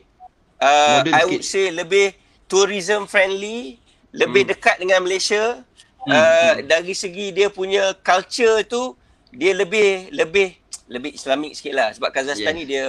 uh, 0.64 1.04
I 1.12 1.28
would 1.28 1.44
say 1.44 1.68
lebih 1.68 2.16
tourism 2.48 3.04
friendly, 3.12 3.76
lebih 4.16 4.48
hmm. 4.48 4.52
dekat 4.56 4.80
dengan 4.80 5.04
Malaysia. 5.04 5.68
Hmm. 6.04 6.12
Uh, 6.12 6.54
dari 6.68 6.92
segi 6.92 7.32
dia 7.32 7.48
punya 7.48 7.96
culture 8.04 8.60
tu 8.68 8.96
dia 9.32 9.56
lebih 9.56 10.12
lebih 10.12 10.60
lebih 10.92 11.12
Islamik 11.16 11.56
sikit 11.56 11.74
lah 11.74 11.90
sebab 11.96 12.12
Kazakhstan 12.12 12.54
yes. 12.54 12.60
ni 12.60 12.64
dia 12.68 12.86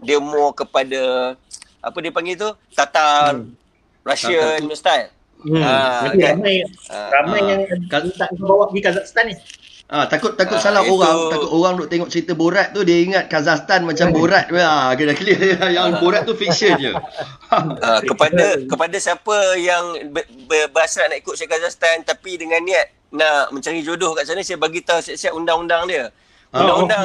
dia 0.00 0.18
more 0.18 0.56
kepada 0.56 1.36
apa 1.84 1.98
dia 2.00 2.10
panggil 2.10 2.34
tu 2.40 2.50
Tatar 2.72 3.36
hmm. 3.36 3.52
Russian 4.06 4.60
Tatar. 4.66 4.78
style. 4.78 5.08
Hmm. 5.36 5.60
Ah, 5.60 6.08
kan? 6.16 6.40
ramai 6.40 6.64
ah, 6.88 7.08
ramai 7.20 7.40
ah. 7.44 7.48
yang 7.68 8.04
tak 8.16 8.30
bawa 8.40 8.72
pergi 8.72 8.82
Kazakhstan 8.82 9.24
ni. 9.30 9.34
Ah, 9.86 10.10
takut 10.10 10.34
takut 10.34 10.58
ah, 10.58 10.62
salah 10.62 10.82
itu... 10.82 10.98
orang, 10.98 11.30
takut 11.30 11.50
orang 11.54 11.72
duk 11.78 11.86
tengok 11.86 12.10
cerita 12.10 12.34
Borat 12.34 12.74
tu 12.74 12.82
dia 12.82 13.06
ingat 13.06 13.30
Kazakhstan 13.30 13.86
macam 13.86 14.10
Borat 14.10 14.50
ah, 14.58 14.90
kena 14.98 15.14
clear 15.14 15.62
yang 15.78 16.02
Borat 16.02 16.26
tu 16.26 16.34
fiction 16.34 16.74
je. 16.74 16.90
ah, 17.54 18.02
kepada 18.02 18.66
kepada 18.66 18.96
siapa 18.98 19.54
yang 19.54 20.10
berasa 20.74 21.06
nak 21.06 21.22
ikut 21.22 21.38
saya 21.38 21.46
Kazakhstan 21.54 22.02
tapi 22.02 22.34
dengan 22.34 22.66
niat 22.66 23.14
nak 23.14 23.54
mencari 23.54 23.78
jodoh 23.86 24.18
kat 24.18 24.26
sana 24.26 24.42
saya 24.42 24.58
bagi 24.58 24.82
tahu 24.82 24.98
siap-siap 24.98 25.30
undang-undang 25.38 25.86
dia. 25.86 26.10
Ah. 26.50 26.66
Undang-undang 26.66 27.04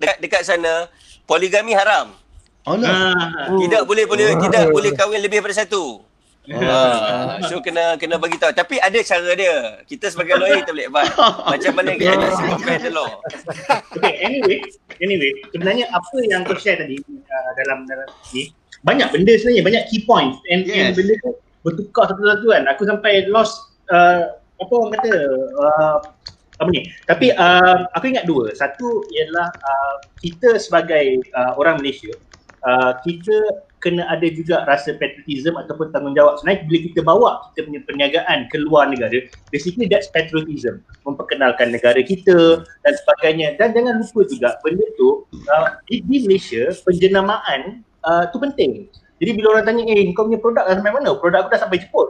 dekat 0.00 0.16
dekat 0.24 0.42
sana 0.48 0.88
poligami 1.28 1.76
haram. 1.76 2.16
Oh, 2.64 2.80
ah. 2.80 3.52
Tidak 3.52 3.84
boleh 3.84 4.08
boleh 4.08 4.32
tidak 4.40 4.72
boleh 4.72 4.96
kahwin 4.96 5.20
lebih 5.20 5.44
daripada 5.44 5.60
satu. 5.60 6.00
Uh, 6.44 7.40
so 7.48 7.56
kena 7.64 7.96
kena 7.96 8.20
bagi 8.20 8.36
tahu 8.36 8.52
tapi 8.52 8.76
ada 8.76 9.00
cara 9.00 9.32
dia 9.32 9.80
kita 9.88 10.12
sebagai 10.12 10.36
lawyer 10.36 10.60
kita 10.60 10.76
boleh 10.76 10.92
advise 10.92 11.12
macam 11.40 11.72
mana 11.72 11.90
kita 11.96 12.20
nak 12.20 12.32
simpan 12.36 12.78
the 12.84 12.92
law 12.92 13.08
okay 13.96 14.20
anyway 14.20 14.60
anyway 15.00 15.32
sebenarnya 15.56 15.88
apa 15.88 16.16
yang 16.28 16.44
kau 16.44 16.52
share 16.60 16.76
tadi 16.76 17.00
uh, 17.08 17.50
dalam 17.64 17.88
dalam 17.88 18.04
ni 18.36 18.52
banyak 18.84 19.08
benda 19.08 19.32
sebenarnya 19.40 19.64
banyak 19.64 19.82
key 19.88 20.04
points 20.04 20.36
and, 20.52 20.68
yes. 20.68 20.92
and 20.92 21.00
benda 21.00 21.16
tu 21.24 21.32
bertukar 21.64 22.12
satu-satu 22.12 22.46
kan. 22.52 22.62
Aku 22.76 22.84
sampai 22.84 23.26
lost 23.32 23.74
uh, 23.88 24.36
apa 24.60 24.72
orang 24.76 24.92
kata 25.00 25.12
uh, 25.58 25.98
apa 26.60 26.68
ni. 26.70 26.86
Tapi 27.08 27.32
uh, 27.34 27.88
aku 27.96 28.12
ingat 28.12 28.28
dua. 28.28 28.52
Satu 28.54 29.02
ialah 29.10 29.48
uh, 29.50 29.96
kita 30.20 30.60
sebagai 30.60 31.24
uh, 31.34 31.56
orang 31.56 31.80
Malaysia 31.80 32.12
uh, 32.62 32.92
kita 33.02 33.64
kena 33.84 34.08
ada 34.08 34.24
juga 34.32 34.64
rasa 34.64 34.96
patriotism 34.96 35.60
ataupun 35.60 35.92
tanggungjawab. 35.92 36.40
Sebenarnya 36.40 36.60
bila 36.64 36.78
kita 36.88 37.00
bawa 37.04 37.30
kita 37.52 37.60
punya 37.68 37.80
perniagaan 37.84 38.38
ke 38.48 38.56
luar 38.64 38.88
negara, 38.88 39.20
basically 39.52 39.84
that's 39.84 40.08
patriotism. 40.08 40.80
Memperkenalkan 41.04 41.76
negara 41.76 42.00
kita 42.00 42.64
dan 42.64 42.92
sebagainya. 42.96 43.60
Dan 43.60 43.76
jangan 43.76 44.00
lupa 44.00 44.20
juga 44.24 44.56
benda 44.64 44.86
tu 44.96 45.28
uh, 45.52 45.76
di, 45.84 46.00
di 46.08 46.24
Malaysia 46.24 46.72
penjenamaan 46.88 47.84
uh, 48.08 48.24
tu 48.32 48.40
penting. 48.40 48.88
Jadi 49.20 49.30
bila 49.36 49.60
orang 49.60 49.64
tanya, 49.68 49.84
eh 49.92 50.08
kau 50.16 50.24
punya 50.24 50.40
produk 50.40 50.64
dah 50.64 50.74
sampai 50.80 50.92
mana? 50.96 51.12
Produk 51.20 51.44
aku 51.44 51.50
dah 51.52 51.60
sampai 51.60 51.78
Jepun. 51.84 52.08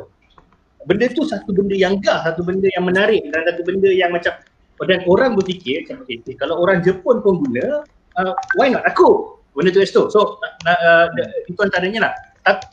Benda 0.87 1.05
tu 1.11 1.27
satu 1.27 1.51
benda 1.51 1.75
yang 1.75 1.99
gah, 1.99 2.22
satu 2.22 2.47
benda 2.47 2.70
yang 2.72 2.87
menarik 2.87 3.25
dan 3.35 3.43
satu 3.51 3.66
benda 3.66 3.91
yang 3.91 4.14
macam 4.14 4.37
dan 4.83 5.01
orang 5.07 5.39
berfikir 5.39 5.87
macam 5.87 6.03
okay, 6.03 6.35
kalau 6.35 6.59
orang 6.61 6.83
Jepun 6.83 7.22
pun 7.22 7.41
guna, 7.47 7.87
uh, 8.18 8.35
why 8.59 8.66
not 8.66 8.83
aku? 8.83 9.34
Benda 9.55 9.71
tu 9.71 9.81
tu. 9.87 10.03
So 10.11 10.43
uh, 10.43 11.07
uh, 11.07 11.07
itu 11.47 11.59
antaranya 11.63 12.11
lah. 12.11 12.15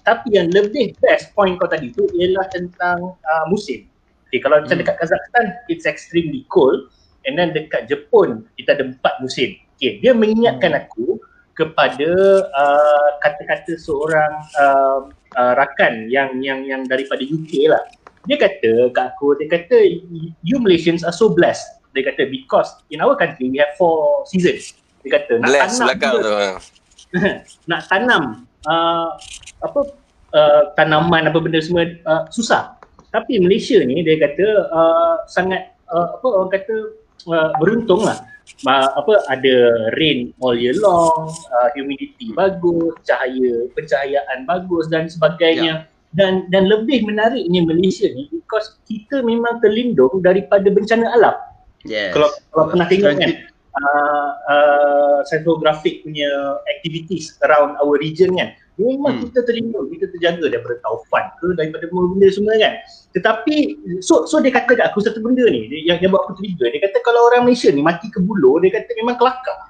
Tapi 0.03 0.35
yang 0.35 0.51
lebih 0.51 0.99
best 0.99 1.31
point 1.31 1.55
kau 1.55 1.69
tadi 1.69 1.95
tu 1.95 2.03
ialah 2.11 2.43
tentang 2.51 3.15
uh, 3.15 3.45
musim. 3.47 3.87
Okay, 4.27 4.39
kalau 4.43 4.63
macam 4.63 4.79
hmm. 4.79 4.83
dekat 4.83 4.95
Kazakhstan, 4.99 5.45
it's 5.71 5.87
extremely 5.87 6.47
cold. 6.51 6.91
And 7.27 7.35
then 7.39 7.51
dekat 7.51 7.87
Jepun, 7.87 8.47
kita 8.55 8.79
ada 8.79 8.83
empat 8.91 9.19
musim. 9.23 9.55
Okay, 9.75 9.99
dia 10.03 10.11
mengingatkan 10.11 10.75
hmm. 10.75 10.81
aku 10.87 11.07
kepada 11.55 12.09
uh, 12.47 13.09
kata-kata 13.19 13.75
seorang 13.75 14.33
uh, 14.55 14.99
uh, 15.35 15.53
rakan 15.55 16.07
yang 16.07 16.39
yang 16.39 16.63
yang 16.63 16.87
daripada 16.87 17.21
UK 17.23 17.67
lah. 17.67 17.83
Dia 18.27 18.39
kata 18.39 18.87
kat 18.95 19.05
aku, 19.17 19.35
dia 19.35 19.47
kata 19.51 19.77
you 20.41 20.57
Malaysians 20.63 21.03
are 21.03 21.15
so 21.15 21.31
blessed. 21.31 21.63
Dia 21.91 22.07
kata 22.07 22.31
because 22.31 22.71
in 22.87 23.03
our 23.03 23.19
country 23.19 23.51
we 23.51 23.59
have 23.59 23.75
four 23.75 24.23
seasons. 24.31 24.80
Dia 25.01 25.09
kata 25.17 25.33
nak 25.41 25.47
Bless 25.49 25.61
tanam 25.73 25.85
belakang 25.85 26.13
tu. 26.21 26.31
nak 27.69 27.81
tanam 27.91 28.23
uh, 28.65 29.09
apa 29.61 29.79
uh, 30.35 30.61
tanaman 30.77 31.27
apa 31.29 31.37
benda 31.41 31.59
semua 31.61 31.87
uh, 32.05 32.23
susah. 32.29 32.77
Tapi 33.11 33.43
Malaysia 33.43 33.81
ni 33.83 33.99
dia 34.05 34.15
kata 34.21 34.71
uh, 34.71 35.15
sangat 35.27 35.75
uh, 35.91 36.15
apa 36.15 36.27
orang 36.27 36.51
kata 36.51 36.75
uh, 37.27 37.51
beruntung 37.59 38.07
lah. 38.07 38.23
Uh, 38.67 38.89
apa 38.99 39.13
ada 39.31 39.55
rain 39.95 40.35
all 40.43 40.53
year 40.53 40.75
long, 40.77 41.31
uh, 41.31 41.69
humidity 41.73 42.35
bagus, 42.35 42.93
cahaya 43.07 43.67
pencahayaan 43.73 44.43
bagus 44.45 44.87
dan 44.91 45.07
sebagainya. 45.07 45.87
Yeah. 45.87 45.89
Dan 46.11 46.51
dan 46.51 46.67
lebih 46.67 47.07
menariknya 47.07 47.63
Malaysia 47.63 48.03
ni 48.11 48.27
because 48.27 48.75
kita 48.83 49.23
memang 49.23 49.63
terlindung 49.63 50.19
daripada 50.19 50.67
bencana 50.67 51.07
alam. 51.15 51.35
Yes. 51.87 52.11
Kalau 52.11 52.27
kalau 52.51 52.65
pernah 52.67 52.87
tengok 52.91 53.15
kan 53.15 53.31
uh, 53.77 54.29
uh, 54.47 55.19
seismographic 55.27 56.03
punya 56.03 56.27
activities 56.67 57.37
around 57.47 57.79
our 57.79 57.95
region 57.99 58.35
kan. 58.35 58.51
Memang 58.79 59.19
hmm. 59.19 59.23
kita 59.29 59.39
terlindung, 59.45 59.87
kita 59.93 60.09
terjaga 60.09 60.45
daripada 60.49 60.79
taufan 60.81 61.25
ke 61.37 61.53
daripada 61.53 61.85
benda 61.91 62.27
semua 62.33 62.57
kan. 62.57 62.73
Tetapi 63.13 63.55
so 64.01 64.25
so 64.25 64.39
dia 64.41 64.49
kata 64.49 64.73
kat 64.73 64.85
aku 64.89 65.03
satu 65.03 65.21
benda 65.21 65.43
ni 65.51 65.67
yang, 65.85 65.99
yang 66.01 66.09
buat 66.09 66.25
aku 66.25 66.39
terliga 66.41 66.71
dia 66.71 66.81
kata 66.89 66.97
kalau 67.03 67.27
orang 67.29 67.45
Malaysia 67.45 67.69
ni 67.69 67.83
mati 67.83 68.07
ke 68.07 68.23
buluh 68.23 68.57
dia 68.63 68.71
kata 68.73 68.89
memang 68.97 69.19
kelakar. 69.19 69.69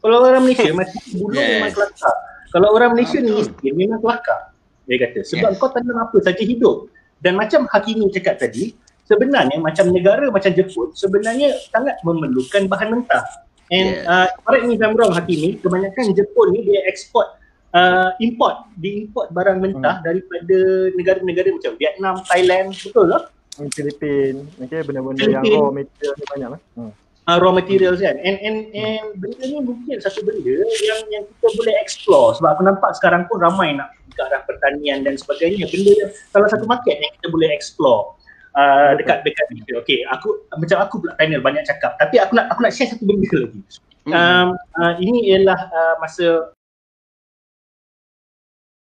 Kalau 0.00 0.16
orang 0.24 0.42
Malaysia 0.42 0.72
mati 0.72 0.98
ke 0.98 1.10
buluh 1.20 1.38
yes. 1.38 1.50
memang 1.60 1.72
kelakar. 1.76 2.16
Kalau 2.50 2.68
orang 2.72 2.90
Malaysia 2.96 3.18
ni 3.20 3.30
miskin 3.38 3.72
memang 3.76 4.00
kelakar 4.02 4.40
dia 4.88 4.96
kata. 4.98 5.18
Sebab 5.22 5.50
yes. 5.54 5.60
kau 5.60 5.70
tanam 5.70 5.96
apa 6.00 6.16
saja 6.24 6.42
hidup. 6.42 6.90
Dan 7.24 7.40
macam 7.40 7.64
Hakimi 7.70 8.12
cakap 8.12 8.36
tadi 8.36 8.76
sebenarnya 9.04 9.60
macam 9.60 9.92
negara 9.92 10.26
macam 10.32 10.50
Jepun 10.52 10.92
sebenarnya 10.96 11.52
sangat 11.72 12.00
memerlukan 12.04 12.68
bahan 12.68 12.88
mentah. 13.00 13.24
And 13.72 13.96
yeah. 13.96 14.28
uh, 14.28 14.28
correct 14.44 14.68
me 14.68 14.76
if 14.76 14.82
I'm 14.84 14.92
wrong 14.92 15.16
Hakimi, 15.16 15.60
kebanyakan 15.60 16.12
Jepun 16.12 16.52
ni 16.52 16.68
dia 16.68 16.84
ekspor 16.84 17.40
uh, 17.74 18.10
import, 18.20 18.70
diimport 18.78 19.28
barang 19.34 19.58
mentah 19.60 20.00
hmm. 20.00 20.04
daripada 20.04 20.58
negara-negara 20.94 21.48
macam 21.52 21.72
Vietnam, 21.76 22.14
Thailand, 22.24 22.72
betul 22.72 23.04
tak? 23.10 23.22
Hmm, 23.54 23.70
Filipin, 23.70 24.34
okay, 24.58 24.82
benda-benda 24.82 25.30
yang 25.30 25.44
raw 25.46 25.70
material 25.70 26.14
ni 26.18 26.24
banyak 26.26 26.48
lah. 26.58 26.60
Hmm. 26.74 26.92
Uh, 27.24 27.38
raw 27.40 27.52
materials 27.56 28.04
kan. 28.04 28.20
And, 28.20 28.36
and, 28.44 28.58
and 28.76 29.06
benda 29.16 29.44
ni 29.48 29.58
mungkin 29.64 29.96
satu 29.96 30.20
benda 30.20 30.60
yang 30.60 31.00
yang 31.08 31.24
kita 31.24 31.48
boleh 31.56 31.74
explore 31.80 32.36
sebab 32.36 32.52
aku 32.52 32.62
nampak 32.68 32.90
sekarang 33.00 33.24
pun 33.30 33.40
ramai 33.40 33.72
nak 33.72 33.96
ke 34.12 34.20
arah 34.20 34.44
pertanian 34.44 35.00
dan 35.06 35.16
sebagainya. 35.16 35.64
Benda 35.72 35.92
yang 36.04 36.10
salah 36.28 36.52
satu 36.52 36.68
market 36.68 37.00
yang 37.00 37.12
kita 37.16 37.32
boleh 37.32 37.48
explore 37.48 38.12
uh, 38.56 38.90
dekat 38.98 39.22
dekat 39.26 39.46
ni. 39.52 39.60
Okey, 39.74 40.06
aku 40.10 40.46
macam 40.54 40.78
aku 40.82 40.94
pula 41.02 41.12
panel 41.18 41.42
banyak 41.42 41.66
cakap. 41.66 41.98
Tapi 41.98 42.18
aku 42.18 42.38
nak 42.38 42.50
aku 42.50 42.60
nak 42.64 42.72
share 42.72 42.90
satu 42.90 43.04
benda 43.04 43.28
lagi. 43.30 43.60
Hmm. 44.04 44.12
Um, 44.12 44.48
uh, 44.76 44.94
ini 45.00 45.32
ialah 45.32 45.60
uh, 45.72 45.94
masa 46.00 46.52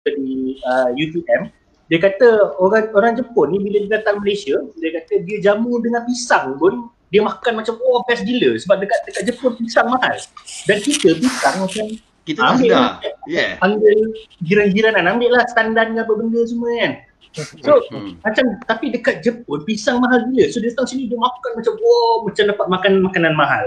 di 0.06 0.62
uh, 0.62 0.90
UTM 0.94 1.50
dia 1.86 2.02
kata 2.02 2.58
orang 2.58 2.90
orang 2.98 3.14
Jepun 3.14 3.54
ni 3.54 3.62
bila 3.62 3.78
dia 3.86 3.92
datang 4.02 4.22
Malaysia 4.22 4.58
dia 4.82 4.90
kata 5.02 5.22
dia 5.22 5.38
jamu 5.42 5.78
dengan 5.82 6.02
pisang 6.06 6.58
pun 6.58 6.90
dia 7.14 7.22
makan 7.22 7.62
macam 7.62 7.78
oh 7.78 8.02
best 8.10 8.26
gila 8.26 8.58
sebab 8.58 8.82
dekat 8.82 9.00
dekat 9.06 9.24
Jepun 9.30 9.54
pisang 9.62 9.90
mahal 9.90 10.18
dan 10.66 10.78
kita 10.82 11.14
pisang 11.18 11.56
macam 11.62 11.86
kita 12.26 12.42
ambil 12.42 12.74
lah. 12.74 12.98
yeah. 13.30 13.54
panggil 13.62 13.98
jiran-jiranan 14.42 15.06
ambil 15.06 15.38
lah 15.38 15.46
standar 15.46 15.86
apa 15.94 16.14
benda 16.18 16.42
semua 16.50 16.74
kan 16.74 16.92
So 17.36 17.84
hmm. 17.92 18.24
macam 18.24 18.46
tapi 18.64 18.96
dekat 18.96 19.20
Jepun 19.20 19.68
pisang 19.68 20.00
mahal 20.00 20.24
gila. 20.32 20.48
So 20.48 20.64
dia 20.64 20.72
datang 20.72 20.88
sini 20.88 21.12
dia 21.12 21.20
makan 21.20 21.52
macam 21.60 21.74
wow 21.76 22.24
macam 22.24 22.44
dapat 22.48 22.68
makan 22.72 22.92
makanan 23.04 23.34
mahal 23.36 23.66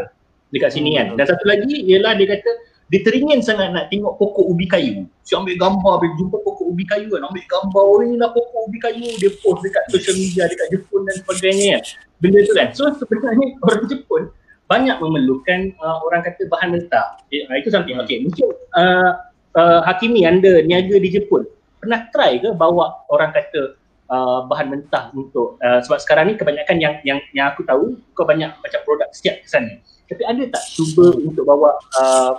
dekat 0.52 0.72
sini 0.72 0.96
kan. 0.96 1.12
Dan 1.20 1.24
satu 1.28 1.44
lagi 1.44 1.84
ialah 1.84 2.16
dia 2.16 2.32
kata 2.32 2.50
dia 2.88 3.04
teringin 3.04 3.44
sangat 3.44 3.68
nak 3.76 3.92
tengok 3.92 4.16
pokok 4.16 4.48
ubi 4.48 4.64
kayu. 4.64 5.04
Si 5.20 5.36
ambil 5.36 5.60
gambar 5.60 5.94
bila 6.00 6.12
jumpa 6.16 6.36
pokok 6.40 6.66
ubi 6.72 6.84
kayu 6.88 7.12
kan. 7.12 7.28
Ambil 7.28 7.44
gambar 7.44 7.82
oh 7.84 8.00
inilah 8.00 8.30
pokok 8.32 8.60
ubi 8.64 8.78
kayu. 8.80 9.04
Dia 9.20 9.30
post 9.44 9.60
dekat 9.60 9.84
social 9.92 10.16
media 10.16 10.48
dekat 10.48 10.66
Jepun 10.72 11.04
dan 11.04 11.14
sebagainya 11.20 11.66
kan. 11.76 11.82
Benda 12.24 12.38
tu 12.48 12.52
kan. 12.56 12.68
So 12.72 12.88
sebenarnya 12.96 13.46
orang 13.68 13.84
Jepun 13.84 14.22
banyak 14.68 14.96
memerlukan 15.00 15.60
uh, 15.80 15.96
orang 16.08 16.24
kata 16.24 16.48
bahan 16.48 16.72
mentah. 16.72 17.20
Eh, 17.28 17.44
itu 17.60 17.68
something. 17.68 18.00
Okay 18.00 18.24
mungkin 18.24 18.48
uh, 18.72 19.12
uh, 19.60 19.80
Hakimi 19.84 20.24
anda 20.24 20.64
niaga 20.64 20.96
di 20.96 21.12
Jepun 21.12 21.44
pernah 21.78 22.06
try 22.10 22.42
ke 22.42 22.50
bawa 22.54 23.06
orang 23.08 23.30
kata 23.30 23.78
uh, 24.10 24.44
bahan 24.50 24.68
mentah 24.68 25.14
untuk 25.14 25.56
uh, 25.62 25.80
sebab 25.84 25.98
sekarang 26.02 26.24
ni 26.30 26.34
kebanyakan 26.34 26.76
yang 26.82 26.94
yang 27.06 27.18
yang 27.32 27.46
aku 27.54 27.62
tahu 27.64 27.96
kau 28.12 28.26
banyak 28.26 28.50
macam 28.50 28.80
produk 28.84 29.08
siap 29.14 29.40
ke 29.42 29.48
sana. 29.48 29.78
Tapi 30.08 30.22
ada 30.24 30.42
tak 30.52 30.64
cuba 30.72 31.06
untuk 31.20 31.44
bawa 31.44 31.76
uh, 32.00 32.32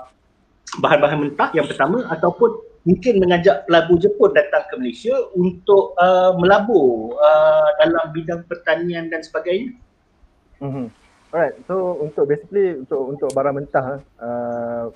bahan-bahan 0.82 1.20
mentah 1.22 1.50
yang 1.54 1.66
pertama 1.66 2.06
ataupun 2.10 2.70
mungkin 2.88 3.22
mengajak 3.22 3.70
pelabur 3.70 3.98
Jepun 4.02 4.32
datang 4.34 4.66
ke 4.70 4.74
Malaysia 4.80 5.14
untuk 5.38 5.94
uh, 6.00 6.34
melabur 6.38 7.18
uh, 7.20 7.70
dalam 7.78 8.10
bidang 8.14 8.42
pertanian 8.50 9.10
dan 9.10 9.22
sebagainya? 9.22 9.76
Mm-hmm. 10.60 10.88
Alright, 11.30 11.56
so 11.70 12.02
untuk 12.02 12.26
basically 12.26 12.82
untuk 12.82 13.02
untuk 13.18 13.30
barang 13.38 13.56
mentah 13.62 14.02
uh, 14.18 14.90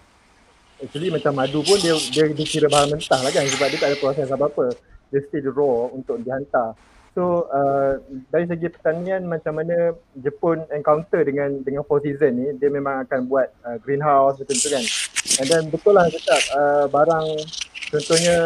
actually 0.84 1.10
macam 1.10 1.32
madu 1.32 1.64
pun 1.64 1.80
dia 1.80 1.96
dia 2.12 2.28
dikira 2.28 2.68
bahan 2.68 2.92
mentah 2.92 3.20
lah 3.24 3.32
kan 3.32 3.48
sebab 3.48 3.68
dia 3.72 3.80
tak 3.80 3.90
ada 3.96 3.98
proses 3.98 4.28
apa-apa. 4.28 4.76
Dia 5.10 5.20
still 5.26 5.56
raw 5.56 5.88
untuk 5.96 6.20
dihantar. 6.20 6.76
So 7.14 7.46
uh, 7.54 8.02
dari 8.34 8.50
segi 8.50 8.68
pertanian 8.74 9.30
macam 9.30 9.62
mana 9.62 9.94
Jepun 10.18 10.66
encounter 10.74 11.22
dengan 11.22 11.62
dengan 11.62 11.86
four 11.86 12.02
season 12.02 12.36
ni 12.36 12.48
dia 12.58 12.74
memang 12.74 13.06
akan 13.06 13.30
buat 13.30 13.48
uh, 13.64 13.78
greenhouse 13.80 14.42
betul 14.42 14.58
tu 14.60 14.70
kan. 14.74 14.84
And 15.40 15.48
then 15.48 15.64
betul 15.70 15.94
lah 15.96 16.10
cakap 16.10 16.42
uh, 16.52 16.86
barang 16.90 17.28
contohnya 17.94 18.38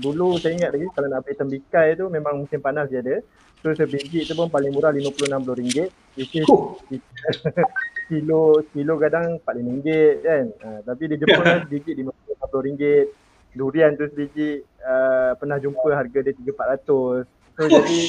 dulu 0.00 0.40
saya 0.40 0.56
ingat 0.56 0.72
lagi 0.72 0.88
kalau 0.96 1.08
nak 1.12 1.20
beli 1.28 1.36
tembikai 1.36 1.94
tu 2.00 2.08
memang 2.08 2.42
musim 2.42 2.58
panas 2.58 2.88
dia 2.88 3.04
ada. 3.04 3.20
So 3.60 3.72
sebiji 3.72 4.24
tu 4.24 4.32
pun 4.36 4.48
paling 4.48 4.72
murah 4.72 4.92
RM50-60 4.92 5.88
which 6.16 6.32
is 6.36 6.48
kilo 8.08 8.60
kilo 8.72 8.94
kadang 9.00 9.38
RM45 9.42 9.88
kan. 10.22 10.44
Uh, 10.60 10.80
tapi 10.84 11.02
di 11.10 11.16
Jepun 11.20 11.44
kan 11.48 11.58
sebiji 11.66 11.90
RM50-60. 12.02 12.82
Durian 13.54 13.94
tu 13.94 14.04
sebiji 14.10 14.66
uh, 14.82 15.38
pernah 15.38 15.62
jumpa 15.62 15.90
harga 15.94 16.18
dia 16.26 16.34
RM300-400. 16.34 17.24
So 17.54 17.62
jadi 17.70 18.00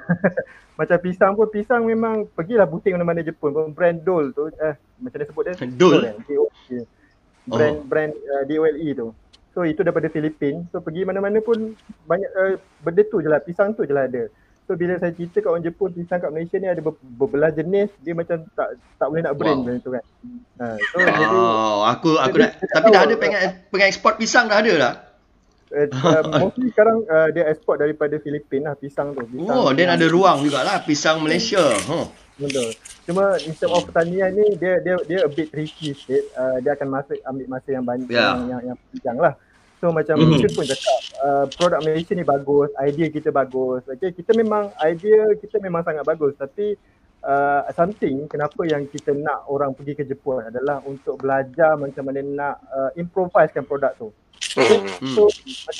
macam 0.80 0.98
pisang 1.04 1.32
pun 1.36 1.48
pisang 1.52 1.84
memang 1.84 2.24
pergilah 2.32 2.64
buting 2.64 2.96
mana-mana 2.96 3.20
Jepun 3.20 3.52
pun 3.52 3.68
brand 3.76 4.00
Dole 4.00 4.32
tu 4.32 4.48
eh 4.48 4.74
macam 4.96 5.16
mana 5.20 5.28
sebut 5.28 5.42
dia? 5.44 5.54
Dole. 5.80 6.00
Kan? 6.00 6.16
Brand 7.44 7.76
oh. 7.76 7.84
brand 7.84 8.12
uh, 8.16 8.42
DOLE 8.48 8.88
tu. 8.96 9.08
So 9.50 9.66
itu 9.66 9.82
daripada 9.82 10.06
Filipin. 10.06 10.64
So 10.70 10.78
pergi 10.78 11.02
mana-mana 11.02 11.42
pun 11.42 11.74
banyak 12.06 12.30
uh, 12.38 12.54
benda 12.80 13.02
tu 13.10 13.18
je 13.20 13.28
lah. 13.28 13.42
Pisang 13.42 13.74
tu 13.74 13.82
je 13.82 13.92
lah 13.92 14.06
ada. 14.06 14.30
So 14.70 14.78
bila 14.78 14.94
saya 15.02 15.10
cerita 15.10 15.42
kat 15.42 15.50
orang 15.50 15.66
Jepun 15.66 15.90
pisang 15.90 16.22
kat 16.22 16.30
Malaysia 16.30 16.54
ni 16.62 16.70
ada 16.70 16.78
berbelah 17.18 17.50
jenis 17.50 17.90
dia 18.06 18.14
macam 18.14 18.38
tak 18.54 18.78
tak 19.02 19.06
boleh 19.10 19.26
nak 19.26 19.34
brand 19.34 19.66
wow. 19.66 19.82
tu 19.82 19.90
kan. 19.90 20.04
Ha, 20.62 20.64
so 20.78 20.94
oh, 20.94 21.10
jadi 21.10 21.38
aku 21.90 22.10
aku 22.14 22.36
dah 22.38 22.50
tapi 22.70 22.86
dah 22.94 23.02
ada 23.02 23.14
pengen 23.18 23.66
pengen 23.74 23.86
ekspor 23.90 24.14
pisang 24.14 24.46
dah 24.46 24.62
ada 24.62 24.74
lah. 24.78 24.94
Uh, 25.74 25.90
uh, 25.90 26.22
mostly 26.38 26.70
sekarang 26.70 27.02
uh, 27.10 27.34
dia 27.34 27.50
export 27.50 27.82
daripada 27.82 28.14
Filipina 28.22 28.70
lah 28.70 28.78
pisang 28.78 29.10
tu. 29.10 29.26
Pisang 29.26 29.58
oh, 29.58 29.74
dan 29.74 29.90
ada 29.90 30.06
ruang 30.06 30.38
jugalah 30.46 30.86
pisang 30.86 31.18
Malaysia. 31.18 31.66
Huh. 31.90 32.06
Betul. 32.38 32.70
Cuma 33.10 33.42
in 33.42 33.50
term 33.58 33.74
of 33.74 33.90
pertanian 33.90 34.30
ni 34.38 34.54
dia 34.54 34.78
dia 34.86 35.02
dia 35.02 35.26
a 35.26 35.30
bit 35.34 35.50
tricky 35.50 35.98
sikit. 35.98 36.30
Uh, 36.38 36.62
dia 36.62 36.78
akan 36.78 36.94
masuk 36.94 37.18
ambil 37.26 37.58
masa 37.58 37.68
yang 37.74 37.82
banyak 37.82 38.06
yeah. 38.06 38.38
yang, 38.38 38.46
yang 38.46 38.62
yang 38.70 38.78
panjang 38.78 39.18
lah. 39.18 39.34
So 39.80 39.88
macam 39.96 40.20
mm-hmm. 40.20 40.32
Yusuf 40.44 40.52
pun 40.52 40.64
cakap 40.68 40.98
uh, 41.24 41.44
produk 41.56 41.80
Malaysia 41.80 42.12
ni 42.12 42.20
bagus, 42.20 42.68
idea 42.76 43.08
kita 43.08 43.32
bagus. 43.32 43.80
Okay, 43.88 44.12
kita 44.12 44.36
memang 44.36 44.68
idea 44.84 45.32
kita 45.40 45.56
memang 45.56 45.80
sangat 45.88 46.04
bagus 46.04 46.36
tapi 46.36 46.76
uh, 47.24 47.64
something 47.72 48.28
kenapa 48.28 48.60
yang 48.68 48.84
kita 48.84 49.16
nak 49.16 49.48
orang 49.48 49.72
pergi 49.72 49.96
ke 49.96 50.04
Jepun 50.04 50.44
adalah 50.44 50.84
untuk 50.84 51.16
belajar 51.16 51.80
macam 51.80 52.02
mana 52.04 52.20
nak 52.20 52.56
uh, 52.68 52.90
improvisekan 53.00 53.64
produk 53.64 53.96
tu. 53.96 54.12
Hmm. 54.50 55.14
So 55.14 55.32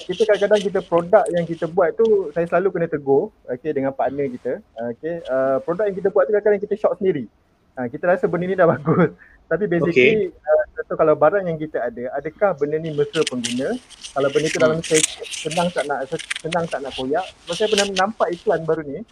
kita 0.07 0.24
kadang-kadang 0.24 0.62
kita 0.62 0.80
produk 0.86 1.24
yang 1.34 1.44
kita 1.44 1.66
buat 1.68 1.92
tu 1.98 2.32
saya 2.32 2.46
selalu 2.48 2.80
kena 2.80 2.88
tegur 2.88 3.34
okay, 3.48 3.76
dengan 3.76 3.92
partner 3.92 4.32
kita. 4.32 4.64
Okay, 4.96 5.20
uh, 5.28 5.61
produk 5.61 5.92
yang 5.92 5.96
kita 6.01 6.09
buat 6.09 6.24
tu 6.24 6.32
kadang-kadang 6.32 6.62
kita 6.64 6.74
shot 6.80 6.96
sendiri. 6.96 7.28
Uh, 7.76 7.84
kita 7.92 8.09
rasa 8.09 8.24
benda 8.30 8.48
ni 8.48 8.57
dah 8.57 8.68
bagus. 8.76 9.12
Tapi 9.51 9.64
basically 9.66 10.30
okay. 10.30 10.86
uh, 10.86 10.94
kalau 10.94 11.18
barang 11.18 11.42
yang 11.51 11.59
kita 11.59 11.82
ada, 11.82 12.14
adakah 12.14 12.55
benda 12.55 12.78
ni 12.78 12.94
mesra 12.94 13.26
pengguna? 13.26 13.74
Kalau 14.14 14.28
benda 14.30 14.46
tu 14.46 14.61
dalam 14.62 14.78
hmm. 14.78 15.03
senang 15.26 15.68
tak 15.74 15.84
nak 15.90 16.07
senang 16.38 16.64
tak 16.70 16.78
nak 16.86 16.94
koyak. 16.94 17.26
Sebab 17.44 17.55
saya 17.59 17.68
pernah 17.74 17.86
nampak 17.98 18.30
iklan 18.30 18.62
baru 18.62 18.86
ni. 18.86 19.03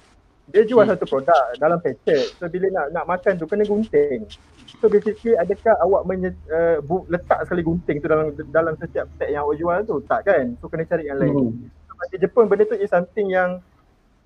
Dia 0.49 0.63
jual 0.63 0.87
hmm. 0.87 0.95
satu 0.95 1.05
produk 1.11 1.45
dalam 1.59 1.83
packet. 1.83 2.39
So 2.39 2.47
bila 2.47 2.71
nak 2.71 2.87
nak 2.95 3.05
makan 3.11 3.35
tu 3.35 3.51
kena 3.51 3.67
gunting. 3.67 4.31
So 4.79 4.87
basically 4.87 5.35
adakah 5.35 5.75
awak 5.83 6.07
menye, 6.07 6.31
uh, 6.55 6.79
bu, 6.87 7.03
letak 7.11 7.43
sekali 7.51 7.67
gunting 7.67 7.99
tu 7.99 8.07
dalam 8.07 8.31
dalam 8.55 8.79
setiap 8.79 9.11
pack 9.19 9.35
yang 9.35 9.43
awak 9.43 9.59
jual 9.59 9.79
tu? 9.91 9.97
Tak 10.07 10.23
kan? 10.23 10.55
So 10.63 10.71
kena 10.71 10.87
cari 10.87 11.11
yang 11.11 11.19
lain. 11.19 11.35
Hmm. 11.35 11.67
So, 11.99 12.07
di 12.15 12.17
Jepun 12.23 12.47
benda 12.47 12.63
tu 12.63 12.79
is 12.79 12.95
something 12.95 13.27
yang 13.27 13.59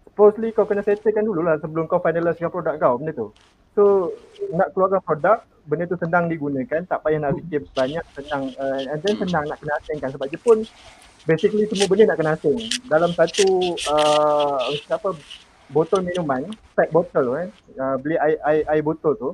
supposedly 0.05 0.53
kau 0.53 0.69
kena 0.69 0.85
settlekan 0.85 1.25
dulu 1.25 1.41
lah 1.41 1.57
sebelum 1.57 1.89
kau 1.89 2.05
finalizekan 2.05 2.53
produk 2.53 2.77
kau 2.77 3.01
benda 3.01 3.17
tu. 3.17 3.33
So 3.73 4.13
nak 4.53 4.77
keluarkan 4.77 5.01
produk, 5.05 5.39
benda 5.65 5.89
tu 5.89 5.97
senang 5.97 6.29
digunakan, 6.29 6.85
tak 6.85 7.01
payah 7.07 7.19
nak 7.23 7.39
fikir 7.39 7.65
banyak, 7.73 8.05
senang 8.19 8.53
uh, 8.59 8.81
and 8.91 9.01
then 9.01 9.15
senang 9.17 9.49
nak 9.49 9.59
kena 9.63 9.79
asingkan 9.81 10.11
sebab 10.13 10.27
Jepun 10.29 10.59
basically 11.25 11.65
semua 11.71 11.87
benda 11.87 12.13
nak 12.13 12.19
kena 12.19 12.33
asing. 12.35 12.59
Dalam 12.91 13.11
satu 13.15 13.47
uh, 13.89 14.59
apa 14.91 15.17
botol 15.73 16.05
minuman, 16.05 16.53
pack 16.77 16.93
botol 16.93 17.33
kan, 17.33 17.49
uh, 17.81 17.97
beli 17.97 18.21
air, 18.21 18.37
air, 18.45 18.63
air 18.69 18.83
botol 18.85 19.17
tu, 19.17 19.31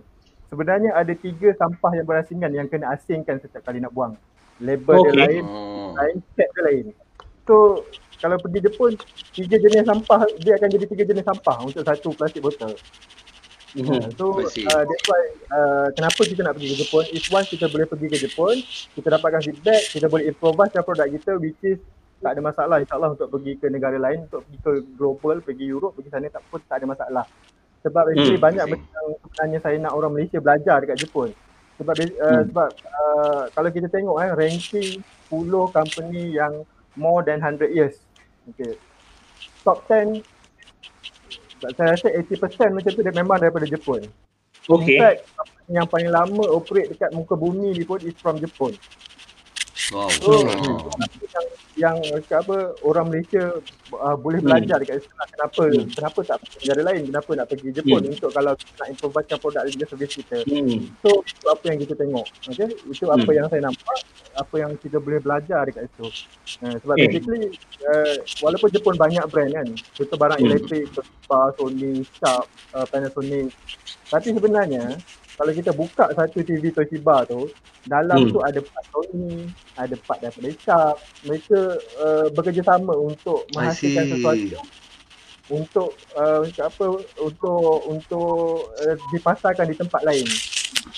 sebenarnya 0.52 0.94
ada 0.94 1.10
tiga 1.18 1.50
sampah 1.58 1.92
yang 1.98 2.06
berasingan 2.06 2.52
yang 2.54 2.68
kena 2.70 2.94
asingkan 2.94 3.42
setiap 3.42 3.66
kali 3.66 3.82
nak 3.82 3.90
buang. 3.90 4.14
Label 4.58 5.02
okay. 5.02 5.14
dia 5.14 5.22
lain, 5.22 5.44
oh. 5.46 5.94
lain, 5.98 6.16
set 6.34 6.50
dia 6.54 6.62
lain. 6.62 6.86
So 7.46 7.86
kalau 8.18 8.36
pergi 8.42 8.66
Jepun, 8.66 8.92
tiga 9.34 9.56
jenis 9.62 9.86
sampah, 9.86 10.26
dia 10.42 10.58
akan 10.58 10.68
jadi 10.74 10.86
tiga 10.90 11.04
jenis 11.06 11.24
sampah 11.26 11.56
untuk 11.62 11.82
satu 11.86 12.10
plastik 12.14 12.42
botol. 12.42 12.74
Mm-hmm. 13.76 14.16
So 14.16 14.40
uh, 14.40 14.82
that's 14.88 15.04
why 15.04 15.22
uh, 15.52 15.86
kenapa 15.92 16.20
kita 16.24 16.40
nak 16.40 16.56
pergi 16.56 16.72
ke 16.72 16.76
Jepun 16.86 17.04
is 17.12 17.24
once 17.28 17.52
kita 17.52 17.68
boleh 17.68 17.84
pergi 17.84 18.06
ke 18.08 18.16
Jepun, 18.16 18.56
kita 18.96 19.08
dapatkan 19.12 19.44
feedback, 19.44 19.82
kita 19.92 20.08
boleh 20.08 20.24
improvise 20.32 20.72
produk 20.72 21.04
kita 21.04 21.36
which 21.36 21.60
is 21.60 21.76
tak 22.18 22.34
ada 22.34 22.40
masalah 22.42 22.76
insyaAllah 22.82 23.14
untuk 23.14 23.28
pergi 23.28 23.60
ke 23.60 23.68
negara 23.68 24.00
lain, 24.00 24.26
untuk 24.26 24.42
pergi 24.48 24.58
ke 24.64 24.72
global, 24.96 25.36
pergi 25.44 25.64
Europe, 25.68 25.94
pergi 26.00 26.10
sana 26.10 26.32
tak 26.32 26.42
pun 26.48 26.60
tak 26.64 26.76
ada 26.80 26.86
masalah. 26.88 27.24
Sebab 27.86 28.04
hmm, 28.10 28.40
banyak 28.42 28.64
benda 28.66 28.88
yang 28.90 29.10
sebenarnya 29.22 29.58
saya 29.62 29.76
nak 29.78 29.92
orang 29.94 30.12
Malaysia 30.16 30.38
belajar 30.42 30.82
dekat 30.82 30.98
Jepun. 31.04 31.30
Sebab 31.78 31.94
uh, 31.94 32.08
hmm. 32.08 32.44
sebab 32.50 32.70
uh, 32.90 33.42
kalau 33.54 33.70
kita 33.70 33.86
tengok 33.86 34.16
eh 34.24 34.30
ranking 34.34 34.98
10 35.30 35.76
company 35.76 36.34
yang 36.34 36.66
more 36.98 37.22
than 37.22 37.38
100 37.38 37.70
years. 37.70 38.02
Okay. 38.50 38.74
Top 39.62 39.86
10 39.86 40.24
saya 41.58 41.94
rasa 41.94 42.08
80% 42.10 42.76
macam 42.76 42.90
tu 42.94 43.02
dia 43.02 43.14
memang 43.14 43.38
daripada 43.38 43.66
Jepun. 43.66 44.06
Okay. 44.68 44.96
In 44.96 45.02
fact, 45.02 45.20
yang 45.68 45.86
paling 45.88 46.12
lama 46.12 46.44
operate 46.52 46.92
dekat 46.92 47.10
muka 47.16 47.36
bumi 47.36 47.76
ni 47.76 47.84
pun 47.84 48.00
is 48.04 48.16
from 48.20 48.36
Jepun. 48.36 48.76
Wow. 49.94 50.10
So, 50.10 50.42
hmm. 50.42 50.90
yang, 51.78 51.96
yang 52.02 52.20
apa 52.34 52.74
orang 52.82 53.14
Malaysia 53.14 53.62
uh, 53.94 54.16
boleh 54.18 54.42
belajar 54.42 54.82
hmm. 54.82 54.84
dekat 54.84 55.06
sana 55.06 55.24
kenapa 55.30 55.62
hmm. 55.70 55.86
kenapa 55.94 56.18
tak 56.26 56.36
pergi 56.42 56.56
negara 56.66 56.82
lain 56.90 57.02
kenapa 57.06 57.30
nak 57.38 57.46
pergi 57.46 57.68
Jepun 57.70 58.02
hmm. 58.02 58.12
untuk 58.18 58.30
kalau 58.34 58.52
nak 58.58 58.88
improvisekan 58.90 59.38
produk 59.38 59.62
dan 59.62 59.86
servis 59.86 60.10
kita. 60.18 60.38
Hmm. 60.50 60.90
So 61.06 61.22
itu 61.22 61.46
apa 61.46 61.64
yang 61.70 61.78
kita 61.78 61.94
tengok. 61.94 62.26
Okay? 62.50 62.68
Itu 62.74 63.04
hmm. 63.06 63.16
apa 63.22 63.30
yang 63.30 63.46
saya 63.46 63.62
nampak 63.70 63.98
apa 64.34 64.54
yang 64.58 64.72
kita 64.82 64.98
boleh 64.98 65.20
belajar 65.22 65.60
dekat 65.70 65.82
situ. 65.94 66.06
Uh, 66.58 66.76
sebab 66.82 66.96
okay. 66.98 67.06
basically 67.06 67.42
uh, 67.86 68.14
walaupun 68.42 68.68
Jepun 68.74 68.96
banyak 68.98 69.24
brand 69.30 69.50
kan. 69.54 69.68
Contoh 69.94 70.18
barang 70.18 70.40
hmm. 70.42 70.48
elektrik, 70.50 70.84
Toshiba, 70.90 71.40
Sony, 71.54 71.94
Sharp, 72.18 72.46
uh, 72.74 72.86
Panasonic. 72.90 73.54
Tapi 74.10 74.28
sebenarnya 74.34 74.98
kalau 75.38 75.52
kita 75.54 75.70
buka 75.70 76.10
satu 76.18 76.42
TV 76.42 76.74
Toshiba 76.74 77.22
tu, 77.30 77.46
dalam 77.86 78.26
hmm. 78.26 78.32
tu 78.34 78.38
ada 78.42 78.58
part 78.58 78.86
Sony, 78.90 79.46
ada 79.78 79.94
part 80.02 80.18
daripada 80.18 80.50
Sharp. 80.58 80.98
Mereka 81.22 81.58
uh, 82.02 82.26
bekerjasama 82.34 82.90
untuk 82.98 83.46
menghasilkan 83.54 84.18
sesuatu 84.18 84.58
untuk 85.48 85.96
uh, 86.18 86.44
untuk 86.44 86.64
apa 86.66 86.84
untuk 87.22 87.62
untuk 87.88 88.74
uh, 88.82 88.96
dipasarkan 89.14 89.66
di 89.70 89.76
tempat 89.78 90.02
lain. 90.02 90.26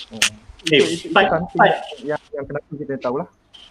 Hmm. 0.09 0.33
Eh, 0.73 0.77
itu, 0.77 0.85
itu, 1.05 1.05
part, 1.13 1.29
itu 1.31 1.57
part, 1.57 1.75
yang 2.01 2.21
yang 2.33 2.45
kenapa 2.49 2.69
kita 2.73 2.93
tahulah. 2.97 3.27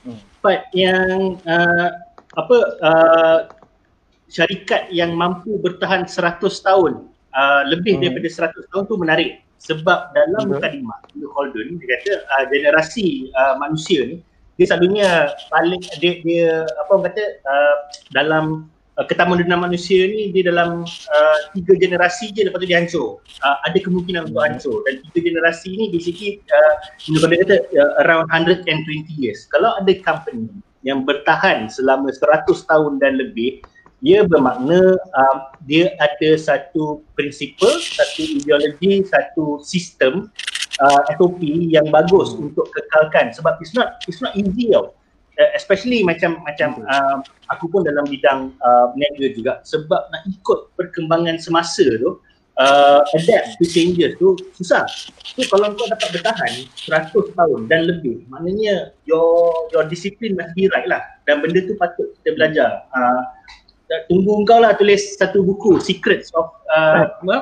Hmm. 0.07 0.21
Part 0.39 0.61
yang 0.73 1.37
uh, 1.45 1.89
apa 2.39 2.57
uh, 2.79 3.39
syarikat 4.31 4.87
yang 4.95 5.19
mampu 5.19 5.59
bertahan 5.59 6.07
100 6.07 6.39
tahun 6.41 7.11
uh, 7.35 7.63
lebih 7.67 7.99
hmm. 7.99 8.03
daripada 8.07 8.55
100 8.55 8.71
tahun 8.71 8.83
tu 8.87 8.95
menarik 8.97 9.43
sebab 9.61 10.17
dalam 10.17 10.49
hmm. 10.49 10.57
mukadimah 10.57 10.99
Luke 11.21 11.37
Holden 11.37 11.77
dia 11.77 12.01
kata 12.01 12.13
uh, 12.25 12.45
generasi 12.49 13.29
uh, 13.37 13.61
manusia 13.61 14.09
ni 14.09 14.17
dia 14.57 14.67
selalunya 14.69 15.09
paling 15.53 15.81
dia, 16.01 16.13
dia 16.25 16.65
apa 16.65 16.91
orang 16.93 17.05
kata 17.13 17.25
uh, 17.45 17.77
dalam 18.13 18.45
uh, 18.97 19.05
ketamudanan 19.05 19.61
manusia 19.61 20.09
ni 20.09 20.33
dia 20.33 20.49
dalam 20.49 20.89
uh, 20.89 21.39
tiga 21.53 21.77
generasi 21.77 22.33
je 22.33 22.49
lepas 22.49 22.61
tu 22.61 22.69
dia 22.69 22.81
hancur 22.81 23.21
uh, 23.45 23.57
ada 23.69 23.79
kemungkinan 23.81 24.25
hmm. 24.25 24.29
untuk 24.33 24.43
hancur 24.49 24.77
dan 24.89 25.05
tiga 25.13 25.21
generasi 25.29 25.77
ni 25.77 25.93
basically 25.93 26.41
uh, 26.57 26.75
dia 27.05 27.39
kata 27.45 27.57
uh, 27.77 27.93
around 28.05 28.33
120 28.33 28.65
years 29.21 29.45
kalau 29.53 29.77
ada 29.77 29.93
company 30.01 30.49
yang 30.81 31.05
bertahan 31.05 31.69
selama 31.69 32.09
100 32.09 32.49
tahun 32.49 32.97
dan 33.05 33.21
lebih 33.21 33.61
ia 34.01 34.25
bermakna 34.25 34.97
um, 34.97 35.37
dia 35.69 35.93
ada 36.01 36.31
satu 36.41 37.05
prinsipal, 37.13 37.69
satu 37.81 38.21
ideologi, 38.25 39.05
satu 39.05 39.61
sistem 39.61 40.33
uh, 40.81 41.01
SOP 41.17 41.41
yang 41.45 41.85
bagus 41.93 42.33
hmm. 42.33 42.51
untuk 42.51 42.67
kekalkan 42.73 43.33
sebab 43.37 43.61
it's 43.61 43.77
not 43.77 44.01
it's 44.09 44.25
not 44.25 44.33
easy 44.33 44.73
tau. 44.73 44.97
Uh, 45.41 45.51
especially 45.57 46.05
macam 46.05 46.41
macam 46.45 46.81
uh, 46.85 47.21
aku 47.53 47.69
pun 47.69 47.85
dalam 47.85 48.05
bidang 48.09 48.53
uh, 48.61 48.93
niaga 48.97 49.27
juga 49.37 49.53
sebab 49.65 50.09
nak 50.13 50.23
ikut 50.29 50.73
perkembangan 50.77 51.37
semasa 51.41 51.85
tu 52.01 52.21
uh, 52.61 53.01
adapt 53.17 53.57
to 53.61 53.65
changes 53.69 54.17
tu 54.21 54.37
susah. 54.57 54.85
So 55.37 55.45
kalau 55.49 55.73
kau 55.77 55.89
dapat 55.89 56.09
bertahan 56.21 56.53
100 56.77 57.37
tahun 57.37 57.61
dan 57.69 57.89
lebih 57.89 58.25
maknanya 58.29 58.93
your 59.09 59.53
your 59.73 59.85
discipline 59.89 60.37
must 60.37 60.53
be 60.57 60.69
right 60.73 60.89
lah 60.89 61.01
dan 61.25 61.41
benda 61.41 61.65
tu 61.65 61.77
patut 61.81 62.13
kita 62.21 62.37
belajar. 62.37 62.71
Uh, 62.93 63.23
tunggu 64.07 64.47
kau 64.47 64.63
lah 64.63 64.75
tulis 64.79 65.19
satu 65.19 65.43
buku 65.43 65.83
Secrets 65.83 66.31
of 66.35 66.55
uh, 66.71 67.11
apa? 67.11 67.37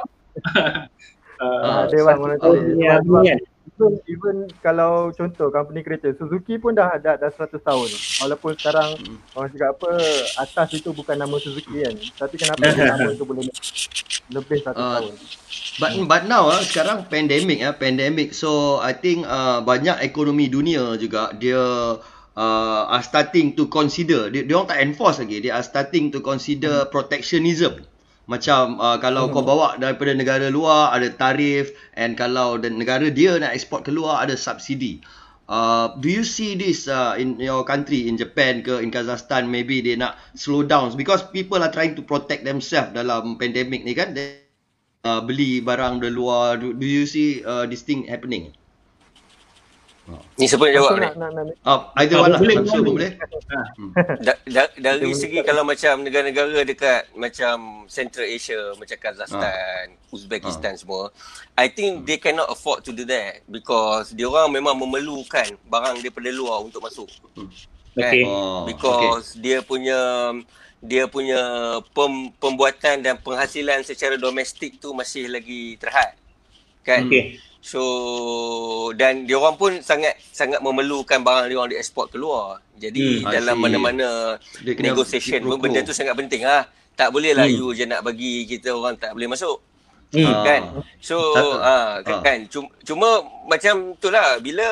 uh, 1.42 1.82
Dewan 1.92 2.16
Monetary 2.18 2.78
kan? 2.80 3.38
Even, 3.78 3.94
even 4.10 4.36
kalau 4.58 5.14
contoh 5.14 5.54
company 5.54 5.86
kereta 5.86 6.10
Suzuki 6.18 6.58
pun 6.58 6.74
dah 6.74 6.98
ada 6.98 7.14
dah 7.14 7.30
100 7.30 7.62
tahun. 7.62 7.90
Walaupun 8.26 8.58
sekarang 8.58 8.98
hmm. 8.98 9.38
orang 9.38 9.50
cakap 9.54 9.70
apa 9.78 9.90
atas 10.40 10.68
itu 10.74 10.90
bukan 10.90 11.14
nama 11.14 11.36
Suzuki 11.38 11.86
kan. 11.86 11.94
Tapi 11.94 12.34
kenapa 12.40 12.58
nama 12.74 13.12
itu 13.14 13.22
boleh 13.22 13.46
lebih 14.34 14.58
100 14.66 14.72
uh, 14.72 14.74
tahun? 14.74 15.14
but 15.78 15.94
but 16.10 16.22
now 16.26 16.50
ah 16.50 16.58
sekarang 16.58 17.06
pandemic 17.06 17.62
ah 17.62 17.70
pandemic. 17.70 18.34
So 18.34 18.82
i 18.82 18.90
think 18.90 19.22
uh, 19.22 19.62
banyak 19.62 20.02
ekonomi 20.02 20.50
dunia 20.50 20.98
juga. 20.98 21.30
Dia 21.38 21.62
uh, 22.38 22.86
are 22.86 23.02
starting 23.02 23.58
to 23.58 23.66
consider 23.66 24.30
dia, 24.30 24.46
dia 24.46 24.54
orang 24.54 24.70
tak 24.70 24.80
enforce 24.80 25.18
lagi 25.18 25.42
dia 25.42 25.58
are 25.58 25.66
starting 25.66 26.14
to 26.14 26.22
consider 26.22 26.86
hmm. 26.86 26.90
protectionism. 26.94 27.82
Macam 28.28 28.76
uh, 28.78 29.00
kalau 29.00 29.26
hmm. 29.28 29.32
kau 29.34 29.42
bawa 29.42 29.68
daripada 29.80 30.14
negara 30.14 30.46
luar 30.52 30.94
ada 30.94 31.10
tarif 31.10 31.74
and 31.98 32.14
kalau 32.14 32.60
negara 32.60 33.10
dia 33.10 33.34
nak 33.42 33.56
ekspor 33.56 33.82
keluar 33.82 34.22
ada 34.22 34.38
subsidi. 34.38 35.02
Uh, 35.48 35.96
do 36.04 36.12
you 36.12 36.28
see 36.28 36.52
this 36.60 36.92
uh, 36.92 37.16
in 37.16 37.40
your 37.40 37.64
country 37.64 38.04
in 38.04 38.20
Japan 38.20 38.60
ke 38.60 38.84
in 38.84 38.92
Kazakhstan 38.92 39.48
maybe 39.48 39.80
they 39.80 39.96
nak 39.96 40.20
slow 40.36 40.60
down? 40.60 40.92
Because 40.92 41.24
people 41.32 41.64
are 41.64 41.72
trying 41.72 41.96
to 41.96 42.04
protect 42.04 42.44
themselves 42.44 42.92
dalam 42.92 43.40
pandemic 43.40 43.80
ni 43.80 43.96
kan? 43.96 44.12
They, 44.12 44.44
uh, 45.08 45.24
beli 45.24 45.64
barang 45.64 46.04
dari 46.04 46.12
luar. 46.12 46.60
Do, 46.60 46.76
do 46.76 46.84
you 46.84 47.08
see 47.08 47.40
uh, 47.48 47.64
this 47.64 47.80
thing 47.80 48.04
happening 48.12 48.52
Ni 50.40 50.48
siapa 50.48 50.64
yang 50.72 50.80
jawab 50.80 50.94
ni? 50.96 51.08
Oh, 51.68 51.80
either 52.00 52.16
one 52.16 52.32
lah. 52.32 52.40
Boleh, 52.40 52.56
boleh. 52.64 52.80
boleh. 52.80 53.10
Hmm. 53.76 53.92
Da, 54.24 54.32
da, 54.48 54.62
dari 54.72 55.12
segi 55.12 55.44
kalau 55.44 55.68
macam 55.68 56.00
negara-negara 56.00 56.64
dekat 56.64 57.12
macam 57.12 57.84
Central 57.92 58.24
Asia, 58.24 58.72
macam 58.80 58.96
Kazakhstan, 58.96 59.92
ha. 59.92 60.08
Uzbekistan 60.08 60.74
ha. 60.76 60.80
semua, 60.80 61.02
I 61.60 61.68
think 61.68 62.08
they 62.08 62.16
cannot 62.16 62.48
afford 62.48 62.80
to 62.88 62.96
do 62.96 63.04
that 63.04 63.44
because 63.52 64.16
dia 64.16 64.24
orang 64.24 64.48
memang 64.48 64.80
memerlukan 64.80 65.52
barang 65.68 66.00
daripada 66.00 66.30
luar 66.32 66.64
untuk 66.64 66.80
masuk. 66.80 67.08
Hmm. 67.36 67.52
Kan? 67.92 68.12
Okay. 68.14 68.24
Oh, 68.24 68.64
because 68.64 69.36
okay. 69.36 69.42
dia 69.44 69.58
punya 69.60 70.00
dia 70.78 71.04
punya 71.10 71.42
pem, 71.90 72.30
pembuatan 72.38 73.02
dan 73.02 73.18
penghasilan 73.18 73.82
secara 73.82 74.14
domestik 74.14 74.78
tu 74.78 74.94
masih 74.94 75.28
lagi 75.28 75.76
terhad. 75.76 76.14
Kan? 76.86 77.10
Okay. 77.10 77.42
So 77.58 77.82
dan 78.94 79.26
dia 79.26 79.34
orang 79.34 79.58
pun 79.58 79.82
sangat 79.82 80.14
sangat 80.30 80.62
memerlukan 80.62 81.20
barang 81.20 81.46
dia 81.50 81.56
orang 81.58 81.72
diekspor 81.74 82.06
keluar. 82.08 82.62
Jadi 82.78 83.22
hmm, 83.22 83.28
dalam 83.28 83.56
mana-mana 83.58 84.38
negotiation 84.62 85.42
pun 85.42 85.58
benda 85.58 85.82
tu 85.82 85.94
sangat 85.94 86.14
penting 86.14 86.46
ah. 86.46 86.66
Tak 86.98 87.14
boleh 87.14 87.30
lah 87.34 87.46
hmm. 87.46 87.58
you 87.58 87.66
je 87.74 87.84
nak 87.86 88.02
bagi 88.02 88.46
kita 88.46 88.74
orang 88.74 88.98
tak 88.98 89.14
boleh 89.14 89.30
masuk. 89.30 89.58
Hmm. 90.14 90.42
Kan? 90.46 90.62
So 91.02 91.18
ah 91.58 92.00
ha, 92.00 92.22
kan 92.22 92.46
cuma, 92.46 92.70
cuma 92.86 93.08
macam 93.50 93.98
itulah 93.98 94.38
bila 94.38 94.66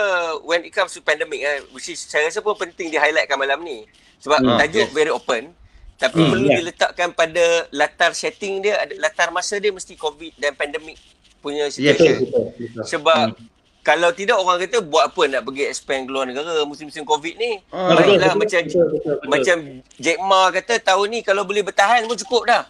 when 0.47 0.63
it 0.65 0.73
comes 0.73 0.95
to 0.95 1.03
pandemic 1.03 1.43
eh 1.43 1.61
which 1.75 1.91
is 1.91 1.99
saya 1.99 2.31
rasa 2.31 2.41
pun 2.41 2.55
penting 2.55 2.89
di 2.89 2.97
highlightkan 2.97 3.37
malam 3.37 3.61
ni. 3.67 3.83
Sebab 4.23 4.41
hmm. 4.41 4.59
tajuk 4.63 4.89
very 4.95 5.11
open 5.11 5.53
tapi 5.97 6.21
hmm, 6.21 6.29
perlu 6.29 6.47
yeah. 6.53 6.59
diletakkan 6.61 7.09
pada 7.17 7.45
latar 7.73 8.13
setting 8.13 8.61
dia 8.61 8.77
latar 9.01 9.33
masa 9.33 9.57
dia 9.57 9.73
mesti 9.73 9.97
covid 9.97 10.37
dan 10.37 10.53
pandemic 10.53 11.01
punya 11.47 11.71
situation. 11.71 12.27
Yes, 12.59 12.91
Sebab 12.91 13.39
hmm. 13.39 13.47
kalau 13.87 14.11
tidak 14.11 14.43
orang 14.43 14.59
kata 14.67 14.83
buat 14.83 15.15
apa 15.15 15.23
nak 15.31 15.47
pergi 15.47 15.71
expand 15.71 16.11
keluar 16.11 16.27
negara 16.27 16.67
musim-musim 16.67 17.07
COVID 17.07 17.35
ni. 17.39 17.63
Hmm. 17.71 17.95
Baiklah 17.95 18.35
betul, 18.35 18.43
macam 18.43 18.61
betul, 18.67 18.87
betul, 18.91 19.15
betul. 19.15 19.31
macam 19.31 19.57
Jack 20.03 20.19
Ma 20.27 20.43
kata 20.51 20.75
tahun 20.83 21.07
ni 21.07 21.19
kalau 21.23 21.47
boleh 21.47 21.63
bertahan 21.63 22.03
pun 22.11 22.19
cukup 22.19 22.43
dah. 22.51 22.65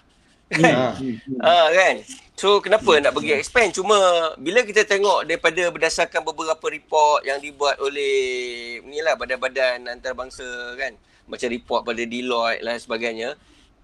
Kan? 0.53 0.75
ha, 1.43 1.73
kan? 1.73 1.95
So 2.37 2.61
kenapa 2.61 3.01
nak 3.01 3.17
pergi 3.17 3.33
expand? 3.33 3.73
Cuma 3.73 3.97
bila 4.37 4.61
kita 4.61 4.85
tengok 4.85 5.25
daripada 5.25 5.73
berdasarkan 5.73 6.21
beberapa 6.21 6.67
report 6.69 7.25
yang 7.25 7.41
dibuat 7.41 7.81
oleh 7.81 8.15
ni 8.85 9.01
lah 9.01 9.17
badan-badan 9.17 9.89
antarabangsa 9.89 10.45
kan. 10.77 10.93
Macam 11.27 11.49
report 11.49 11.81
pada 11.83 12.03
Deloitte 12.05 12.63
lah 12.63 12.77
sebagainya. 12.77 13.35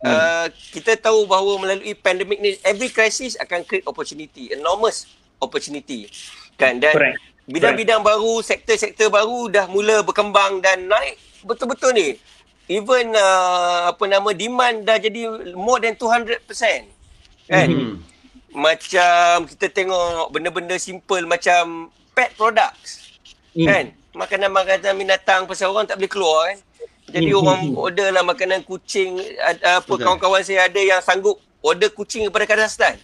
Hmm. 0.03 0.11
Uh, 0.11 0.47
kita 0.75 0.99
tahu 0.99 1.31
bahawa 1.31 1.63
melalui 1.63 1.95
pandemik 1.95 2.43
ni 2.43 2.59
every 2.67 2.91
crisis 2.91 3.39
akan 3.39 3.63
create 3.63 3.87
opportunity 3.87 4.51
enormous 4.51 5.07
opportunity 5.39 6.11
kan 6.59 6.83
dan 6.83 6.91
Correct. 6.91 7.23
bidang-bidang 7.47 8.03
Correct. 8.03 8.19
baru 8.19 8.35
sektor-sektor 8.43 9.15
baru 9.15 9.47
dah 9.47 9.71
mula 9.71 10.03
berkembang 10.03 10.59
dan 10.59 10.91
naik 10.91 11.23
betul-betul 11.47 11.95
ni 11.95 12.19
even 12.67 13.15
uh, 13.15 13.95
apa 13.95 14.05
nama 14.11 14.31
demand 14.35 14.83
dah 14.83 14.99
jadi 14.99 15.55
more 15.55 15.79
than 15.79 15.95
200% 15.95 16.51
kan 17.47 17.69
hmm. 17.71 17.95
macam 18.55 19.47
kita 19.55 19.67
tengok 19.71 20.35
benda-benda 20.35 20.75
simple 20.83 21.23
macam 21.31 21.95
pet 22.11 22.35
products 22.35 23.19
hmm. 23.55 23.67
kan 23.71 23.85
makanan-makanan 24.19 24.99
binatang 24.99 25.47
pasal 25.47 25.73
orang 25.73 25.89
tak 25.89 25.97
boleh 25.99 26.11
keluar 26.11 26.41
kan 26.51 26.59
jadi 27.13 27.31
hmm. 27.31 27.41
orang 27.45 27.61
hmm. 27.69 27.77
order 27.77 28.09
lah 28.09 28.25
makanan 28.25 28.65
kucing 28.65 29.21
apa 29.61 29.85
Betul. 29.85 30.01
kawan-kawan 30.01 30.41
saya 30.41 30.67
ada 30.67 30.81
yang 30.81 31.05
sanggup 31.05 31.37
order 31.61 31.93
kucing 31.93 32.27
kepada 32.27 32.49
Kazakhstan. 32.49 32.99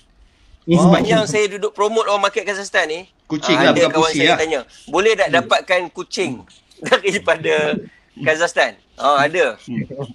Oh. 0.69 0.77
Sepanjang 0.77 1.25
saya 1.25 1.49
duduk 1.49 1.73
promote 1.73 2.09
orang 2.09 2.29
market 2.29 2.45
Kazakhstan 2.45 2.89
ni, 2.89 3.01
kucing 3.29 3.57
lah, 3.57 3.73
ada 3.73 3.89
kawan 3.89 4.13
saya 4.13 4.35
lah. 4.35 4.39
tanya, 4.41 4.61
boleh 4.89 5.13
tak 5.17 5.29
dapatkan 5.33 5.81
kucing 5.93 6.45
daripada 6.89 7.77
Kazakhstan? 8.19 8.81
Oh, 8.99 9.15
ada. 9.15 9.55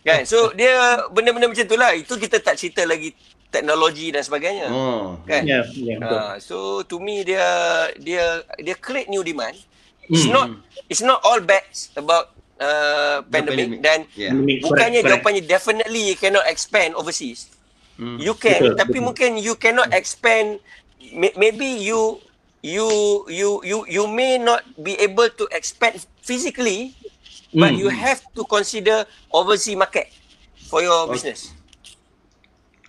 kan? 0.04 0.28
So 0.28 0.52
dia 0.52 1.00
benda-benda 1.10 1.48
macam 1.48 1.66
tu 1.66 1.78
lah. 1.80 1.96
Itu 1.96 2.20
kita 2.20 2.44
tak 2.44 2.60
cerita 2.60 2.84
lagi 2.84 3.16
teknologi 3.48 4.12
dan 4.12 4.22
sebagainya. 4.26 4.68
Oh. 4.70 5.22
Kan? 5.24 5.48
Yeah, 5.48 5.64
yeah, 5.78 6.04
uh, 6.04 6.36
so 6.42 6.84
to 6.90 7.00
me 7.00 7.24
dia 7.24 7.46
dia 8.02 8.44
dia 8.60 8.76
create 8.76 9.08
new 9.08 9.24
demand. 9.24 9.56
It's 10.12 10.28
mm. 10.28 10.36
not 10.36 10.48
it's 10.92 11.06
not 11.06 11.24
all 11.24 11.40
bad 11.40 11.64
about 11.96 12.36
uh, 12.64 13.18
pandemic, 13.28 13.78
pandemic 13.78 13.80
dan 13.84 14.00
yeah. 14.16 14.32
bukannya 14.64 15.04
correct, 15.04 15.12
jawapannya 15.12 15.44
correct. 15.44 15.54
definitely 15.60 16.02
you 16.08 16.16
cannot 16.16 16.48
expand 16.48 16.96
overseas. 16.96 17.52
Hmm. 18.00 18.18
You 18.18 18.34
can 18.40 18.74
betul, 18.74 18.80
tapi 18.80 18.98
betul. 18.98 19.06
mungkin 19.12 19.30
you 19.38 19.54
cannot 19.60 19.92
expand 19.92 20.64
maybe 21.14 21.68
you 21.84 22.24
you 22.64 22.88
you 23.28 23.60
you 23.68 23.78
you 23.86 24.04
may 24.08 24.40
not 24.40 24.64
be 24.80 24.96
able 25.04 25.28
to 25.28 25.46
expand 25.52 26.00
physically 26.24 26.96
mm. 27.52 27.60
but 27.60 27.76
you 27.76 27.92
have 27.92 28.24
to 28.32 28.48
consider 28.48 29.04
overseas 29.36 29.76
market 29.76 30.10
for 30.72 30.82
your 30.82 31.06
okay. 31.06 31.20
business. 31.20 31.52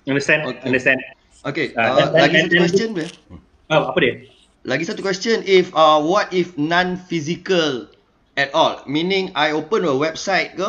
Understand? 0.09 0.41
Okay. 0.47 0.62
Understand. 0.64 0.99
Okay. 1.45 1.66
Uh, 1.77 2.09
uh, 2.09 2.09
lagi 2.16 2.37
satu 2.49 2.57
question. 2.57 2.89
Oh, 3.68 3.93
apa 3.93 3.99
dia? 4.01 4.14
Lagi 4.64 4.85
satu 4.89 5.01
question 5.05 5.45
if 5.45 5.68
uh, 5.77 6.01
what 6.01 6.33
if 6.33 6.57
non 6.57 6.97
physical 6.97 7.89
at 8.35 8.51
all. 8.55 8.82
Meaning 8.87 9.32
I 9.35 9.55
open 9.55 9.87
a 9.87 9.95
website 9.95 10.59
ke, 10.59 10.68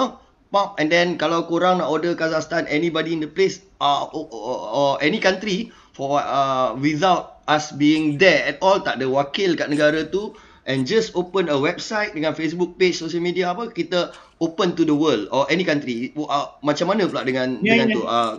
pop 0.53 0.79
and 0.79 0.87
then 0.87 1.19
kalau 1.19 1.43
kurang 1.49 1.83
nak 1.83 1.91
order 1.91 2.15
Kazakhstan, 2.15 2.69
anybody 2.71 3.11
in 3.11 3.19
the 3.19 3.29
place 3.29 3.59
uh, 3.81 4.07
or, 4.09 4.29
or, 4.31 4.57
or 4.71 4.91
any 5.03 5.19
country 5.19 5.73
for 5.91 6.21
uh, 6.21 6.71
without 6.79 7.43
us 7.49 7.75
being 7.75 8.15
there 8.17 8.45
at 8.47 8.57
all, 8.61 8.79
tak 8.79 9.01
ada 9.01 9.09
wakil 9.09 9.57
kat 9.59 9.67
negara 9.67 10.07
tu 10.07 10.33
and 10.65 10.89
just 10.89 11.13
open 11.13 11.51
a 11.51 11.57
website 11.57 12.17
dengan 12.17 12.33
Facebook 12.33 12.79
page, 12.79 12.97
social 12.97 13.21
media 13.21 13.53
apa, 13.53 13.69
kita 13.69 14.15
open 14.41 14.73
to 14.73 14.83
the 14.83 14.95
world 14.95 15.29
or 15.29 15.45
any 15.51 15.61
country. 15.61 16.09
Uh, 16.17 16.49
macam 16.65 16.89
mana 16.89 17.05
pula 17.05 17.21
dengan 17.21 17.61
yeah, 17.61 17.77
dengan 17.77 17.87
yeah. 17.91 17.97
tu? 17.97 18.03
Uh, 18.05 18.33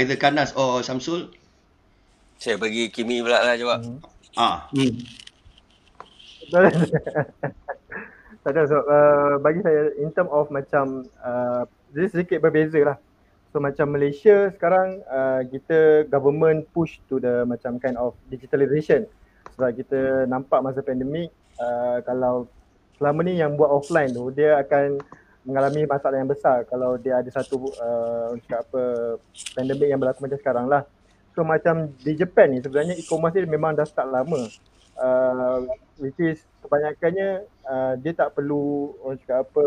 either 0.00 0.16
Kanas 0.18 0.54
or 0.58 0.82
Samsul? 0.82 1.30
Saya 2.40 2.56
bagi 2.56 2.90
Kimi 2.90 3.22
pula 3.22 3.42
lah 3.44 3.54
jawab. 3.54 3.84
Hmm. 3.84 3.98
Ah. 4.38 4.70
Hmm. 4.72 4.94
Tak 8.40 8.56
ada, 8.56 8.62
so 8.64 8.80
uh, 8.80 9.36
bagi 9.44 9.60
saya 9.60 9.92
in 10.00 10.08
term 10.16 10.24
of 10.32 10.48
macam 10.48 11.04
uh, 11.20 11.68
sedikit 11.92 12.40
berbeza 12.40 12.80
lah. 12.80 12.96
So 13.52 13.60
macam 13.60 13.92
Malaysia 13.92 14.48
sekarang 14.56 15.04
uh, 15.04 15.44
kita 15.44 16.08
government 16.08 16.64
push 16.72 17.04
to 17.12 17.20
the 17.20 17.44
macam 17.44 17.76
kind 17.76 18.00
of 18.00 18.16
digitalization. 18.32 19.04
Sebab 19.58 19.76
kita 19.76 20.24
nampak 20.24 20.64
masa 20.64 20.80
pandemik 20.80 21.28
uh, 21.60 22.00
kalau 22.00 22.48
selama 22.96 23.28
ni 23.28 23.36
yang 23.36 23.60
buat 23.60 23.68
offline 23.68 24.08
tu 24.16 24.32
dia 24.32 24.56
akan 24.56 24.96
mengalami 25.44 25.84
masalah 25.84 26.16
yang 26.20 26.28
besar 26.28 26.64
kalau 26.64 26.96
dia 26.96 27.20
ada 27.20 27.28
satu 27.28 27.68
uh, 27.76 28.32
apa 28.56 28.82
pandemik 29.52 29.88
yang 29.92 30.00
berlaku 30.00 30.24
macam 30.24 30.40
sekarang 30.40 30.64
lah. 30.64 30.88
So 31.36 31.44
macam 31.44 31.92
di 32.00 32.16
Japan 32.16 32.56
ni 32.56 32.64
sebenarnya 32.64 32.96
e-commerce 32.96 33.36
ni 33.36 33.44
memang 33.44 33.76
dah 33.76 33.84
start 33.84 34.08
lama. 34.08 34.48
Uh, 35.00 35.64
which 35.96 36.20
is 36.20 36.44
kebanyakannya 36.60 37.48
uh, 37.64 37.96
dia 38.04 38.12
tak 38.12 38.36
perlu 38.36 38.92
orang 39.00 39.16
cakap 39.24 39.48
apa 39.48 39.64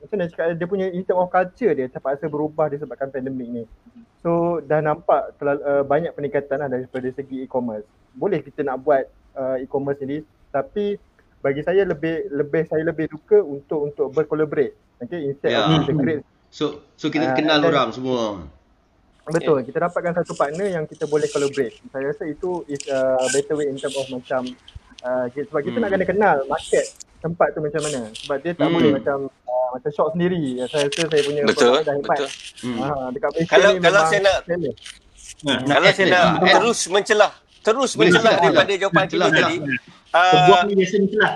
macam 0.00 0.16
mana 0.16 0.32
cakap 0.32 0.56
dia 0.56 0.64
punya 0.64 0.86
in 0.88 1.04
term 1.04 1.20
of 1.20 1.28
culture 1.28 1.76
dia 1.76 1.92
terpaksa 1.92 2.24
berubah 2.24 2.72
disebabkan 2.72 3.12
pandemik 3.12 3.48
ni. 3.52 3.64
So 4.24 4.64
dah 4.64 4.80
nampak 4.80 5.36
terlalu, 5.36 5.60
uh, 5.60 5.84
banyak 5.84 6.16
peningkatan 6.16 6.64
lah 6.64 6.72
daripada 6.72 7.08
segi 7.12 7.44
e-commerce. 7.44 7.84
Boleh 8.16 8.40
kita 8.40 8.64
nak 8.64 8.80
buat 8.80 9.04
uh, 9.36 9.60
e-commerce 9.60 10.00
ni 10.00 10.24
tapi 10.50 10.96
bagi 11.40 11.64
saya 11.64 11.88
lebih 11.88 12.28
lebih 12.28 12.68
saya 12.68 12.84
lebih 12.84 13.08
suka 13.08 13.40
untuk 13.40 13.92
untuk 13.92 14.12
bercollaborate 14.12 14.76
okay 15.00 15.20
instead 15.24 15.56
yeah. 15.56 15.64
of 15.66 15.80
integrate 15.80 16.22
so 16.52 16.84
so 17.00 17.08
kita 17.08 17.32
uh, 17.32 17.36
kenal 17.36 17.60
orang 17.64 17.90
semua 17.90 18.44
Betul, 19.32 19.58
kita 19.66 19.78
dapatkan 19.86 20.12
satu 20.22 20.32
partner 20.34 20.66
yang 20.70 20.84
kita 20.84 21.06
boleh 21.06 21.28
collaborate. 21.30 21.74
Saya 21.90 22.04
rasa 22.10 22.24
itu 22.26 22.66
is 22.66 22.82
a 22.90 23.26
better 23.30 23.54
way 23.56 23.70
in 23.70 23.76
terms 23.78 23.96
of 23.96 24.06
macam 24.10 24.42
uh, 25.06 25.24
sebab 25.30 25.60
kita 25.62 25.76
hmm. 25.78 25.82
nak 25.86 25.90
kena 25.94 26.06
kenal 26.06 26.36
market 26.50 26.86
tempat 27.20 27.48
tu 27.54 27.60
macam 27.62 27.80
mana. 27.86 28.00
Sebab 28.12 28.36
dia 28.42 28.52
tak 28.56 28.66
hmm. 28.66 28.74
boleh 28.74 28.90
macam 28.98 29.18
uh, 29.28 29.68
macam 29.78 29.90
shop 29.94 30.08
sendiri. 30.12 30.42
Saya 30.66 30.88
rasa 30.90 31.02
saya 31.06 31.22
punya 31.22 31.42
betul, 31.46 31.74
dah 31.80 31.94
hebat. 31.94 32.18
Betul. 32.18 32.28
Hmm. 32.66 32.78
Uh, 32.82 33.06
dekat 33.14 33.30
kalau 33.46 33.70
ni 33.72 33.78
kalau 33.80 34.00
saya 34.10 34.20
nak 34.20 34.38
nah, 35.46 35.58
kalau 35.64 35.90
saya 35.94 36.06
nak 36.10 36.26
terus 36.44 36.80
mencelah 36.90 37.32
terus 37.60 37.90
mencelah 37.94 38.32
daripada 38.40 38.72
jawapan 38.74 39.04
kita 39.08 39.26
tadi. 39.30 39.56
Sebuah 40.10 40.60
ni 40.66 40.72
biasa 40.74 40.96
mencelah. 40.98 41.34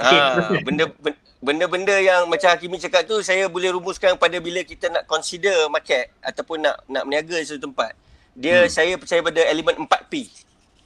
Ah, 0.00 0.50
benda, 0.64 0.88
benda 0.98 1.21
benda-benda 1.42 1.98
yang 1.98 2.30
macam 2.30 2.54
Hakimi 2.54 2.78
cakap 2.78 3.02
tu 3.04 3.18
saya 3.20 3.50
boleh 3.50 3.74
rumuskan 3.74 4.14
pada 4.14 4.38
bila 4.38 4.62
kita 4.62 4.86
nak 4.88 5.04
consider 5.10 5.66
market 5.66 6.14
ataupun 6.22 6.62
nak 6.62 6.78
nak 6.86 7.02
berniaga 7.02 7.36
di 7.42 7.46
satu 7.50 7.66
tempat. 7.66 7.92
Dia 8.32 8.64
hmm. 8.64 8.70
saya 8.70 8.92
percaya 8.94 9.20
pada 9.20 9.40
elemen 9.50 9.74
4P. 9.84 10.14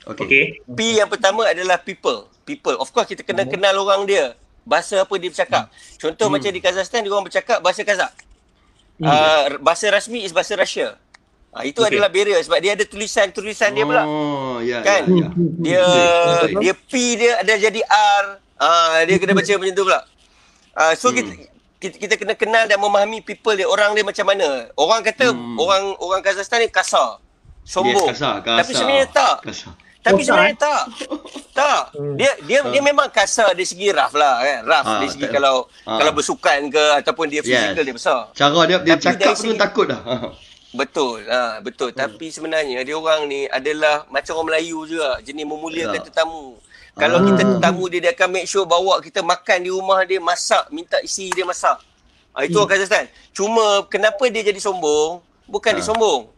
Okay. 0.07 0.25
okay. 0.25 0.45
P 0.65 0.79
yang 0.97 1.13
pertama 1.13 1.45
adalah 1.47 1.77
people. 1.77 2.27
People. 2.49 2.81
Of 2.81 2.91
course 2.91 3.07
kita 3.07 3.21
kena 3.23 3.45
hmm. 3.45 3.53
kenal 3.53 3.77
orang 3.85 4.09
dia. 4.09 4.35
Bahasa 4.67 5.05
apa 5.05 5.15
dia 5.21 5.31
bercakap. 5.31 5.69
Hmm. 5.69 5.77
Contoh 6.01 6.27
hmm. 6.27 6.35
macam 6.41 6.51
di 6.51 6.61
Kazakhstan 6.65 7.05
dia 7.05 7.13
orang 7.13 7.29
bercakap 7.29 7.59
bahasa 7.61 7.85
Kazakh. 7.85 8.13
Hmm. 8.97 9.07
Uh, 9.07 9.43
bahasa 9.61 9.93
rasmi 9.93 10.25
is 10.25 10.33
bahasa 10.33 10.57
Russia. 10.57 10.97
Ha, 11.57 11.65
itu 11.65 11.81
okay. 11.81 11.97
adalah 11.97 12.13
barrier 12.13 12.37
sebab 12.45 12.59
dia 12.61 12.77
ada 12.77 12.85
tulisan-tulisan 12.85 13.73
dia 13.73 13.85
pula. 13.85 14.05
Oh, 14.05 14.61
ya, 14.61 14.85
kan? 14.85 15.09
Ya, 15.09 15.25
ya. 15.25 15.29
Dia 15.41 15.85
dia 16.61 16.75
P 16.77 16.93
dia 17.17 17.33
ada 17.41 17.53
jadi 17.57 17.81
R, 17.81 18.25
Ah, 18.57 19.05
dia 19.05 19.21
kena 19.21 19.37
baca 19.37 19.53
macam 19.53 19.77
tu 19.77 19.85
pula. 19.85 20.01
Ah, 20.77 20.93
so 20.93 21.09
hmm. 21.09 21.17
kita, 21.17 21.31
kita 21.81 21.95
kita 21.97 22.15
kena 22.21 22.35
kenal 22.37 22.65
dan 22.69 22.77
memahami 22.77 23.25
people 23.25 23.57
dia, 23.57 23.65
orang 23.65 23.97
dia 23.97 24.05
macam 24.05 24.29
mana. 24.29 24.69
Orang 24.77 25.01
kata 25.01 25.33
hmm. 25.33 25.57
orang 25.57 25.83
orang 26.05 26.21
Kazakhstan 26.21 26.61
ni 26.61 26.69
kasar. 26.69 27.17
Sombong. 27.65 28.13
Yes, 28.13 28.21
kasar, 28.21 28.45
kasar. 28.45 28.59
Tapi 28.61 28.73
sebenarnya 28.77 29.09
tak. 29.09 29.37
Kasar. 29.43 29.73
Tapi 30.07 30.23
oh, 30.23 30.27
sebenarnya 30.29 30.57
tak. 30.61 30.85
tak. 31.51 31.83
Hmm. 31.99 32.15
Dia 32.15 32.31
dia 32.47 32.61
dia 32.69 32.83
memang 32.85 33.11
kasar 33.11 33.57
dari 33.57 33.67
segi 33.67 33.91
rough 33.91 34.15
lah 34.15 34.39
kan. 34.45 34.61
Rough 34.63 34.87
ha, 34.87 34.93
dari 35.03 35.11
segi 35.11 35.27
tak, 35.27 35.35
kalau 35.35 35.57
ha. 35.67 35.93
kalau 35.99 36.13
bersukan 36.15 36.59
ke 36.71 36.85
ataupun 37.03 37.27
dia 37.27 37.41
fizikal 37.43 37.83
yes. 37.83 37.87
dia 37.89 37.97
besar. 37.97 38.21
Cara 38.37 38.61
dia 38.71 38.79
dia 38.85 38.95
Tapi 38.95 39.03
cakap 39.03 39.35
pun 39.35 39.43
segi, 39.51 39.59
takut 39.59 39.87
dah. 39.91 40.03
Betul. 40.77 41.25
Ha, 41.25 41.65
betul. 41.65 41.97
Hmm. 41.97 42.05
Tapi 42.05 42.29
sebenarnya 42.29 42.85
dia 42.85 42.93
orang 42.93 43.25
ni 43.25 43.49
adalah 43.49 44.05
macam 44.13 44.37
orang 44.37 44.53
Melayu 44.53 44.85
juga. 44.85 45.17
Jenis 45.25 45.49
memuliakan 45.49 45.97
ya. 45.97 46.05
tetamu. 46.05 46.61
Kalau 46.97 47.21
kita 47.29 47.43
ah. 47.45 47.49
tetamu 47.61 47.85
dia, 47.93 48.01
dia 48.09 48.13
akan 48.17 48.29
make 48.33 48.49
sure 48.49 48.65
bawa 48.65 49.05
kita 49.05 49.21
makan 49.21 49.59
di 49.61 49.71
rumah 49.71 50.01
dia, 50.09 50.17
masak, 50.17 50.73
minta 50.73 50.97
isi 51.05 51.29
dia 51.31 51.45
masak. 51.45 51.77
Ha, 52.33 52.45
itu 52.49 52.57
hmm. 52.57 52.65
orang 52.65 52.71
Kazakhstan. 52.73 53.05
Cuma 53.37 53.85
kenapa 53.89 54.25
dia 54.33 54.41
jadi 54.41 54.57
sombong? 54.57 55.21
Bukan 55.45 55.71
ha. 55.73 55.77
dia 55.77 55.85
sombong. 55.85 56.33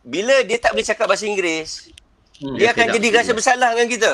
Bila 0.00 0.40
dia 0.42 0.56
tak 0.56 0.72
boleh 0.72 0.86
cakap 0.88 1.04
bahasa 1.04 1.28
Inggeris, 1.28 1.92
Hmm, 2.40 2.56
dia 2.56 2.72
akan 2.72 2.86
jadi 2.96 3.08
rasa 3.20 3.32
bersalah 3.36 3.76
dengan 3.76 3.88
kita. 3.92 4.12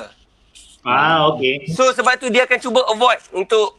Ah, 0.83 1.31
okay. 1.31 1.63
So 1.71 1.87
sebab 1.95 2.19
tu 2.19 2.27
dia 2.27 2.43
akan 2.43 2.59
cuba 2.59 2.83
avoid 2.91 3.23
untuk 3.31 3.79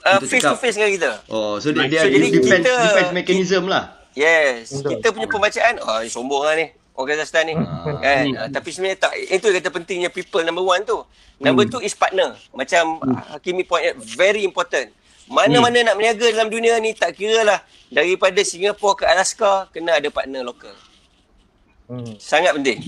uh, 0.00 0.20
face 0.24 0.40
to 0.40 0.56
face 0.56 0.76
dengan 0.80 0.90
kita. 0.96 1.10
Oh, 1.28 1.60
so 1.60 1.68
dia, 1.68 1.84
dia 1.92 2.00
so, 2.00 2.08
jadi 2.08 2.26
defense, 2.32 2.64
kita, 2.64 2.72
defense 2.80 3.12
mechanism 3.12 3.62
lah. 3.68 4.00
Yes, 4.16 4.72
Betul. 4.72 4.90
kita 4.96 5.06
punya 5.12 5.28
pembacaan, 5.28 5.74
oh 5.84 6.00
sombong 6.08 6.42
lah 6.48 6.54
ni. 6.56 6.66
Orang 6.94 7.18
Kazakhstan 7.18 7.50
ni. 7.50 7.54
Ah. 7.58 7.98
Kan? 7.98 8.24
Uh, 8.38 8.48
tapi 8.54 8.70
sebenarnya 8.70 9.10
tak. 9.10 9.12
Itu 9.18 9.50
kata 9.50 9.68
pentingnya 9.74 10.10
people 10.14 10.46
number 10.46 10.62
one 10.62 10.86
tu. 10.86 11.02
Number 11.42 11.66
hmm. 11.66 11.72
two 11.74 11.82
is 11.82 11.94
partner. 11.98 12.38
Macam 12.54 13.02
hmm. 13.02 13.34
Hakimi 13.34 13.66
point 13.66 13.98
very 14.14 14.46
important. 14.46 14.94
Mana-mana 15.26 15.82
hmm. 15.82 15.86
nak 15.90 15.96
meniaga 15.98 16.26
dalam 16.30 16.46
dunia 16.46 16.78
ni 16.78 16.94
tak 16.94 17.18
kira 17.18 17.42
lah. 17.42 17.58
Daripada 17.90 18.38
Singapura 18.46 18.94
ke 18.94 19.04
Alaska, 19.10 19.66
kena 19.74 19.98
ada 19.98 20.06
partner 20.06 20.46
lokal. 20.46 20.74
Hmm. 21.90 22.14
Sangat 22.16 22.54
penting. 22.54 22.78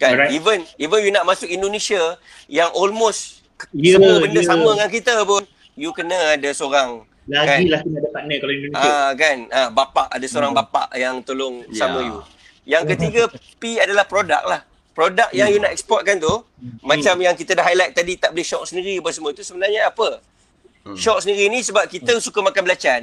Kan? 0.00 0.16
Right. 0.16 0.32
Even 0.32 0.64
even 0.80 0.98
you 1.04 1.12
nak 1.12 1.28
masuk 1.28 1.46
Indonesia 1.46 2.16
yang 2.48 2.72
almost 2.72 3.44
yeah, 3.76 4.00
semua 4.00 4.24
benda 4.24 4.40
yeah. 4.40 4.48
sama 4.48 4.68
dengan 4.72 4.90
kita 4.90 5.12
pun, 5.28 5.44
you 5.76 5.92
kena 5.92 6.16
ada 6.40 6.48
seorang 6.56 7.04
lagi 7.30 7.46
kan? 7.46 7.60
lah 7.68 7.80
kena 7.84 7.96
ada 8.00 8.08
partner 8.10 8.36
kalau 8.40 8.52
Indonesia. 8.56 8.88
Ah 8.88 9.10
kan, 9.12 9.36
ah 9.52 9.68
bapak 9.68 10.06
ada 10.08 10.26
seorang 10.26 10.52
hmm. 10.56 10.60
bapak 10.64 10.88
yang 10.96 11.14
tolong 11.20 11.62
yeah. 11.68 11.78
sama 11.78 12.00
you. 12.00 12.18
Yang 12.64 12.84
ketiga 12.96 13.22
P 13.58 13.80
adalah 13.80 14.04
produk 14.04 14.42
lah. 14.44 14.60
Produk 14.90 15.30
yang 15.32 15.48
hmm. 15.48 15.54
you 15.56 15.60
nak 15.62 15.72
exportkan 15.72 16.18
tu, 16.18 16.28
hmm. 16.28 16.82
macam 16.82 17.14
yang 17.22 17.32
kita 17.38 17.54
dah 17.54 17.64
highlight 17.64 17.94
tadi 17.94 18.18
tak 18.18 18.34
boleh 18.34 18.44
shock 18.44 18.68
sendiri 18.68 18.98
apa 18.98 19.10
semua 19.14 19.30
tu 19.32 19.40
sebenarnya 19.46 19.88
apa? 19.88 20.20
Hmm. 20.84 20.98
Shock 20.98 21.24
sendiri 21.24 21.46
ni 21.46 21.62
sebab 21.62 21.86
kita 21.86 22.18
hmm. 22.18 22.22
suka 22.22 22.42
makan 22.42 22.62
belacan, 22.66 23.00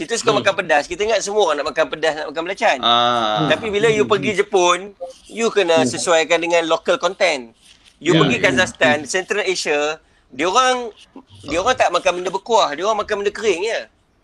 kita 0.00 0.16
suka 0.16 0.32
hmm. 0.32 0.38
makan 0.40 0.54
pedas. 0.64 0.84
Kita 0.88 1.04
ingat 1.04 1.20
semua 1.20 1.52
orang 1.52 1.60
nak 1.60 1.68
makan 1.76 1.86
pedas, 1.92 2.12
nak 2.16 2.26
makan 2.32 2.42
belacan. 2.48 2.76
Ah. 2.80 3.46
Tapi 3.52 3.66
bila 3.68 3.92
you 3.92 4.08
pergi 4.08 4.42
Jepun, 4.42 4.96
you 5.28 5.52
kena 5.52 5.84
sesuaikan 5.84 6.40
dengan 6.40 6.64
local 6.64 6.96
content. 6.96 7.52
You 8.00 8.16
yeah. 8.16 8.20
pergi 8.24 8.36
Kazakhstan, 8.40 9.04
yeah. 9.04 9.10
Central 9.12 9.44
Asia, 9.44 10.00
dia 10.32 10.46
orang 10.48 10.88
dia 11.44 11.60
orang 11.60 11.76
tak 11.76 11.92
makan 11.92 12.10
benda 12.16 12.30
berkuah, 12.32 12.72
dia 12.72 12.88
orang 12.88 13.04
makan 13.04 13.14
benda 13.20 13.32
kering 13.34 13.60
ya. 13.60 13.80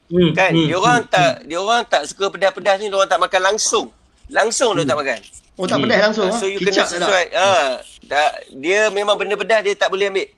Hmm. 0.08 0.32
Kan? 0.32 0.56
Hmm. 0.56 0.64
Dia 0.64 0.76
orang 0.80 0.98
tak 1.04 1.44
dia 1.44 1.58
orang 1.60 1.84
tak 1.84 2.02
suka 2.08 2.32
pedas-pedas 2.32 2.80
ni, 2.80 2.88
dia 2.88 2.96
orang 2.96 3.10
tak 3.12 3.20
makan 3.20 3.40
langsung. 3.52 3.92
Langsung 4.30 4.74
hmm. 4.74 4.82
dia 4.82 4.90
tak 4.90 4.98
makan. 4.98 5.20
Oh 5.56 5.64
tak 5.64 5.78
pedas 5.80 6.00
langsung 6.12 6.28
So 6.36 6.44
you 6.44 6.60
kena 6.60 6.84
sesuai. 6.84 7.26
Ha, 7.32 7.80
tak, 8.04 8.30
dia 8.60 8.92
memang 8.92 9.16
benda 9.16 9.38
pedas 9.38 9.64
dia 9.64 9.74
tak 9.78 9.88
boleh 9.88 10.12
ambil. 10.12 10.28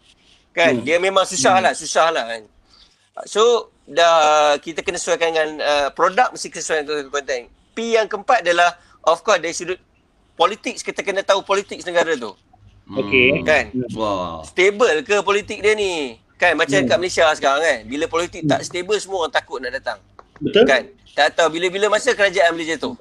Kan? 0.55 0.79
Hmm. 0.79 0.85
Dia 0.85 0.97
memang 1.03 1.25
susah 1.27 1.59
hmm. 1.59 1.65
lah, 1.65 1.73
susah 1.75 2.07
lah 2.13 2.25
kan. 2.29 2.43
So 3.27 3.75
dah 3.89 4.55
kita 4.61 4.85
kena 4.85 5.01
sesuaikan 5.01 5.33
dengan 5.35 5.49
uh, 5.65 5.89
produk 5.91 6.31
mesti 6.31 6.53
kena 6.53 6.63
sesuaikan 6.63 6.85
dengan 6.87 7.11
konten. 7.11 7.41
P 7.75 7.99
yang 7.99 8.07
keempat 8.07 8.47
adalah 8.47 8.79
of 9.03 9.25
course 9.27 9.43
dari 9.43 9.55
sudut 9.57 9.81
politik 10.39 10.79
kita 10.79 11.03
kena 11.03 11.27
tahu 11.27 11.43
politik 11.43 11.83
negara 11.83 12.15
tu. 12.15 12.31
Okey. 12.89 13.43
Kan? 13.43 13.75
Wow. 13.93 14.47
Stable 14.47 15.03
ke 15.03 15.21
politik 15.27 15.59
dia 15.61 15.75
ni? 15.75 16.17
Kan 16.39 16.55
macam 16.55 16.79
hmm. 16.79 16.89
kat 16.89 16.97
Malaysia 17.03 17.27
sekarang 17.35 17.61
kan. 17.65 17.79
Bila 17.91 18.05
politik 18.07 18.47
tak 18.47 18.63
stable 18.63 19.01
semua 19.03 19.27
orang 19.27 19.35
takut 19.35 19.59
nak 19.59 19.75
datang. 19.75 19.99
Betul. 20.39 20.63
Kan? 20.63 20.83
Tak 21.19 21.35
tahu 21.35 21.59
bila-bila 21.59 21.91
masa 21.91 22.15
kerajaan 22.15 22.55
boleh 22.55 22.69
jatuh. 22.71 22.95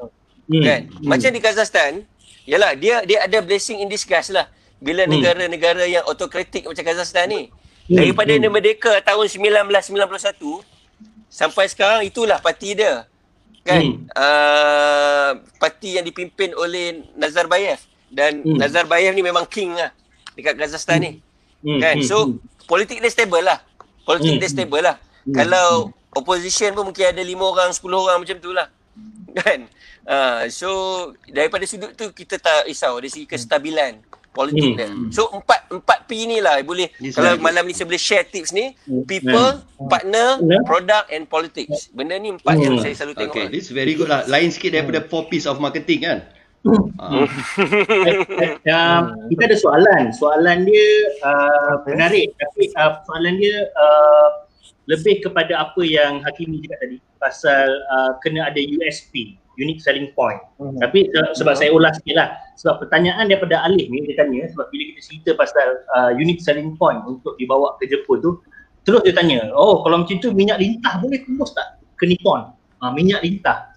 Hmm. 0.47 0.63
Kan? 0.63 0.81
Hmm. 0.87 1.07
Macam 1.07 1.29
di 1.29 1.41
Kazakhstan, 1.43 2.03
yalah 2.47 2.73
dia 2.73 3.03
dia 3.03 3.23
ada 3.27 3.37
blessing 3.43 3.83
in 3.83 3.91
disguise 3.91 4.31
lah. 4.31 4.47
Bila 4.79 5.03
hmm. 5.05 5.11
negara-negara 5.11 5.83
yang 5.85 6.03
autokratik 6.07 6.65
macam 6.65 6.83
Kazakhstan 6.83 7.27
ni. 7.29 7.41
Hmm. 7.87 7.99
Daripada 7.99 8.31
hmm. 8.35 8.41
dia 8.41 8.49
merdeka 8.51 8.93
tahun 9.03 9.25
1991, 9.63 10.63
sampai 11.27 11.67
sekarang 11.67 12.01
itulah 12.07 12.39
parti 12.39 12.73
dia 12.73 13.05
kan 13.67 13.83
hmm. 13.83 13.95
uh, 14.15 15.31
parti 15.59 15.99
yang 15.99 16.05
dipimpin 16.07 16.55
oleh 16.55 17.03
Nazarbayev 17.19 17.83
dan 18.07 18.39
hmm. 18.39 18.63
Nazarbayev 18.63 19.11
ni 19.11 19.21
memang 19.21 19.43
king 19.43 19.75
lah 19.75 19.91
dekat 20.39 20.55
Kazakhstan 20.55 21.03
hmm. 21.03 21.05
ni 21.05 21.11
hmm. 21.67 21.81
kan 21.83 21.95
hmm. 21.99 22.07
so 22.07 22.17
hmm. 22.31 22.39
politik 22.63 23.03
dia 23.03 23.11
stable 23.11 23.43
lah 23.43 23.59
politik 24.07 24.39
hmm. 24.39 24.41
dia 24.41 24.49
stable 24.49 24.79
lah 24.79 24.95
hmm. 25.27 25.35
kalau 25.35 25.91
opposition 26.15 26.71
pun 26.71 26.87
mungkin 26.87 27.11
ada 27.11 27.19
5 27.19 27.35
orang 27.43 27.69
10 27.75 27.83
orang 27.91 28.17
macam 28.23 28.37
tu 28.39 28.51
lah 28.55 28.71
kan 29.35 29.67
uh, 30.07 30.47
so 30.47 30.69
daripada 31.27 31.67
sudut 31.67 31.91
tu 31.97 32.11
kita 32.15 32.39
tak 32.39 32.67
risau 32.69 32.95
dari 33.01 33.11
segi 33.11 33.27
kestabilan 33.27 33.99
politik 34.37 34.77
hmm. 34.77 34.77
dia. 34.77 34.89
So 35.09 35.33
empat 35.33 35.73
empat 35.73 36.05
P 36.05 36.29
ni 36.29 36.37
lah 36.37 36.61
boleh 36.61 36.93
yes, 37.01 37.17
kalau 37.17 37.33
right. 37.33 37.41
malam 37.41 37.65
ni 37.65 37.73
saya 37.73 37.89
boleh 37.89 37.97
share 37.97 38.29
tips 38.29 38.53
ni 38.53 38.77
people, 39.09 39.57
yeah. 39.57 39.89
partner, 39.89 40.37
yeah. 40.45 40.61
product 40.61 41.09
and 41.09 41.25
politics. 41.25 41.89
Benda 41.89 42.21
ni 42.21 42.37
empat 42.37 42.53
hmm. 42.53 42.63
yang 42.69 42.75
saya 42.77 42.93
selalu 42.93 43.13
tengok. 43.17 43.33
Okay, 43.33 43.45
lah. 43.49 43.53
this 43.57 43.73
very 43.73 43.97
good 43.97 44.13
lah. 44.13 44.21
Lain 44.29 44.53
sikit 44.53 44.77
daripada 44.77 45.01
four 45.09 45.25
P's 45.33 45.49
of 45.49 45.57
marketing 45.57 46.05
kan. 46.05 46.19
Uh. 47.01 47.25
um, 48.69 49.03
kita 49.33 49.41
ada 49.49 49.57
soalan. 49.57 50.13
Soalan 50.13 50.69
dia 50.69 50.87
uh, 51.25 51.81
menarik 51.89 52.37
tapi 52.37 52.69
uh, 52.77 53.01
soalan 53.09 53.41
dia 53.41 53.65
uh, 53.73 54.29
lebih 54.87 55.19
kepada 55.19 55.67
apa 55.67 55.81
yang 55.83 56.23
Hakimi 56.23 56.63
cakap 56.63 56.79
tadi 56.79 56.97
pasal 57.19 57.67
uh, 57.91 58.11
kena 58.23 58.47
ada 58.47 58.59
USP 58.59 59.35
unique 59.57 59.81
selling 59.83 60.13
point. 60.13 60.39
Hmm. 60.61 60.77
Tapi 60.79 61.11
sebab 61.35 61.53
hmm. 61.57 61.59
saya 61.59 61.69
ulas 61.73 61.97
sikit 61.99 62.15
lah. 62.15 62.29
Sebab 62.57 62.87
pertanyaan 62.87 63.27
daripada 63.27 63.61
Alif 63.67 63.89
ni 63.89 64.05
dia 64.05 64.15
tanya 64.17 64.47
sebab 64.49 64.65
bila 64.69 64.83
kita 64.93 65.01
cerita 65.03 65.29
pasal 65.35 65.67
uh, 65.93 66.11
unique 66.15 66.41
selling 66.41 66.77
point 66.77 67.01
untuk 67.05 67.35
dibawa 67.35 67.75
ke 67.81 67.89
Jepun 67.89 68.23
tu 68.23 68.31
terus 68.87 69.03
dia 69.03 69.11
tanya, 69.11 69.51
oh 69.51 69.83
kalau 69.83 69.99
macam 69.99 70.15
tu 70.23 70.31
minyak 70.31 70.63
lintah 70.63 70.95
boleh 71.03 71.19
tembus 71.19 71.51
tak 71.51 71.75
ke 71.99 72.07
Nippon? 72.07 72.55
Uh, 72.79 72.91
minyak 72.95 73.19
lintah. 73.19 73.75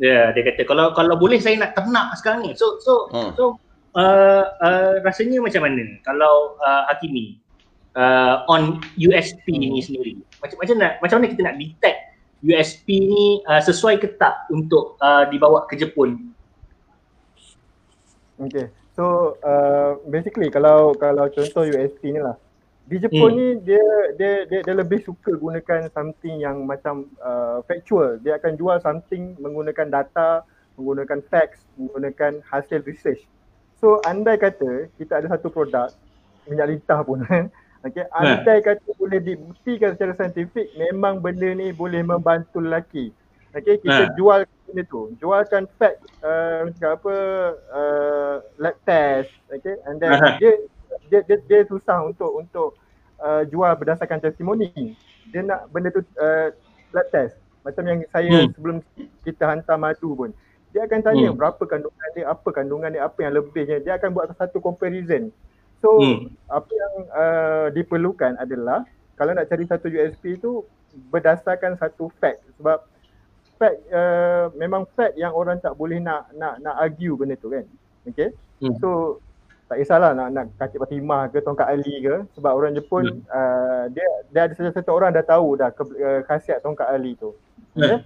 Ya, 0.00 0.32
dia 0.32 0.42
kata 0.48 0.64
kalau 0.64 0.96
kalau 0.96 1.20
boleh 1.20 1.36
saya 1.36 1.60
nak 1.60 1.76
ternak 1.76 2.16
sekarang 2.16 2.48
ni. 2.48 2.56
So 2.56 2.80
so 2.80 3.12
hmm. 3.12 3.36
so 3.36 3.60
uh, 3.92 4.44
uh, 4.64 4.92
rasanya 5.04 5.44
macam 5.44 5.68
mana 5.68 6.00
kalau 6.00 6.56
uh, 6.56 6.88
Hakimi 6.88 7.36
uh, 7.96 8.44
on 8.46 8.78
USP 9.00 9.46
hmm. 9.50 9.72
ni 9.72 9.80
sendiri? 9.82 10.12
Macam 10.38 10.56
macam 10.60 10.76
nak 10.78 10.92
macam 11.00 11.16
mana 11.18 11.32
kita 11.32 11.42
nak 11.42 11.56
detect 11.58 11.98
USP 12.44 12.86
ni 13.00 13.24
uh, 13.48 13.58
sesuai 13.64 13.98
ke 13.98 14.14
tak 14.20 14.46
untuk 14.52 15.00
uh, 15.00 15.24
dibawa 15.32 15.64
ke 15.66 15.74
Jepun? 15.80 16.30
Okay, 18.36 18.68
so 18.92 19.34
uh, 19.40 19.96
basically 20.12 20.52
kalau 20.52 20.92
kalau 21.00 21.24
contoh 21.32 21.64
USP 21.64 22.12
ni 22.12 22.20
lah, 22.20 22.36
di 22.84 23.00
Jepun 23.00 23.32
hmm. 23.32 23.38
ni 23.40 23.48
dia, 23.64 23.86
dia 24.20 24.32
dia 24.44 24.60
dia 24.60 24.74
lebih 24.76 25.00
suka 25.00 25.32
gunakan 25.34 25.88
something 25.90 26.44
yang 26.44 26.68
macam 26.68 27.08
uh, 27.24 27.64
factual. 27.64 28.20
Dia 28.20 28.36
akan 28.36 28.60
jual 28.60 28.76
something 28.84 29.40
menggunakan 29.40 29.88
data, 29.88 30.44
menggunakan 30.76 31.24
facts, 31.32 31.64
menggunakan 31.80 32.44
hasil 32.44 32.84
research. 32.84 33.24
So 33.80 34.04
andai 34.04 34.36
kata 34.36 34.92
kita 35.00 35.24
ada 35.24 35.32
satu 35.32 35.48
produk 35.48 35.90
minyak 36.46 36.78
lintah 36.78 37.00
pun 37.02 37.24
Okay, 37.86 38.02
andai 38.10 38.58
kata 38.66 38.82
boleh 38.98 39.22
dibuktikan 39.22 39.94
secara 39.94 40.18
saintifik 40.18 40.74
memang 40.74 41.22
benda 41.22 41.46
ni 41.54 41.70
boleh 41.70 42.02
membantu 42.02 42.58
lelaki. 42.58 43.14
Okay, 43.54 43.78
kita 43.78 44.10
ha. 44.10 44.14
jual 44.18 44.42
benda 44.66 44.82
tu. 44.90 45.14
Jualkan 45.22 45.70
fact, 45.78 46.02
uh, 46.26 46.66
apa, 46.66 47.14
uh, 47.70 48.34
lab 48.58 48.74
test. 48.82 49.30
Okay, 49.54 49.78
and 49.86 50.02
then 50.02 50.18
dia, 50.42 50.52
dia, 51.06 51.20
dia, 51.30 51.36
dia 51.46 51.60
susah 51.70 52.02
untuk 52.02 52.34
untuk 52.34 52.74
uh, 53.22 53.46
jual 53.46 53.70
berdasarkan 53.78 54.18
testimoni. 54.18 54.98
Dia 55.30 55.46
nak 55.46 55.70
benda 55.70 55.94
tu 55.94 56.02
uh, 56.18 56.50
lab 56.90 57.06
test. 57.14 57.38
Macam 57.62 57.86
yang 57.86 58.02
saya 58.10 58.46
hmm. 58.46 58.50
sebelum 58.58 58.76
kita 59.22 59.46
hantar 59.46 59.78
madu 59.78 60.10
pun. 60.18 60.30
Dia 60.74 60.90
akan 60.90 61.00
tanya 61.06 61.30
hmm. 61.30 61.38
berapa 61.38 61.62
kandungan 61.70 62.08
dia, 62.18 62.26
apa 62.26 62.48
kandungan 62.50 62.90
dia, 62.90 63.06
apa 63.06 63.18
yang 63.22 63.32
lebihnya. 63.38 63.78
Dia 63.78 63.94
akan 63.94 64.10
buat 64.10 64.34
satu 64.34 64.58
comparison. 64.58 65.30
So 65.84 66.00
hmm. 66.00 66.32
apa 66.48 66.72
yang 66.72 66.94
uh, 67.12 67.66
diperlukan 67.72 68.40
adalah 68.40 68.84
kalau 69.16 69.32
nak 69.32 69.48
cari 69.48 69.64
satu 69.68 69.88
USP 69.88 70.40
tu 70.40 70.64
berdasarkan 71.12 71.76
satu 71.76 72.08
fact 72.20 72.40
sebab 72.56 72.84
fact 73.60 73.78
uh, 73.92 74.52
memang 74.56 74.88
fact 74.96 75.16
yang 75.16 75.32
orang 75.32 75.60
tak 75.60 75.76
boleh 75.76 76.00
nak 76.00 76.28
nak 76.36 76.60
nak 76.60 76.76
argue 76.80 77.16
benda 77.16 77.36
tu 77.36 77.52
kan. 77.52 77.64
Okay. 78.08 78.32
Hmm. 78.60 78.76
So 78.80 79.20
tak 79.66 79.82
kisahlah 79.82 80.14
nak 80.14 80.28
nak 80.30 80.44
kacik 80.62 80.78
Fatimah 80.78 81.26
ke 81.26 81.42
tongkat 81.42 81.66
Ali 81.66 81.98
ke 81.98 82.22
sebab 82.38 82.52
orang 82.54 82.72
Jepun 82.78 83.04
hmm. 83.04 83.26
uh, 83.26 83.84
dia 83.90 84.06
dia 84.30 84.40
ada 84.46 84.54
satu 84.54 84.94
orang 84.94 85.10
dah 85.10 85.26
tahu 85.26 85.58
dah 85.58 85.74
ke, 85.74 85.82
uh, 85.82 86.20
khasiat 86.24 86.62
tongkat 86.62 86.86
Ali 86.86 87.18
tu. 87.18 87.34
Hmm. 87.74 88.00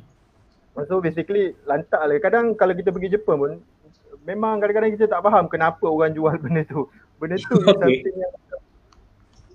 So 0.89 1.03
basically 1.03 1.53
lantak 1.69 2.01
lah. 2.01 2.17
Kadang 2.23 2.57
kalau 2.57 2.73
kita 2.73 2.95
pergi 2.95 3.13
Jepun 3.19 3.37
pun 3.37 3.53
memang 4.25 4.61
kadang-kadang 4.61 4.95
kita 4.97 5.07
tak 5.11 5.21
faham 5.21 5.51
kenapa 5.51 5.85
orang 5.85 6.15
jual 6.15 6.33
benda 6.43 6.65
tu. 6.65 6.89
Benda 7.21 7.37
tu 7.37 7.61
okay. 7.61 7.77
something 7.77 8.17
yang 8.17 8.33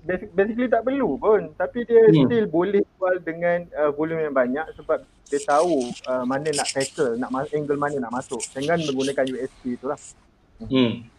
basically 0.05 0.69
tak 0.69 0.85
perlu 0.85 1.17
pun 1.17 1.49
tapi 1.57 1.81
dia 1.81 2.05
hmm. 2.05 2.29
still 2.29 2.45
boleh 2.45 2.85
jual 2.85 3.15
dengan 3.25 3.65
uh, 3.73 3.89
volume 3.89 4.21
yang 4.21 4.35
banyak 4.37 4.67
sebab 4.77 5.01
dia 5.25 5.41
tahu 5.41 5.89
uh, 6.05 6.21
mana 6.21 6.53
nak 6.53 6.69
tackle, 6.69 7.17
nak 7.17 7.33
angle 7.49 7.81
mana 7.81 7.97
nak 7.97 8.13
masuk 8.13 8.41
dengan 8.53 8.77
menggunakan 8.77 9.25
USP 9.25 9.81
itulah. 9.81 9.97
Hmm. 10.61 11.09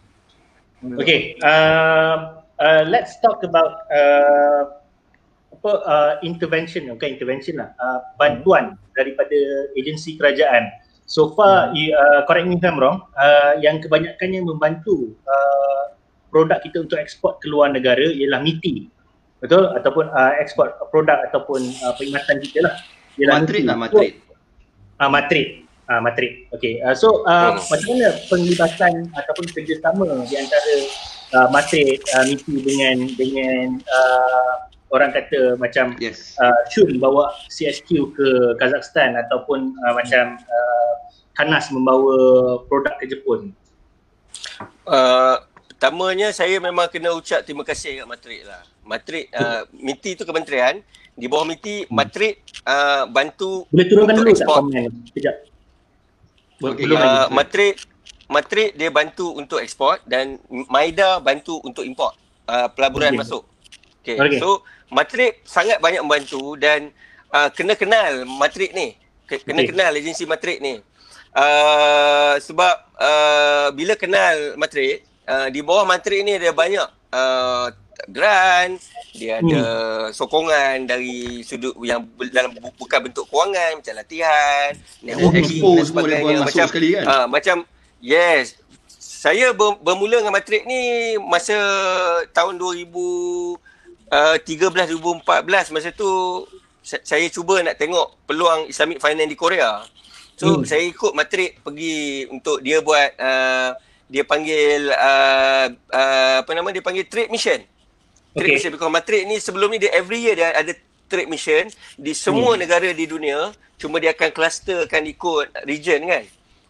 Okay, 0.95 1.35
uh, 1.43 2.39
uh, 2.61 2.83
let's 2.87 3.19
talk 3.19 3.43
about 3.43 3.83
uh, 3.91 4.79
apa 5.57 5.71
uh, 5.83 6.13
intervention, 6.23 6.87
bukan 6.93 7.17
intervention 7.17 7.59
lah, 7.59 7.75
uh, 7.81 7.99
bantuan 8.15 8.79
daripada 8.95 9.35
agensi 9.75 10.15
kerajaan. 10.15 10.69
So 11.07 11.35
far, 11.35 11.75
hmm. 11.75 11.91
uh, 11.91 12.19
correct 12.27 12.47
me 12.47 12.55
if 12.55 12.63
I'm 12.63 12.79
wrong, 12.79 13.03
uh, 13.19 13.59
yang 13.59 13.83
kebanyakannya 13.83 14.43
membantu 14.47 15.17
uh, 15.27 15.66
produk 16.37 16.61
kita 16.61 16.85
untuk 16.85 17.01
ekspor 17.01 17.41
ke 17.41 17.49
luar 17.49 17.73
negara 17.73 18.05
ialah 18.13 18.37
MITI, 18.45 18.85
betul? 19.41 19.73
Ataupun 19.73 20.05
uh, 20.13 20.37
ekspor 20.37 20.69
produk 20.93 21.25
ataupun 21.33 21.65
uh, 21.81 21.97
perkhidmatan 21.97 22.37
kita 22.45 22.61
lah. 22.61 22.75
Matrik 23.17 23.65
lah, 23.65 23.73
matrik. 23.73 24.21
Ah, 25.01 25.09
uh, 25.09 25.09
matrik 25.09 25.67
uh, 25.89 26.01
matrik. 26.03 26.47
Okay, 26.53 26.79
uh, 26.83 26.95
so 26.95 27.23
uh, 27.25 27.55
oh. 27.55 27.63
macam 27.71 27.87
mana 27.95 28.09
penglibatan 28.27 28.93
ataupun 29.15 29.45
kerjasama 29.55 30.07
di 30.27 30.35
antara 30.35 30.75
uh, 31.33 31.47
matrik 31.51 32.03
uh, 32.15 32.23
MIPI 32.27 32.55
dengan 32.63 32.95
dengan 33.15 33.65
uh, 33.87 34.53
orang 34.91 35.11
kata 35.11 35.59
macam 35.59 35.95
yes. 35.99 36.35
uh, 36.39 36.61
Chun 36.71 36.99
bawa 36.99 37.35
CSQ 37.51 38.15
ke 38.15 38.27
Kazakhstan 38.59 39.15
ataupun 39.27 39.75
uh, 39.87 39.93
macam 39.95 40.39
uh, 40.39 40.93
Kanas 41.35 41.69
membawa 41.69 42.57
produk 42.65 42.97
ke 42.97 43.05
Jepun? 43.05 43.53
Uh, 44.89 45.37
pertamanya 45.77 46.33
saya 46.33 46.57
memang 46.57 46.89
kena 46.89 47.13
ucap 47.13 47.45
terima 47.45 47.61
kasih 47.61 48.01
kat 48.01 48.07
Matrik 48.09 48.41
lah. 48.49 48.65
Matrik, 48.81 49.29
uh, 49.29 49.61
MITI 49.77 50.17
tu 50.17 50.25
kementerian, 50.25 50.81
di 51.13 51.29
bawah 51.29 51.45
MITI, 51.45 51.85
hmm. 51.85 51.93
Matrik 51.93 52.41
uh, 52.65 53.05
bantu 53.05 53.69
Boleh 53.69 53.85
turunkan 53.85 54.13
dulu 54.17 54.33
tak 54.33 54.49
komen? 54.49 54.89
Sekejap. 55.13 55.35
Okay, 56.57 56.89
uh, 56.89 57.29
Matrik 57.29 57.77
Matrik 58.25 58.73
dia 58.73 58.89
bantu 58.89 59.37
untuk 59.37 59.61
ekspor 59.61 60.01
dan 60.09 60.41
Maida 60.49 61.21
bantu 61.21 61.61
untuk 61.61 61.85
import 61.85 62.17
uh, 62.49 62.67
pelaburan 62.73 63.13
okay. 63.13 63.21
masuk. 63.21 63.43
Okay. 64.01 64.17
okay. 64.17 64.41
So 64.41 64.65
Matrik 64.89 65.45
sangat 65.45 65.77
banyak 65.77 66.01
membantu 66.01 66.57
dan 66.57 66.89
uh, 67.29 67.53
kena 67.53 67.77
kenal 67.77 68.25
Matrik 68.25 68.73
ni. 68.73 68.97
Kena 69.29 69.61
okay. 69.61 69.69
kenal 69.69 69.93
agensi 69.93 70.25
Matrik 70.25 70.57
ni. 70.57 70.81
Uh, 71.37 72.33
sebab 72.41 72.75
uh, 72.97 73.69
bila 73.77 73.93
kenal 73.93 74.57
Matrik, 74.57 75.06
uh, 75.27 75.47
di 75.51 75.61
bawah 75.61 75.83
Matrik 75.83 76.23
ni 76.23 76.39
ada 76.39 76.49
banyak 76.55 76.87
uh, 77.11 77.67
grant, 78.07 78.79
dia 79.13 79.41
ada 79.41 79.61
hmm. 79.61 80.13
sokongan 80.13 80.85
dari 80.87 81.41
sudut 81.43 81.73
yang 81.83 82.07
dalam 82.31 82.55
bukan 82.77 82.99
bentuk 83.09 83.27
kewangan 83.27 83.81
macam 83.81 83.93
latihan, 83.97 84.71
networking 85.03 85.61
dan 85.75 85.85
sebagainya 85.85 86.35
macam 86.41 86.65
sekali 86.69 86.89
kan? 86.95 87.03
uh, 87.05 87.25
macam 87.27 87.57
yes. 87.99 88.55
Saya 88.97 89.49
bermula 89.57 90.21
dengan 90.21 90.29
matrik 90.29 90.63
ni 90.69 91.17
masa 91.17 91.57
tahun 92.37 92.61
2013 92.61 93.57
2014 94.45 95.73
masa 95.73 95.89
tu 95.89 96.45
saya 96.85 97.25
cuba 97.27 97.59
nak 97.65 97.75
tengok 97.75 98.13
peluang 98.29 98.69
Islamic 98.69 99.01
Finance 99.01 99.27
di 99.33 99.35
Korea. 99.35 99.83
So 100.37 100.61
hmm. 100.61 100.69
saya 100.69 100.85
ikut 100.85 101.17
matrik 101.17 101.59
pergi 101.65 102.29
untuk 102.29 102.61
dia 102.61 102.79
buat 102.79 103.09
uh, 103.17 103.73
dia 104.07 104.23
panggil 104.23 104.87
uh, 104.91 105.67
uh, 105.91 106.35
apa 106.41 106.51
nama 106.55 106.71
dia 106.71 106.83
panggil 106.83 107.05
trade 107.07 107.31
mission. 107.31 107.59
Trade 108.31 108.47
okay. 108.47 108.55
mission. 108.55 108.71
Because 108.71 108.91
matrik 108.91 109.23
ni 109.27 109.37
sebelum 109.37 109.67
ni 109.75 109.83
dia 109.83 109.91
every 109.91 110.23
year 110.23 110.35
dia 110.35 110.55
ada 110.55 110.71
trade 111.11 111.27
mission 111.27 111.67
di 111.99 112.15
semua 112.15 112.55
hmm. 112.55 112.59
negara 112.63 112.87
di 112.91 113.05
dunia. 113.07 113.51
Cuma 113.77 114.01
dia 114.01 114.15
akan 114.15 114.33
clusterkan 114.33 115.05
ikut 115.05 115.53
region 115.67 116.01
kan? 116.07 116.23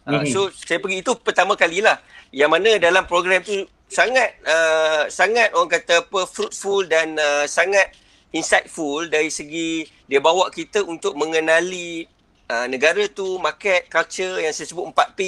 Uh, 0.08 0.24
so 0.28 0.48
saya 0.52 0.80
pergi 0.80 1.04
itu 1.04 1.12
pertama 1.20 1.52
kalilah 1.52 2.00
yang 2.32 2.48
mana 2.48 2.76
dalam 2.80 3.04
program 3.04 3.44
tu 3.44 3.64
sangat 3.88 4.36
uh, 4.44 5.08
sangat 5.08 5.52
orang 5.56 5.72
kata 5.80 6.04
apa 6.04 6.28
fruitful 6.28 6.84
dan 6.84 7.16
uh, 7.16 7.44
sangat 7.48 7.92
insightful 8.32 9.08
dari 9.08 9.32
segi 9.32 9.88
dia 10.04 10.20
bawa 10.20 10.52
kita 10.52 10.84
untuk 10.84 11.16
mengenali 11.16 12.04
uh, 12.52 12.68
negara 12.68 13.04
tu 13.08 13.40
market 13.40 13.88
culture 13.88 14.40
yang 14.40 14.52
saya 14.52 14.68
sebut 14.68 14.92
4P 14.92 15.20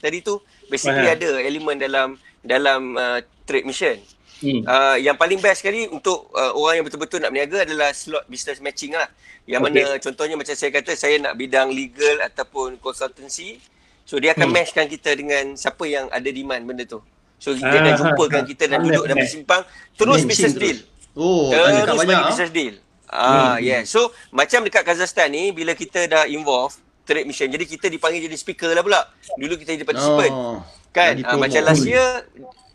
tadi 0.00 0.24
tu 0.24 0.40
basically 0.68 1.08
Aha. 1.08 1.16
ada 1.16 1.28
elemen 1.42 1.76
dalam 1.76 2.08
dalam 2.44 2.94
uh, 2.96 3.20
trade 3.44 3.66
mission 3.66 3.98
Hmm. 4.38 4.62
Uh, 4.62 4.96
yang 5.02 5.18
paling 5.18 5.42
best 5.42 5.66
sekali 5.66 5.90
untuk 5.90 6.30
uh, 6.30 6.54
orang 6.54 6.78
yang 6.78 6.86
betul-betul 6.86 7.18
nak 7.18 7.34
berniaga 7.34 7.66
adalah 7.66 7.90
slot 7.90 8.22
business 8.30 8.62
matching 8.62 8.94
lah. 8.94 9.10
Yang 9.50 9.60
okay. 9.66 9.74
mana 9.74 9.82
contohnya 9.98 10.34
macam 10.38 10.54
saya 10.54 10.70
kata 10.70 10.94
saya 10.94 11.18
nak 11.18 11.34
bidang 11.34 11.74
legal 11.74 12.22
ataupun 12.22 12.78
consultancy. 12.78 13.58
So 14.06 14.22
dia 14.22 14.38
akan 14.38 14.48
hmm. 14.48 14.54
matchkan 14.54 14.86
kita 14.86 15.10
dengan 15.18 15.58
siapa 15.58 15.82
yang 15.90 16.06
ada 16.14 16.28
demand 16.30 16.62
benda 16.62 16.86
tu. 16.86 17.02
So 17.42 17.54
akan 17.54 17.82
ah, 17.82 17.98
jumpakan 17.98 18.42
kita 18.46 18.64
dan 18.70 18.78
duduk 18.82 19.04
dan 19.10 19.16
bersimpang 19.18 19.62
terus 19.98 20.22
matching 20.22 20.30
business 20.30 20.54
deal. 20.54 20.78
Oh, 21.18 21.50
terus 21.50 21.98
banyak, 21.98 22.22
business 22.30 22.52
deal. 22.54 22.74
Ah, 23.10 23.58
hmm. 23.58 23.66
yeah. 23.66 23.82
So 23.90 24.14
macam 24.30 24.62
dekat 24.62 24.86
Kazakhstan 24.86 25.34
ni 25.34 25.50
bila 25.50 25.74
kita 25.74 26.06
dah 26.06 26.30
involve 26.30 26.78
trade 27.08 27.24
mission. 27.24 27.48
Jadi 27.48 27.64
kita 27.64 27.88
dipanggil 27.88 28.28
jadi 28.28 28.36
speaker 28.36 28.76
lah 28.76 28.84
pula. 28.84 29.00
Dulu 29.40 29.56
kita 29.56 29.72
jadi 29.80 29.88
participant. 29.88 30.32
Oh, 30.32 30.60
kan? 30.92 31.16
Ah, 31.24 31.40
macam 31.40 31.64
last 31.64 31.88
year 31.88 32.28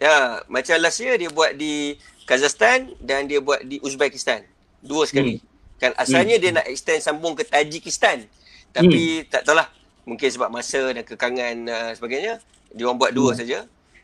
Ya, 0.03 0.43
macam 0.51 0.75
last 0.83 0.99
year 0.99 1.15
dia 1.15 1.31
buat 1.31 1.55
di 1.55 1.95
Kazakhstan 2.27 2.91
dan 2.99 3.23
dia 3.23 3.39
buat 3.39 3.63
di 3.63 3.79
Uzbekistan. 3.79 4.43
Dua 4.83 5.07
sekali. 5.07 5.39
Hmm. 5.39 5.47
Kan 5.79 5.91
asalnya 5.95 6.35
hmm. 6.35 6.43
dia 6.43 6.51
nak 6.59 6.65
extend 6.67 6.99
sambung 6.99 7.39
ke 7.39 7.47
Tajikistan. 7.47 8.27
Tapi 8.75 9.23
hmm. 9.23 9.31
tak 9.31 9.47
tahulah. 9.47 9.71
Mungkin 10.03 10.27
sebab 10.27 10.51
masa 10.51 10.91
dan 10.91 11.07
kekangan 11.07 11.55
uh, 11.71 11.91
sebagainya, 11.95 12.43
dia 12.75 12.83
orang 12.83 12.99
buat 12.99 13.15
dua 13.15 13.31
hmm. 13.31 13.39
saja. 13.39 13.59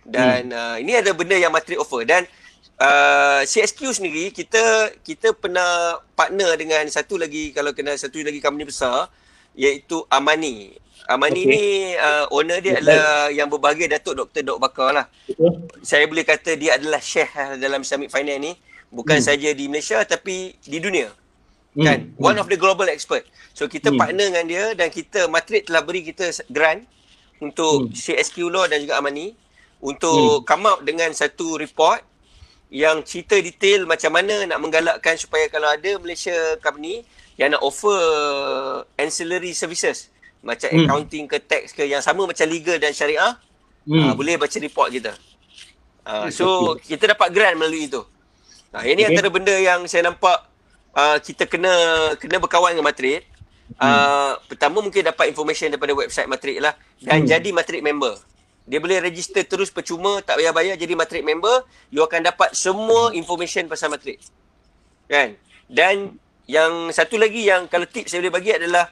Dan 0.07 0.55
hmm. 0.55 0.55
uh, 0.55 0.75
ini 0.79 0.93
ada 0.95 1.11
benda 1.11 1.35
yang 1.35 1.51
Matri 1.51 1.75
offer 1.75 2.07
dan 2.07 2.23
uh, 2.79 3.43
CSQ 3.43 3.99
sendiri 3.99 4.31
kita 4.31 4.95
kita 5.03 5.35
pernah 5.35 5.99
partner 6.15 6.55
dengan 6.55 6.87
satu 6.87 7.19
lagi 7.19 7.51
kalau 7.51 7.75
kena 7.75 7.91
satu 7.99 8.23
lagi 8.23 8.39
company 8.39 8.63
besar 8.63 9.11
iaitu 9.55 10.05
Amani. 10.11 10.75
Amani 11.09 11.41
okay. 11.41 11.49
ni 11.49 11.63
uh, 11.97 12.25
owner 12.29 12.61
dia 12.61 12.77
Betul. 12.77 12.85
adalah 12.85 13.05
yang 13.33 13.47
berbahagia 13.49 13.87
Datuk 13.97 14.13
Dr. 14.13 14.41
Dok 14.45 14.59
Bakar 14.61 14.89
lah. 14.93 15.05
Betul. 15.25 15.65
Saya 15.81 16.05
boleh 16.05 16.21
kata 16.21 16.53
dia 16.53 16.77
adalah 16.77 17.01
chef 17.01 17.33
lah 17.33 17.57
dalam 17.57 17.81
Islamic 17.81 18.13
Finance 18.13 18.41
ni. 18.41 18.53
Bukan 18.89 19.17
hmm. 19.21 19.25
saja 19.25 19.49
di 19.53 19.65
Malaysia 19.65 20.01
tapi 20.05 20.53
di 20.61 20.77
dunia. 20.77 21.09
Hmm. 21.73 21.85
Kan? 21.85 21.99
Hmm. 22.13 22.21
One 22.21 22.37
of 22.37 22.45
the 22.45 22.57
global 22.61 22.85
expert. 22.89 23.25
So 23.57 23.65
kita 23.65 23.89
hmm. 23.89 23.97
partner 23.97 24.25
dengan 24.29 24.45
dia 24.45 24.65
dan 24.77 24.93
kita 24.93 25.25
Matrik 25.25 25.65
telah 25.65 25.81
beri 25.81 26.05
kita 26.05 26.29
grant 26.49 26.85
untuk 27.41 27.89
hmm. 27.89 27.95
CSQ 27.95 28.45
Law 28.49 28.69
dan 28.69 28.85
juga 28.85 29.01
Amani 29.01 29.33
untuk 29.81 30.43
hmm. 30.43 30.45
come 30.45 30.65
out 30.69 30.81
dengan 30.85 31.09
satu 31.15 31.57
report 31.57 32.05
yang 32.69 33.01
cerita 33.01 33.33
detail 33.41 33.89
macam 33.89 34.13
mana 34.13 34.45
nak 34.45 34.61
menggalakkan 34.61 35.17
supaya 35.17 35.49
kalau 35.49 35.65
ada 35.65 35.97
Malaysia 35.97 36.37
company 36.61 37.01
yang 37.39 37.55
nak 37.55 37.63
offer 37.63 37.95
ancillary 38.99 39.55
services. 39.55 40.11
Macam 40.43 40.67
hmm. 40.67 40.85
accounting 40.85 41.25
ke 41.31 41.39
tax 41.39 41.71
ke 41.71 41.87
yang 41.87 42.03
sama 42.03 42.27
macam 42.27 42.43
legal 42.51 42.75
dan 42.75 42.91
syariah. 42.91 43.39
Hmm. 43.87 44.11
uh, 44.11 44.13
boleh 44.13 44.35
baca 44.35 44.57
report 44.59 44.91
kita. 44.91 45.15
Uh, 46.03 46.27
so 46.27 46.75
kita 46.83 47.15
dapat 47.15 47.31
grant 47.31 47.55
melalui 47.55 47.87
itu. 47.87 48.03
Nah 48.75 48.83
ini 48.83 49.07
okay. 49.07 49.15
antara 49.15 49.31
benda 49.31 49.55
yang 49.55 49.87
saya 49.87 50.11
nampak 50.11 50.35
uh, 50.91 51.17
kita 51.23 51.47
kena 51.47 51.71
kena 52.19 52.43
berkawan 52.43 52.75
dengan 52.75 52.91
Matrik. 52.91 53.23
Uh, 53.79 53.87
hmm. 54.35 54.49
pertama 54.49 54.81
mungkin 54.83 55.05
dapat 55.05 55.29
information 55.31 55.71
daripada 55.71 55.95
website 55.95 56.27
Matrik 56.27 56.59
lah. 56.59 56.75
Dan 56.99 57.23
hmm. 57.23 57.29
jadi 57.31 57.49
Matrik 57.55 57.79
member. 57.79 58.19
Dia 58.69 58.77
boleh 58.77 59.01
register 59.01 59.41
terus 59.47 59.73
percuma 59.73 60.21
tak 60.21 60.43
payah 60.43 60.51
bayar 60.51 60.75
jadi 60.75 60.91
Matrik 60.93 61.23
member. 61.23 61.63
You 61.87 62.03
akan 62.03 62.19
dapat 62.21 62.51
semua 62.51 63.15
information 63.15 63.65
pasal 63.71 63.89
Matrik. 63.89 64.19
Kan? 65.07 65.39
Dan 65.65 66.19
yang 66.49 66.89
satu 66.89 67.21
lagi 67.21 67.45
yang 67.45 67.69
kalau 67.69 67.85
tips 67.85 68.09
saya 68.09 68.25
boleh 68.25 68.33
bagi 68.33 68.49
adalah 68.57 68.89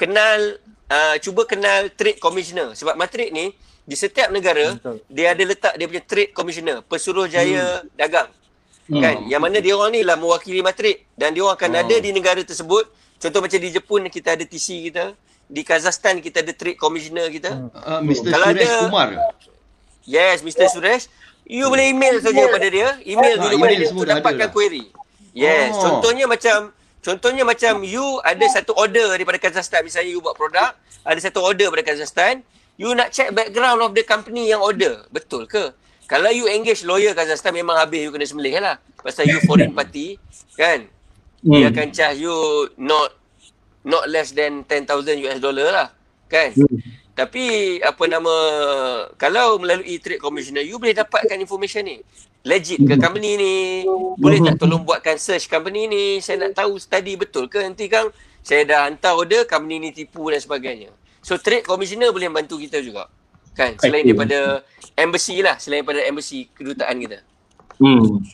kenal 0.00 0.56
uh, 0.88 1.14
cuba 1.20 1.44
kenal 1.44 1.92
trade 1.92 2.16
commissioner 2.16 2.72
sebab 2.72 2.96
matrik 2.96 3.28
ni 3.28 3.52
di 3.84 3.92
setiap 3.92 4.32
negara 4.32 4.80
Betul. 4.80 5.04
dia 5.12 5.36
ada 5.36 5.42
letak 5.44 5.76
dia 5.76 5.84
punya 5.84 6.00
trade 6.08 6.32
commissioner 6.32 6.80
pesuruhjaya 6.88 7.84
hmm. 7.84 8.00
dagang 8.00 8.32
hmm. 8.88 8.96
kan 8.96 9.16
yang 9.28 9.44
mana 9.44 9.60
dia 9.60 9.76
orang 9.76 9.92
ni 9.92 10.00
lah 10.00 10.16
mewakili 10.16 10.64
matrik 10.64 11.04
dan 11.20 11.36
dia 11.36 11.44
orang 11.44 11.60
akan 11.60 11.70
hmm. 11.76 11.82
ada 11.84 11.94
di 12.00 12.10
negara 12.16 12.40
tersebut 12.40 12.88
contoh 13.20 13.40
macam 13.44 13.58
di 13.60 13.68
Jepun 13.76 14.08
kita 14.08 14.40
ada 14.40 14.44
TC 14.48 14.88
kita 14.88 15.12
di 15.50 15.60
Kazakhstan 15.60 16.24
kita 16.24 16.40
ada 16.40 16.56
trade 16.56 16.80
commissioner 16.80 17.28
kita 17.28 17.60
hmm. 17.60 17.76
uh, 17.76 18.00
Mr 18.00 18.28
Kalau 18.32 18.46
Suresh 18.48 18.72
ada, 18.72 18.80
Kumar 18.88 19.08
yes 20.08 20.40
Mr 20.40 20.72
Suresh 20.72 21.12
You 21.50 21.66
boleh 21.66 21.90
email 21.90 22.22
saja 22.22 22.46
kepada 22.46 22.68
dia. 22.70 22.94
Email 23.02 23.34
Ah, 23.34 23.42
dulu 23.42 23.54
email 23.58 23.66
pada 23.66 23.74
dia 23.74 23.88
semua 23.90 24.02
untuk 24.06 24.14
ada 24.14 24.22
dapatkan 24.22 24.46
dah. 24.46 24.54
query. 24.54 24.84
Yes, 25.32 25.74
Oh. 25.76 25.80
contohnya 25.80 26.26
macam 26.26 26.74
contohnya 27.00 27.42
macam 27.46 27.80
you 27.80 28.02
ada 28.20 28.44
satu 28.50 28.74
order 28.74 29.14
daripada 29.14 29.38
Kazakhstan 29.38 29.86
misalnya 29.86 30.10
you 30.10 30.20
buat 30.20 30.34
produk, 30.34 30.74
ada 31.02 31.18
satu 31.18 31.40
order 31.40 31.70
daripada 31.70 31.94
Kazakhstan, 31.94 32.42
you 32.74 32.90
nak 32.92 33.14
check 33.14 33.30
background 33.30 33.80
of 33.80 33.94
the 33.94 34.02
company 34.02 34.50
yang 34.50 34.60
order. 34.60 35.06
Betul 35.08 35.46
ke? 35.46 35.70
Kalau 36.04 36.28
you 36.28 36.50
engage 36.50 36.82
lawyer 36.82 37.14
Kazakhstan 37.14 37.54
memang 37.54 37.78
habis 37.78 38.02
you 38.02 38.10
kena 38.10 38.26
sembelih 38.26 38.58
lah. 38.58 38.76
Pasal 38.98 39.30
you 39.30 39.38
foreign 39.46 39.70
party 39.70 40.18
kan. 40.58 40.90
Dia 41.40 41.66
Hmm. 41.66 41.72
akan 41.72 41.86
charge 41.94 42.20
you 42.20 42.34
not 42.76 43.14
not 43.80 44.04
less 44.10 44.34
than 44.34 44.60
10,000 44.66 45.16
US 45.24 45.38
dollar 45.40 45.70
lah. 45.70 45.88
Kan? 46.26 46.52
Hmm. 46.52 46.89
Tapi 47.20 47.76
apa 47.84 48.00
nama 48.08 48.34
kalau 49.20 49.60
melalui 49.60 50.00
trade 50.00 50.16
commissioner 50.16 50.64
you 50.64 50.80
boleh 50.80 50.96
dapatkan 50.96 51.36
information 51.36 51.84
ni. 51.84 52.00
Legit 52.48 52.80
ke 52.80 52.96
company 52.96 53.36
ni? 53.36 53.56
Boleh 54.16 54.40
tak 54.40 54.56
tolong 54.56 54.80
buatkan 54.80 55.20
search 55.20 55.44
company 55.52 55.84
ni? 55.84 56.04
Saya 56.24 56.48
nak 56.48 56.56
tahu 56.56 56.80
study 56.80 57.20
betul 57.20 57.44
ke 57.52 57.60
nanti 57.60 57.92
kan 57.92 58.08
saya 58.40 58.64
dah 58.64 58.88
hantar 58.88 59.20
order 59.20 59.44
company 59.44 59.76
ni 59.76 59.90
tipu 59.92 60.32
dan 60.32 60.40
sebagainya. 60.40 60.88
So 61.20 61.36
trade 61.36 61.68
commissioner 61.68 62.08
boleh 62.08 62.32
bantu 62.32 62.56
kita 62.56 62.80
juga. 62.80 63.12
Kan? 63.52 63.76
Selain 63.76 64.00
daripada 64.00 64.64
embassy 64.96 65.44
lah, 65.44 65.60
selain 65.60 65.84
daripada 65.84 66.00
embassy 66.08 66.48
kedutaan 66.56 66.96
kita. 67.04 67.20
Hmm. 67.76 68.24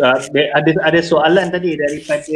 Uh, 0.00 0.16
ada 0.32 0.70
ada 0.88 1.00
soalan 1.04 1.52
tadi 1.52 1.76
daripada 1.76 2.32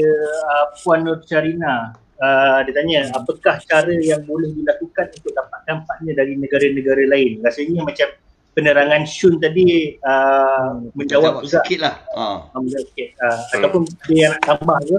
uh, 0.53 0.65
Puan 0.85 1.09
Nur 1.09 1.25
Syarina. 1.25 1.97
Uh, 2.17 2.65
dia 2.65 2.73
tanya 2.73 3.01
apakah 3.13 3.61
cara 3.61 3.93
yang 3.93 4.25
boleh 4.25 4.49
dilakukan 4.51 5.13
untuk 5.13 5.33
dapatkan 5.33 5.85
partner 5.85 6.15
dari 6.17 6.33
negara-negara 6.35 7.05
lain. 7.07 7.45
Rasanya 7.45 7.85
macam 7.85 8.09
penerangan 8.53 9.03
Shun 9.05 9.37
tadi 9.37 10.01
uh, 10.01 10.81
menjawab 10.97 11.45
juga. 11.45 11.61
sikit 11.61 11.79
lah. 11.85 11.95
Ha. 12.17 12.25
Uh, 12.57 12.61
menjawab 12.65 12.87
sikit. 12.89 13.09
Uh, 13.21 13.39
Ataupun 13.53 13.81
dia 14.09 14.17
yang 14.17 14.33
nak 14.33 14.41
tambah 14.43 14.79
ke. 14.81 14.99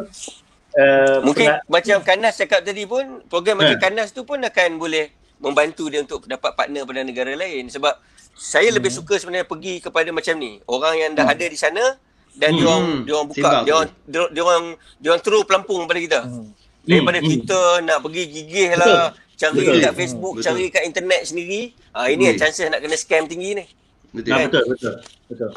Uh, 0.78 1.18
Mungkin 1.26 1.48
pernah- 1.50 1.62
macam 1.66 1.98
Kanas 2.06 2.34
cakap 2.38 2.62
tadi 2.62 2.86
pun, 2.86 3.26
program 3.26 3.58
macam 3.58 3.74
Ha. 3.74 3.82
Kanas 3.82 4.14
tu 4.14 4.22
pun 4.22 4.38
akan 4.38 4.70
boleh 4.78 5.10
membantu 5.38 5.90
dia 5.90 6.06
untuk 6.06 6.22
dapat 6.24 6.54
partner 6.54 6.86
pada 6.86 7.02
negara 7.02 7.34
lain. 7.34 7.66
Sebab 7.68 7.98
saya 8.34 8.70
lebih 8.70 8.94
Hmm. 8.94 9.02
suka 9.02 9.18
sebenarnya 9.18 9.46
pergi 9.46 9.82
kepada 9.82 10.14
macam 10.14 10.38
ni. 10.38 10.62
Orang 10.70 10.94
yang 10.94 11.12
dah 11.14 11.26
ada 11.26 11.42
di 11.42 11.58
sana 11.58 11.98
dan 12.34 12.54
Hmm. 12.54 12.58
dia 12.62 12.66
orang 12.68 12.86
dia 13.02 13.14
orang 13.16 13.28
buka, 13.28 13.50
dia 13.66 13.74
orang 13.74 13.90
dia 14.06 14.42
orang 14.44 14.64
dia 15.02 15.10
orang 15.10 15.24
terus 15.26 15.42
pelampung 15.42 15.82
pada 15.86 15.98
kita. 15.98 16.20
Hmm. 16.22 16.54
Daripada 16.88 17.20
Hmm. 17.20 17.30
kita 17.30 17.60
nak 17.84 17.98
pergi 18.00 18.24
gigih 18.32 18.70
lah, 18.80 19.12
cari 19.36 19.60
Betul. 19.60 19.84
kat 19.84 19.94
Facebook, 19.94 20.34
Betul. 20.40 20.46
cari 20.48 20.64
kat 20.72 20.84
internet 20.88 21.22
sendiri. 21.28 21.62
Ah 21.92 22.08
ini 22.08 22.32
Hmm. 22.32 22.40
chances 22.40 22.66
nak 22.72 22.80
kena 22.80 22.96
scam 22.96 23.28
tinggi 23.28 23.60
ni. 23.60 23.66
Betul. 24.16 24.32
Ah, 24.34 24.40
betul 24.48 24.64
betul 24.72 24.94
betul. 25.28 25.52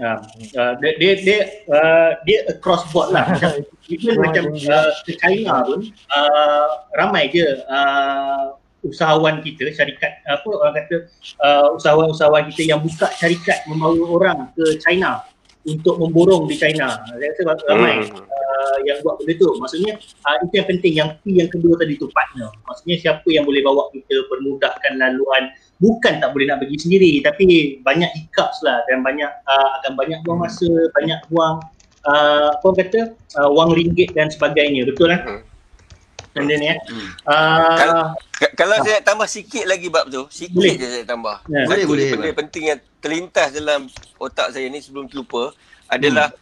Uh, 0.00 0.16
uh, 0.56 0.72
dia 0.80 0.90
dia 0.96 1.12
dia, 1.20 1.38
uh, 1.68 2.16
dia 2.24 2.48
across 2.48 2.88
board 2.90 3.12
lah 3.12 3.28
macam 3.36 3.60
even 3.92 4.16
macam 4.16 4.48
uh, 4.56 4.90
ke 5.04 5.12
China 5.20 5.60
pun 5.68 5.84
uh, 6.08 6.66
ramai 6.96 7.28
je 7.28 7.44
uh, 7.68 8.56
usahawan 8.82 9.44
kita 9.44 9.68
syarikat 9.76 10.16
apa 10.24 10.48
orang 10.48 10.74
kata 10.80 10.96
uh, 11.44 11.76
usahawan-usahawan 11.76 12.48
kita 12.50 12.72
yang 12.72 12.80
buka 12.80 13.12
syarikat 13.20 13.60
membawa 13.68 14.00
orang 14.08 14.38
ke 14.56 14.80
China 14.80 15.20
untuk 15.62 15.94
memborong 15.98 16.50
di 16.50 16.58
China. 16.58 16.98
Saya 17.06 17.30
rasa 17.46 17.64
ramai 17.70 18.02
Hmm. 18.02 18.24
uh, 18.26 18.78
yang 18.82 18.98
buat 19.06 19.22
benda 19.22 19.38
tu. 19.38 19.48
Maksudnya 19.62 19.94
uh, 19.98 20.36
itu 20.42 20.52
yang 20.58 20.68
penting. 20.68 20.92
Yang 20.98 21.10
P 21.22 21.38
yang 21.38 21.50
kedua 21.50 21.74
tadi 21.78 21.94
tu 21.98 22.10
partner. 22.10 22.50
Maksudnya 22.66 22.96
siapa 22.98 23.26
yang 23.30 23.46
boleh 23.46 23.62
bawa 23.62 23.90
kita 23.94 24.26
permudahkan 24.26 24.92
laluan 24.98 25.54
bukan 25.82 26.22
tak 26.22 26.30
boleh 26.30 26.46
nak 26.46 26.62
pergi 26.62 26.78
sendiri 26.78 27.18
tapi 27.26 27.78
banyak 27.82 28.06
hiccups 28.14 28.62
lah 28.62 28.86
dan 28.86 29.02
banyak 29.02 29.26
uh, 29.26 29.68
akan 29.82 29.98
banyak 29.98 30.18
buang 30.22 30.46
masa, 30.46 30.70
banyak 30.94 31.18
buang 31.26 31.58
uh, 32.06 32.54
apa 32.54 32.68
kata 32.78 33.00
uh, 33.38 33.50
wang 33.50 33.74
ringgit 33.74 34.14
dan 34.14 34.30
sebagainya. 34.30 34.86
Betul 34.86 35.10
kan? 35.10 35.20
Hmm. 35.26 35.51
Benda 36.32 36.54
ni 36.54 36.66
eh. 36.66 36.78
Hmm. 36.82 37.08
Uh, 37.22 37.76
Kal- 37.76 37.96
K- 38.34 38.54
kalau 38.54 38.76
saya 38.78 38.92
nak 38.94 39.04
tambah 39.04 39.26
sikit 39.26 39.64
lagi 39.64 39.86
bab 39.86 40.06
tu, 40.06 40.24
sikit 40.28 40.56
Boleh. 40.56 40.74
je 40.74 40.88
saya 40.90 41.04
tambah. 41.04 41.36
Ya. 41.44 41.62
Satu 41.62 41.68
Boleh, 41.68 41.84
boleh, 41.84 42.08
benda 42.10 42.26
Bang. 42.26 42.38
penting 42.40 42.64
yang 42.66 42.80
terlintas 42.98 43.48
dalam 43.50 43.80
otak 44.16 44.48
saya 44.48 44.66
ni 44.66 44.78
sebelum 44.78 45.06
terlupa 45.06 45.52
adalah 45.86 46.32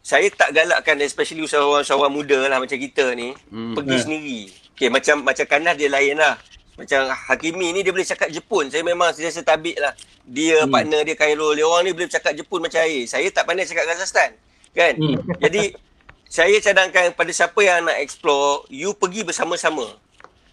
saya 0.00 0.28
tak 0.30 0.52
galakkan 0.52 0.96
especially 1.00 1.40
usahawan-usahawan 1.42 2.08
muda 2.08 2.38
lah 2.46 2.58
macam 2.58 2.76
kita 2.76 3.12
ni 3.12 3.32
Hmm. 3.46 3.72
pergi 3.72 3.92
Ya. 3.92 4.00
sendiri. 4.00 4.40
Okay, 4.72 4.88
macam 4.88 5.16
macam 5.22 5.44
Kanas 5.44 5.74
dia 5.74 5.88
lain 5.88 6.14
lah. 6.14 6.36
Macam 6.74 7.00
Hakimi 7.10 7.72
ni 7.72 7.80
dia 7.80 7.90
boleh 7.90 8.06
cakap 8.06 8.28
Jepun. 8.28 8.68
Saya 8.68 8.80
memang 8.82 9.10
sentiasa 9.10 9.42
tabik 9.42 9.74
lah. 9.76 9.90
Dia 10.22 10.62
Hmm. 10.62 10.70
partner 10.70 11.02
dia 11.02 11.14
Cairo. 11.14 11.50
Dia 11.50 11.64
orang 11.64 11.82
ni 11.82 11.90
boleh 11.90 12.06
cakap 12.06 12.30
Jepun 12.32 12.60
macam 12.60 12.78
air. 12.78 13.02
Saya 13.04 13.26
tak 13.28 13.42
pandai 13.42 13.64
cakap 13.64 13.84
Kazakhstan. 13.84 14.30
Kan? 14.70 14.94
Hmm. 14.94 15.18
Jadi 15.40 15.74
saya 16.28 16.60
cadangkan 16.60 17.16
pada 17.16 17.32
siapa 17.32 17.56
yang 17.64 17.88
nak 17.88 17.96
explore, 18.04 18.68
you 18.68 18.92
pergi 18.92 19.24
bersama-sama. 19.24 19.96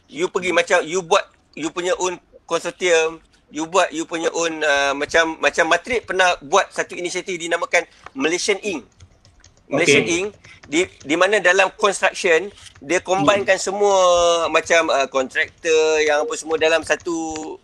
You 0.07 0.32
pergi 0.32 0.55
macam 0.55 0.80
you 0.88 1.03
buat 1.03 1.28
you 1.51 1.67
punya 1.67 1.91
own 1.99 2.15
consortium, 2.47 3.19
you 3.51 3.67
buat 3.67 3.91
you 3.91 4.07
punya 4.07 4.32
own 4.32 4.63
uh, 4.63 4.95
macam 4.95 5.36
macam 5.43 5.67
Matrix 5.67 6.07
pernah 6.07 6.39
buat 6.39 6.71
satu 6.71 6.95
inisiatif 6.95 7.36
dinamakan 7.36 7.84
Malaysian 8.15 8.57
Inc. 8.63 8.88
Malaysian 9.67 10.05
Okay. 10.05 10.17
Inc 10.23 10.28
di 10.65 10.82
di 11.05 11.13
mana 11.13 11.38
dalam 11.38 11.69
construction 11.78 12.49
dia 12.82 12.97
combinekan 12.97 13.57
semua 13.61 13.93
macam 14.49 14.89
uh, 14.89 15.05
kontraktor 15.09 16.01
yang 16.01 16.26
apa 16.26 16.34
semua 16.34 16.57
dalam 16.57 16.82
satu 16.82 17.13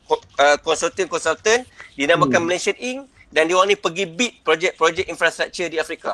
ko- 0.05 0.21
uh, 0.37 0.57
consultant-consultant 0.61 1.65
dinamakan 1.97 2.41
Hmm. 2.41 2.47
Malaysian 2.49 2.77
Inc 2.77 2.99
dan 3.33 3.49
dia 3.49 3.57
orang 3.57 3.73
ni 3.73 3.77
pergi 3.79 4.05
bid 4.05 4.43
projek-projek 4.45 5.09
infrastruktur 5.09 5.71
di 5.71 5.81
Afrika 5.81 6.13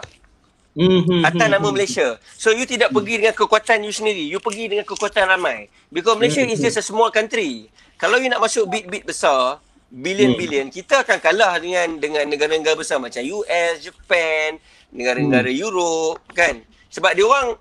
hmm, 0.78 1.25
atas 1.25 1.47
nama 1.49 1.59
hmm. 1.65 1.73
Malaysia. 1.73 2.07
So 2.38 2.53
you 2.53 2.69
tidak 2.69 2.93
pergi 2.93 3.25
dengan 3.25 3.34
kekuatan 3.34 3.82
you 3.82 3.93
sendiri, 3.93 4.30
you 4.30 4.38
pergi 4.38 4.69
dengan 4.69 4.86
kekuatan 4.86 5.25
ramai. 5.25 5.67
Because 5.89 6.15
Malaysia 6.21 6.45
is 6.45 6.61
just 6.61 6.78
a 6.78 6.86
small 6.86 7.09
country. 7.09 7.73
Kalau 7.97 8.21
you 8.21 8.30
nak 8.30 8.38
masuk 8.38 8.69
bid-bid 8.69 9.03
besar, 9.09 9.57
billion-billion, 9.89 10.69
kita 10.69 11.01
akan 11.01 11.17
kalah 11.17 11.57
dengan 11.57 11.97
dengan 11.97 12.30
negara-negara 12.30 12.78
besar 12.78 13.01
macam 13.01 13.25
US, 13.25 13.82
Japan, 13.82 14.61
negara-negara 14.93 15.49
Europe 15.49 16.21
kan. 16.38 16.61
Sebab 16.93 17.17
dia 17.17 17.25
orang 17.25 17.57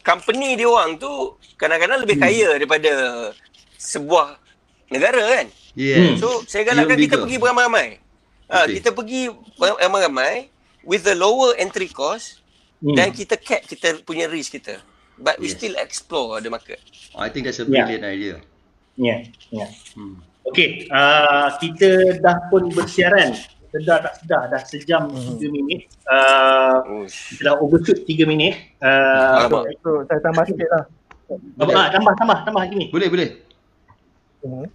company 0.00 0.56
dia 0.56 0.68
orang 0.68 0.96
tu 0.96 1.36
kadang-kadang 1.60 2.00
lebih 2.00 2.16
kaya 2.16 2.56
daripada 2.56 2.92
sebuah 3.76 4.40
negara 4.88 5.22
kan. 5.40 5.46
Yeah. 5.74 6.16
So 6.16 6.46
saya 6.48 6.64
galakkan 6.64 6.96
kita 6.96 7.20
pergi 7.20 7.36
beramai-ramai. 7.36 8.00
Ha, 8.44 8.68
Betul. 8.68 8.74
kita 8.78 8.88
pergi 8.92 9.22
beramai-ramai 9.56 10.52
with 10.84 11.02
the 11.08 11.16
lower 11.16 11.56
entry 11.56 11.88
cost 11.88 12.43
Hmm. 12.84 12.92
dan 12.92 13.08
kita 13.10 13.34
cap 13.34 13.64
kita 13.64 14.04
punya 14.04 14.28
risk 14.28 14.52
kita. 14.54 14.76
But 15.16 15.40
we 15.40 15.48
Yes. 15.48 15.56
still 15.56 15.74
explore 15.74 16.36
the 16.38 16.52
market. 16.52 16.84
I 17.16 17.30
think 17.30 17.48
that's 17.48 17.56
a 17.56 17.64
Yeah. 17.64 17.88
brilliant 17.88 18.04
idea. 18.04 18.36
Ya, 18.94 19.16
ya. 19.48 19.66
Hmm. 19.96 20.20
Okey, 20.44 20.86
uh, 20.86 21.48
kita 21.56 21.88
dah 22.20 22.44
pun 22.46 22.68
bersiaran. 22.68 23.32
Sedar 23.72 24.04
tak 24.04 24.14
sedar 24.20 24.42
dah 24.46 24.60
sejam 24.62 25.08
Hmm. 25.08 25.34
3 25.34 25.48
minit. 25.48 25.88
Uh, 26.04 27.02
Ush. 27.02 27.34
kita 27.34 27.48
dah 27.48 27.54
overshoot 27.56 28.04
3 28.04 28.22
minit. 28.22 28.54
Uh, 28.78 29.40
Alamak. 29.40 29.72
So 29.80 30.04
saya 30.04 30.20
tambah 30.20 30.44
sikit 30.44 30.68
lah. 30.68 30.84
apa, 31.56 31.70
ah, 31.72 31.88
tambah, 31.88 32.12
tambah, 32.14 32.38
tambah 32.44 32.60
Hakimi. 32.60 32.92
Boleh, 32.92 33.08
boleh. 33.08 33.28
Hmm. 34.42 34.68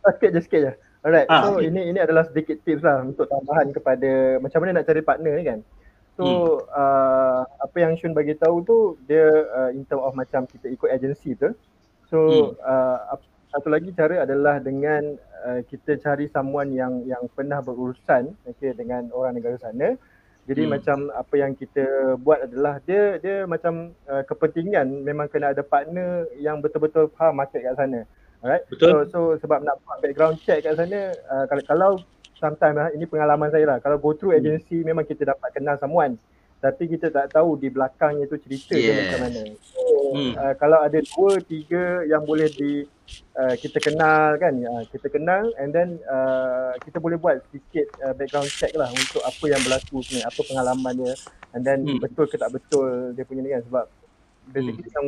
Ah, 0.00 0.14
sikit 0.14 0.30
je, 0.30 0.40
sikit 0.40 0.60
je. 0.62 0.72
Alright, 1.02 1.26
Ah, 1.26 1.42
so 1.44 1.58
okay. 1.58 1.66
ini 1.68 1.90
ini 1.90 1.98
adalah 1.98 2.22
sedikit 2.24 2.62
tips 2.62 2.82
lah 2.82 3.02
untuk 3.02 3.26
tambahan 3.26 3.70
kepada 3.70 4.10
macam 4.38 4.58
mana 4.58 4.78
nak 4.78 4.86
cari 4.86 5.02
partner 5.02 5.32
ni 5.34 5.44
kan. 5.44 5.58
So 6.16 6.24
Hmm. 6.24 6.72
uh, 6.72 7.42
apa 7.44 7.76
yang 7.76 7.92
Shun 8.00 8.16
bagi 8.16 8.32
tahu 8.40 8.64
tu 8.64 8.78
dia 9.04 9.28
uh, 9.52 9.70
in 9.76 9.84
term 9.84 10.00
of 10.00 10.16
macam 10.16 10.48
kita 10.48 10.72
ikut 10.72 10.88
agensi 10.88 11.36
tu. 11.36 11.52
So 12.08 12.18
Hmm. 12.18 12.48
uh, 12.64 13.20
satu 13.52 13.68
lagi 13.68 13.92
cara 13.92 14.24
adalah 14.24 14.56
dengan 14.60 15.20
uh, 15.44 15.60
kita 15.68 16.00
cari 16.00 16.28
someone 16.32 16.72
yang 16.72 17.04
yang 17.04 17.20
pernah 17.36 17.60
berurusan 17.60 18.32
okay, 18.48 18.72
dengan 18.72 19.12
orang 19.12 19.36
negara 19.36 19.60
sana. 19.60 19.92
Jadi 20.46 20.62
Hmm. 20.64 20.72
macam 20.78 20.98
apa 21.12 21.34
yang 21.36 21.52
kita 21.52 22.16
buat 22.16 22.48
adalah 22.48 22.80
dia 22.88 23.20
dia 23.20 23.44
macam 23.44 23.92
uh, 24.08 24.24
kepentingan 24.24 25.04
memang 25.04 25.28
kena 25.28 25.52
ada 25.52 25.60
partner 25.60 26.24
yang 26.40 26.64
betul-betul 26.64 27.12
faham 27.12 27.44
market 27.44 27.60
kat 27.60 27.76
sana. 27.76 28.08
Alright. 28.40 28.64
Betul. 28.72 29.10
So, 29.12 29.36
so 29.36 29.42
sebab 29.44 29.64
nak 29.64 29.80
buat 29.84 30.00
background 30.00 30.40
check 30.40 30.64
kat 30.64 30.80
sana 30.80 31.12
uh, 31.28 31.44
kalau 31.50 31.62
kalau 31.68 31.90
sometimes 32.36 32.76
lah, 32.76 32.88
ini 32.92 33.04
pengalaman 33.04 33.48
saya 33.48 33.64
lah. 33.66 33.78
Kalau 33.80 33.96
go 33.96 34.12
through 34.12 34.36
Hmm. 34.36 34.40
agency 34.44 34.80
memang 34.80 35.04
kita 35.04 35.24
dapat 35.24 35.50
kenal 35.52 35.76
someone. 35.76 36.16
Tapi 36.56 36.88
kita 36.88 37.12
tak 37.12 37.36
tahu 37.36 37.60
di 37.60 37.68
belakangnya 37.68 38.24
tu 38.26 38.40
cerita 38.40 38.72
dia 38.72 38.88
Yes. 38.88 38.98
macam 39.02 39.18
mana. 39.24 39.42
So 39.60 39.80
Hmm. 40.06 40.32
uh, 40.34 40.54
kalau 40.56 40.78
ada 40.80 40.98
dua 41.02 41.42
tiga 41.42 42.06
yang 42.06 42.22
boleh 42.22 42.46
di 42.48 42.86
uh, 43.34 43.54
kita 43.58 43.76
kenal 43.76 44.38
kan 44.38 44.54
uh, 44.54 44.82
kita 44.88 45.10
kenal 45.10 45.50
and 45.58 45.74
then 45.74 45.98
uh, 46.06 46.72
kita 46.80 46.96
boleh 46.96 47.18
buat 47.18 47.42
sedikit 47.48 47.90
uh, 48.00 48.14
background 48.14 48.48
check 48.48 48.70
lah 48.72 48.88
untuk 48.88 49.20
apa 49.20 49.44
yang 49.44 49.60
berlaku 49.60 50.00
sebenarnya 50.00 50.30
apa 50.30 50.40
pengalaman 50.46 50.94
dia 50.94 51.12
and 51.52 51.62
then 51.66 51.78
Hmm. 51.82 51.98
betul 51.98 52.24
ke 52.24 52.38
tak 52.38 52.54
betul 52.54 53.12
dia 53.12 53.26
punya 53.26 53.40
ni 53.42 53.50
kan 53.50 53.62
sebab 53.66 53.84
basically 54.46 54.88
yang 54.88 55.06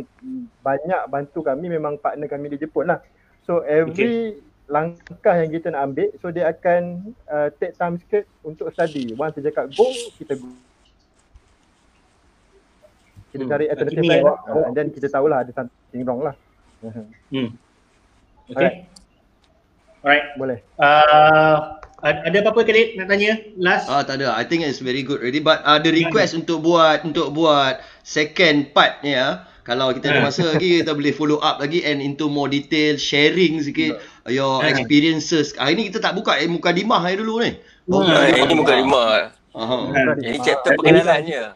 banyak 0.61 1.03
bantu 1.07 1.41
kami 1.47 1.67
memang 1.71 1.95
partner 1.97 2.27
kami 2.27 2.51
di 2.51 2.59
Jepun 2.59 2.91
lah 2.91 2.99
so 3.47 3.63
every 3.65 4.35
langkah 4.69 5.35
yang 5.35 5.51
kita 5.51 5.73
nak 5.73 5.93
ambil 5.93 6.09
so 6.21 6.29
dia 6.29 6.53
akan 6.53 7.13
uh, 7.25 7.49
take 7.57 7.73
time 7.81 7.97
sikit 7.97 8.29
untuk 8.45 8.69
study 8.71 9.17
once 9.17 9.35
dia 9.41 9.49
cakap 9.49 9.73
go 9.73 9.89
kita 10.21 10.37
go 10.37 10.49
kita 13.33 13.45
hmm. 13.45 13.51
cari 13.51 13.65
alternative 13.69 14.05
plan 14.05 14.21
lah. 14.25 14.39
uh, 14.45 14.65
and 14.69 14.75
then 14.77 14.89
kita 14.93 15.09
tahulah 15.09 15.41
ada 15.41 15.53
something 15.57 16.03
wrong 16.05 16.21
lah 16.21 16.35
hmm. 16.85 17.49
okay 18.53 18.53
alright, 18.53 18.77
alright. 20.05 20.27
boleh 20.37 20.59
uh, 20.77 21.81
ada 21.99 22.37
apa-apa 22.47 22.63
Khalid 22.63 22.95
nak 22.95 23.11
tanya 23.11 23.43
last? 23.59 23.91
Ah 23.91 24.07
tak 24.07 24.23
ada. 24.23 24.31
I 24.31 24.47
think 24.47 24.63
it's 24.63 24.79
very 24.79 25.03
good 25.03 25.19
already 25.19 25.43
but 25.43 25.59
ada 25.67 25.91
uh, 25.91 25.91
request 25.91 26.31
yeah. 26.31 26.41
untuk 26.47 26.63
buat 26.63 27.03
untuk 27.03 27.35
buat 27.35 27.83
second 28.07 28.71
part 28.71 29.03
ni 29.03 29.19
ya. 29.19 29.48
Kalau 29.69 29.93
kita 29.93 30.17
ada 30.17 30.25
masa 30.25 30.49
lagi 30.49 30.81
kita 30.81 30.97
boleh 30.97 31.13
follow 31.13 31.45
up 31.45 31.61
lagi 31.61 31.85
and 31.85 32.01
into 32.01 32.25
more 32.33 32.49
detail 32.49 32.97
sharing 32.97 33.61
sikit 33.61 34.01
yeah. 34.25 34.33
your 34.33 34.65
yeah. 34.65 34.73
experiences. 34.73 35.53
Hari 35.61 35.77
ni 35.77 35.93
kita 35.93 36.01
tak 36.01 36.17
buka 36.17 36.41
eh, 36.41 36.49
muka 36.49 36.73
dimah 36.73 37.05
hari 37.05 37.21
dulu 37.21 37.45
ni. 37.45 37.53
Oh, 37.93 38.01
nah, 38.01 38.25
ini 38.33 38.57
muka 38.57 38.81
dimah. 38.81 39.37
Aha. 39.53 39.77
Ini 40.25 40.41
chapter 40.41 40.73
perkenalannya. 40.73 41.53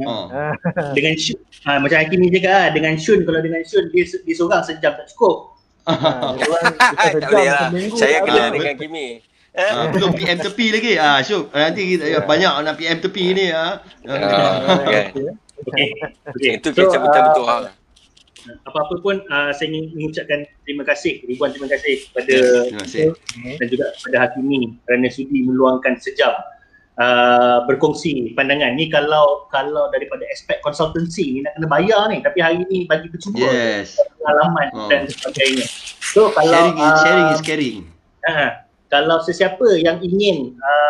Ha. 0.00 0.16
Dengan 0.96 1.12
Shun, 1.20 1.36
ha, 1.68 1.76
macam 1.76 2.00
Hakim 2.00 2.24
ni 2.24 2.32
cakap 2.32 2.48
lah, 2.56 2.66
dengan 2.72 2.96
Shun, 2.96 3.20
kalau 3.28 3.44
dengan 3.44 3.60
Shun, 3.68 3.92
dia, 3.92 4.08
dia 4.08 4.32
seorang 4.32 4.64
sejam 4.64 4.96
tak 4.96 5.12
cukup. 5.12 5.52
Ha, 5.84 5.92
tak 7.20 7.28
boleh 7.28 7.48
lah. 7.52 7.68
Saya 8.00 8.24
kenal 8.24 8.48
dengan 8.56 8.80
Kimi. 8.80 9.20
Uh, 9.50 9.90
belum 9.90 10.14
PM 10.14 10.38
tepi 10.38 10.66
lagi. 10.70 10.94
Ah, 10.94 11.18
uh, 11.18 11.26
Syuk. 11.26 11.50
Nanti 11.50 11.98
kita 11.98 12.06
yeah. 12.06 12.22
banyak 12.22 12.52
nak 12.62 12.74
PM 12.78 13.02
tepi 13.02 13.24
ni 13.34 13.50
ah. 13.50 13.82
Uh. 15.60 15.70
Uh, 15.70 15.72
okay. 15.72 15.88
okay. 16.32 16.52
Itu 16.58 16.68
so, 16.72 16.88
kita 16.88 16.98
betul-betul 17.00 17.44
uh, 17.46 17.70
Apa-apa 18.64 18.94
pun 19.04 19.20
uh, 19.28 19.52
saya 19.52 19.68
ingin 19.68 19.92
mengucapkan 19.92 20.48
terima 20.64 20.82
kasih, 20.88 21.20
ribuan 21.28 21.52
terima 21.52 21.68
kasih 21.68 22.08
kepada 22.08 22.34
terima 22.72 22.80
kasih. 22.88 23.12
dan 23.60 23.66
juga 23.68 23.86
kepada 24.00 24.16
Hakimi 24.24 24.80
kerana 24.88 25.06
sudi 25.12 25.44
meluangkan 25.44 26.00
sejam 26.00 26.32
uh, 27.00 27.64
berkongsi 27.68 28.32
pandangan. 28.36 28.76
Ni 28.76 28.88
kalau 28.92 29.48
kalau 29.52 29.92
daripada 29.92 30.24
aspek 30.32 30.60
konsultansi 30.64 31.36
ni 31.36 31.38
nak 31.44 31.56
kena 31.60 31.68
bayar 31.68 32.08
ni 32.12 32.24
tapi 32.24 32.38
hari 32.40 32.64
ni 32.68 32.88
bagi 32.88 33.12
percuma 33.12 33.44
yes. 33.44 34.00
pengalaman 34.20 34.68
oh. 34.72 34.88
dan 34.88 35.04
sebagainya. 35.08 35.66
So 36.00 36.32
kalau 36.32 36.52
sharing, 36.52 36.76
uh, 36.80 36.96
sharing 37.04 37.28
is 37.36 37.42
caring. 37.44 37.78
Uh, 38.24 38.50
kalau 38.90 39.22
sesiapa 39.22 39.78
yang 39.78 40.02
ingin 40.02 40.58
uh, 40.58 40.89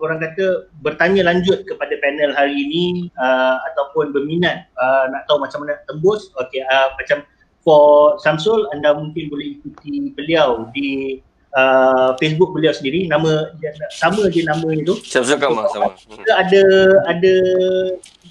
orang 0.00 0.18
kata 0.22 0.70
bertanya 0.80 1.26
lanjut 1.26 1.66
kepada 1.66 1.94
panel 2.02 2.32
hari 2.34 2.54
ini 2.54 2.84
uh, 3.18 3.58
ataupun 3.72 4.14
berminat 4.14 4.70
uh, 4.78 5.10
nak 5.10 5.26
tahu 5.26 5.42
macam 5.42 5.64
mana 5.64 5.78
tembus. 5.86 6.30
Okey 6.38 6.62
uh, 6.64 6.94
macam 6.96 7.26
for 7.66 8.16
Samsul 8.22 8.66
anda 8.72 8.94
mungkin 8.94 9.28
boleh 9.28 9.58
ikuti 9.58 10.14
beliau 10.14 10.70
di 10.72 11.20
uh, 11.58 12.14
Facebook 12.16 12.54
beliau 12.54 12.72
sendiri. 12.72 13.10
Nama 13.10 13.52
dia, 13.58 13.74
sama 13.92 14.26
je 14.30 14.42
nama 14.46 14.68
itu 14.72 14.96
Samsul 15.04 15.36
Kamal 15.36 15.68
sama. 15.70 15.92
ada 15.92 16.32
ada 16.38 16.62
ada 17.10 17.34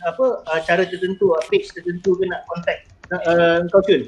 apa 0.07 0.25
uh, 0.45 0.59
cara 0.65 0.87
tertentu 0.87 1.35
uh, 1.35 1.43
page 1.51 1.69
tertentu 1.75 2.17
ke 2.17 2.23
nak 2.25 2.47
contact? 2.49 2.89
Uh, 3.07 3.63
kau 3.71 3.79
cun 3.87 4.03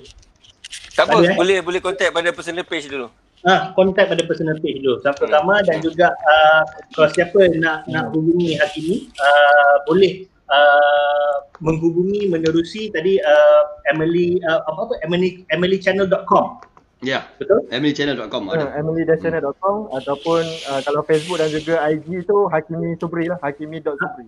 tak 1.00 1.08
apa, 1.08 1.24
eh? 1.24 1.36
boleh 1.40 1.58
boleh 1.64 1.80
contact 1.80 2.12
pada 2.12 2.30
personal 2.36 2.68
page 2.68 2.92
dulu 2.92 3.08
Ah, 3.48 3.72
kontak 3.72 4.12
pada 4.12 4.20
personal 4.28 4.60
page 4.60 4.84
dulu. 4.84 5.00
Yang 5.00 5.16
pertama 5.24 5.64
dan 5.64 5.80
juga 5.80 6.12
uh, 6.12 6.64
kalau 6.92 7.08
siapa 7.16 7.40
nak 7.56 7.88
nak 7.88 8.12
hubungi 8.12 8.60
Hakimi, 8.60 9.08
uh, 9.16 9.76
boleh 9.88 10.28
uh, 10.52 11.48
menghubungi 11.64 12.28
menerusi 12.28 12.92
tadi 12.92 13.16
uh, 13.24 13.64
Emily 13.96 14.44
uh, 14.44 14.60
apa 14.68 14.92
apa 14.92 14.94
Emily 15.08 15.48
emilychannel.com. 15.56 16.68
Ya. 17.00 17.08
Yeah. 17.08 17.24
Betul? 17.40 17.64
emilychannel.com 17.72 18.52
ada. 18.52 18.76
Uh, 18.76 18.84
emilychannel.com 18.84 19.88
ataupun 19.96 20.44
uh, 20.68 20.84
kalau 20.84 21.00
Facebook 21.08 21.40
dan 21.40 21.48
juga 21.48 21.80
IG 21.88 22.28
tu 22.28 22.52
Hakimi 22.52 23.00
Subri 23.00 23.32
lah, 23.32 23.40
hakimi.subri. 23.40 24.28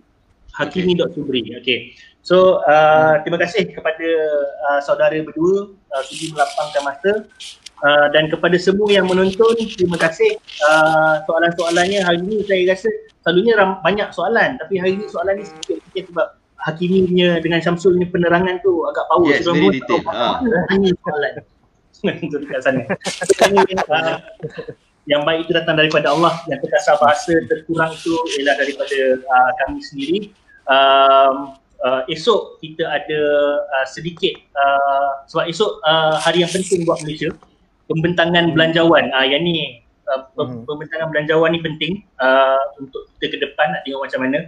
Hakimi.subri. 0.55 1.51
Okey. 1.59 1.99
So, 2.23 2.63
uh, 2.63 3.19
terima 3.25 3.43
kasih 3.43 3.75
kepada 3.75 4.07
uh, 4.71 4.79
saudara 4.83 5.15
berdua 5.19 5.73
uh, 5.73 6.03
sudi 6.05 6.31
melapangkan 6.31 6.81
masa 6.85 7.11
uh, 7.81 8.07
dan 8.13 8.29
kepada 8.29 8.57
semua 8.57 8.89
yang 8.89 9.09
menonton 9.09 9.57
terima 9.73 9.97
kasih. 9.97 10.37
Uh, 10.65 11.21
soalan-soalannya 11.25 11.99
hari 12.01 12.19
ini 12.21 12.45
saya 12.45 12.61
rasa 12.73 12.89
selalunya 13.25 13.53
ram- 13.57 13.81
banyak 13.81 14.09
soalan. 14.13 14.57
Tapi 14.61 14.73
hari 14.77 14.97
ini 14.97 15.05
soalan 15.09 15.41
ni 15.41 15.45
sedikit 15.45 16.03
sebab 16.13 16.27
Hakimi 16.61 17.09
punya 17.09 17.41
dengan 17.41 17.59
Syamsul 17.59 17.97
punya 17.97 18.09
penerangan 18.13 18.61
tu 18.61 18.85
agak 18.85 19.05
power. 19.09 19.33
Yes, 19.33 19.49
very 19.49 19.81
detail 19.81 20.01
ha. 20.13 20.37
tanya 20.69 20.89
soalan. 21.01 21.33
Itu 22.25 22.35
dekat 22.41 22.61
sana. 22.65 22.81
Uh, 23.89 24.17
yang 25.09 25.25
baik 25.25 25.49
itu 25.49 25.53
datang 25.53 25.77
daripada 25.77 26.13
Allah. 26.13 26.33
Yang 26.49 26.65
terkasar 26.65 26.97
bahasa 26.97 27.33
terkurang 27.45 27.93
itu 27.93 28.13
ialah 28.37 28.55
daripada 28.57 28.99
uh, 29.21 29.51
kami 29.61 29.81
sendiri. 29.81 30.19
Um, 30.65 31.57
uh, 31.81 32.01
esok 32.09 32.61
kita 32.61 32.85
ada 32.85 33.21
uh, 33.65 33.87
sedikit 33.89 34.37
uh, 34.53 35.25
sebab 35.29 35.45
esok 35.49 35.71
uh, 35.81 36.15
hari 36.21 36.45
yang 36.45 36.51
penting 36.53 36.85
buat 36.85 37.01
Malaysia 37.01 37.33
pembentangan 37.91 38.49
hmm. 38.49 38.53
belanjawan. 38.55 39.11
Ah 39.11 39.23
uh, 39.23 39.25
yang 39.27 39.43
ni 39.43 39.83
uh, 40.07 40.23
hmm. 40.39 40.63
pembentangan 40.63 41.11
belanjawan 41.11 41.51
ni 41.51 41.59
penting 41.59 41.93
uh, 42.23 42.63
untuk 42.79 43.11
kita 43.19 43.35
ke 43.35 43.37
depan 43.43 43.75
nak 43.75 43.83
tengok 43.83 44.07
macam 44.07 44.21
mana. 44.23 44.39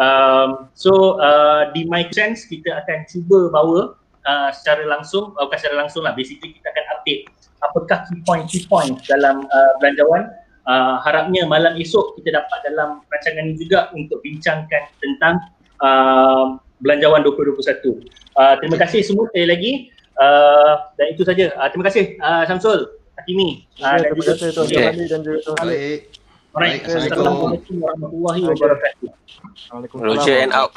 Um, 0.00 0.48
so 0.72 1.20
uh, 1.20 1.68
di 1.72 1.88
my 1.88 2.08
sense 2.12 2.48
kita 2.48 2.84
akan 2.84 3.04
cuba 3.08 3.52
bawa 3.52 3.96
uh, 4.24 4.50
secara 4.52 4.88
langsung 4.88 5.32
uh, 5.36 5.44
bukan 5.48 5.58
secara 5.60 5.76
langsung 5.84 6.04
lah 6.04 6.16
basically 6.16 6.56
kita 6.56 6.68
akan 6.72 6.84
update 6.96 7.22
apakah 7.60 7.98
key 8.08 8.18
point 8.24 8.44
key 8.48 8.62
point 8.68 8.96
dalam 9.08 9.48
uh, 9.48 9.72
belanjawan. 9.80 10.28
Uh, 10.62 11.02
harapnya 11.02 11.42
malam 11.42 11.74
esok 11.74 12.14
kita 12.22 12.38
dapat 12.38 12.58
dalam 12.62 13.02
rancangan 13.10 13.50
ini 13.50 13.58
juga 13.58 13.90
untuk 13.98 14.22
bincangkan 14.22 14.94
tentang 15.02 15.42
uh, 15.82 16.54
belanjawan 16.78 17.26
2021 17.26 17.98
uh, 18.38 18.54
terima 18.62 18.76
kasih 18.78 19.00
semua 19.06 19.26
sekali 19.30 19.46
lagi 19.50 19.72
Uh, 20.22 20.72
dan 20.94 21.06
itu 21.10 21.22
saja. 21.26 21.50
Uh, 21.58 21.68
terima 21.72 21.84
kasih 21.90 22.04
uh, 22.22 22.42
Syamsul, 22.46 22.94
Hakimi. 23.18 23.66
Uh, 23.82 23.98
ya, 23.98 24.06
terima 24.06 24.24
kasih 24.30 24.48
Tuan 24.54 24.66
okay. 24.70 24.86
Ali 24.94 25.04
dan 25.10 25.20
juga 25.26 25.38
Tuan 25.42 25.58
Ali. 25.66 26.06
Baik. 26.52 26.84
Assalamualaikum 26.84 27.74
warahmatullahi 27.80 28.40
wabarakatuh. 28.44 29.08
Assalamualaikum. 29.56 29.96
Roger 30.04 30.36
and 30.46 30.52
out. 30.54 30.76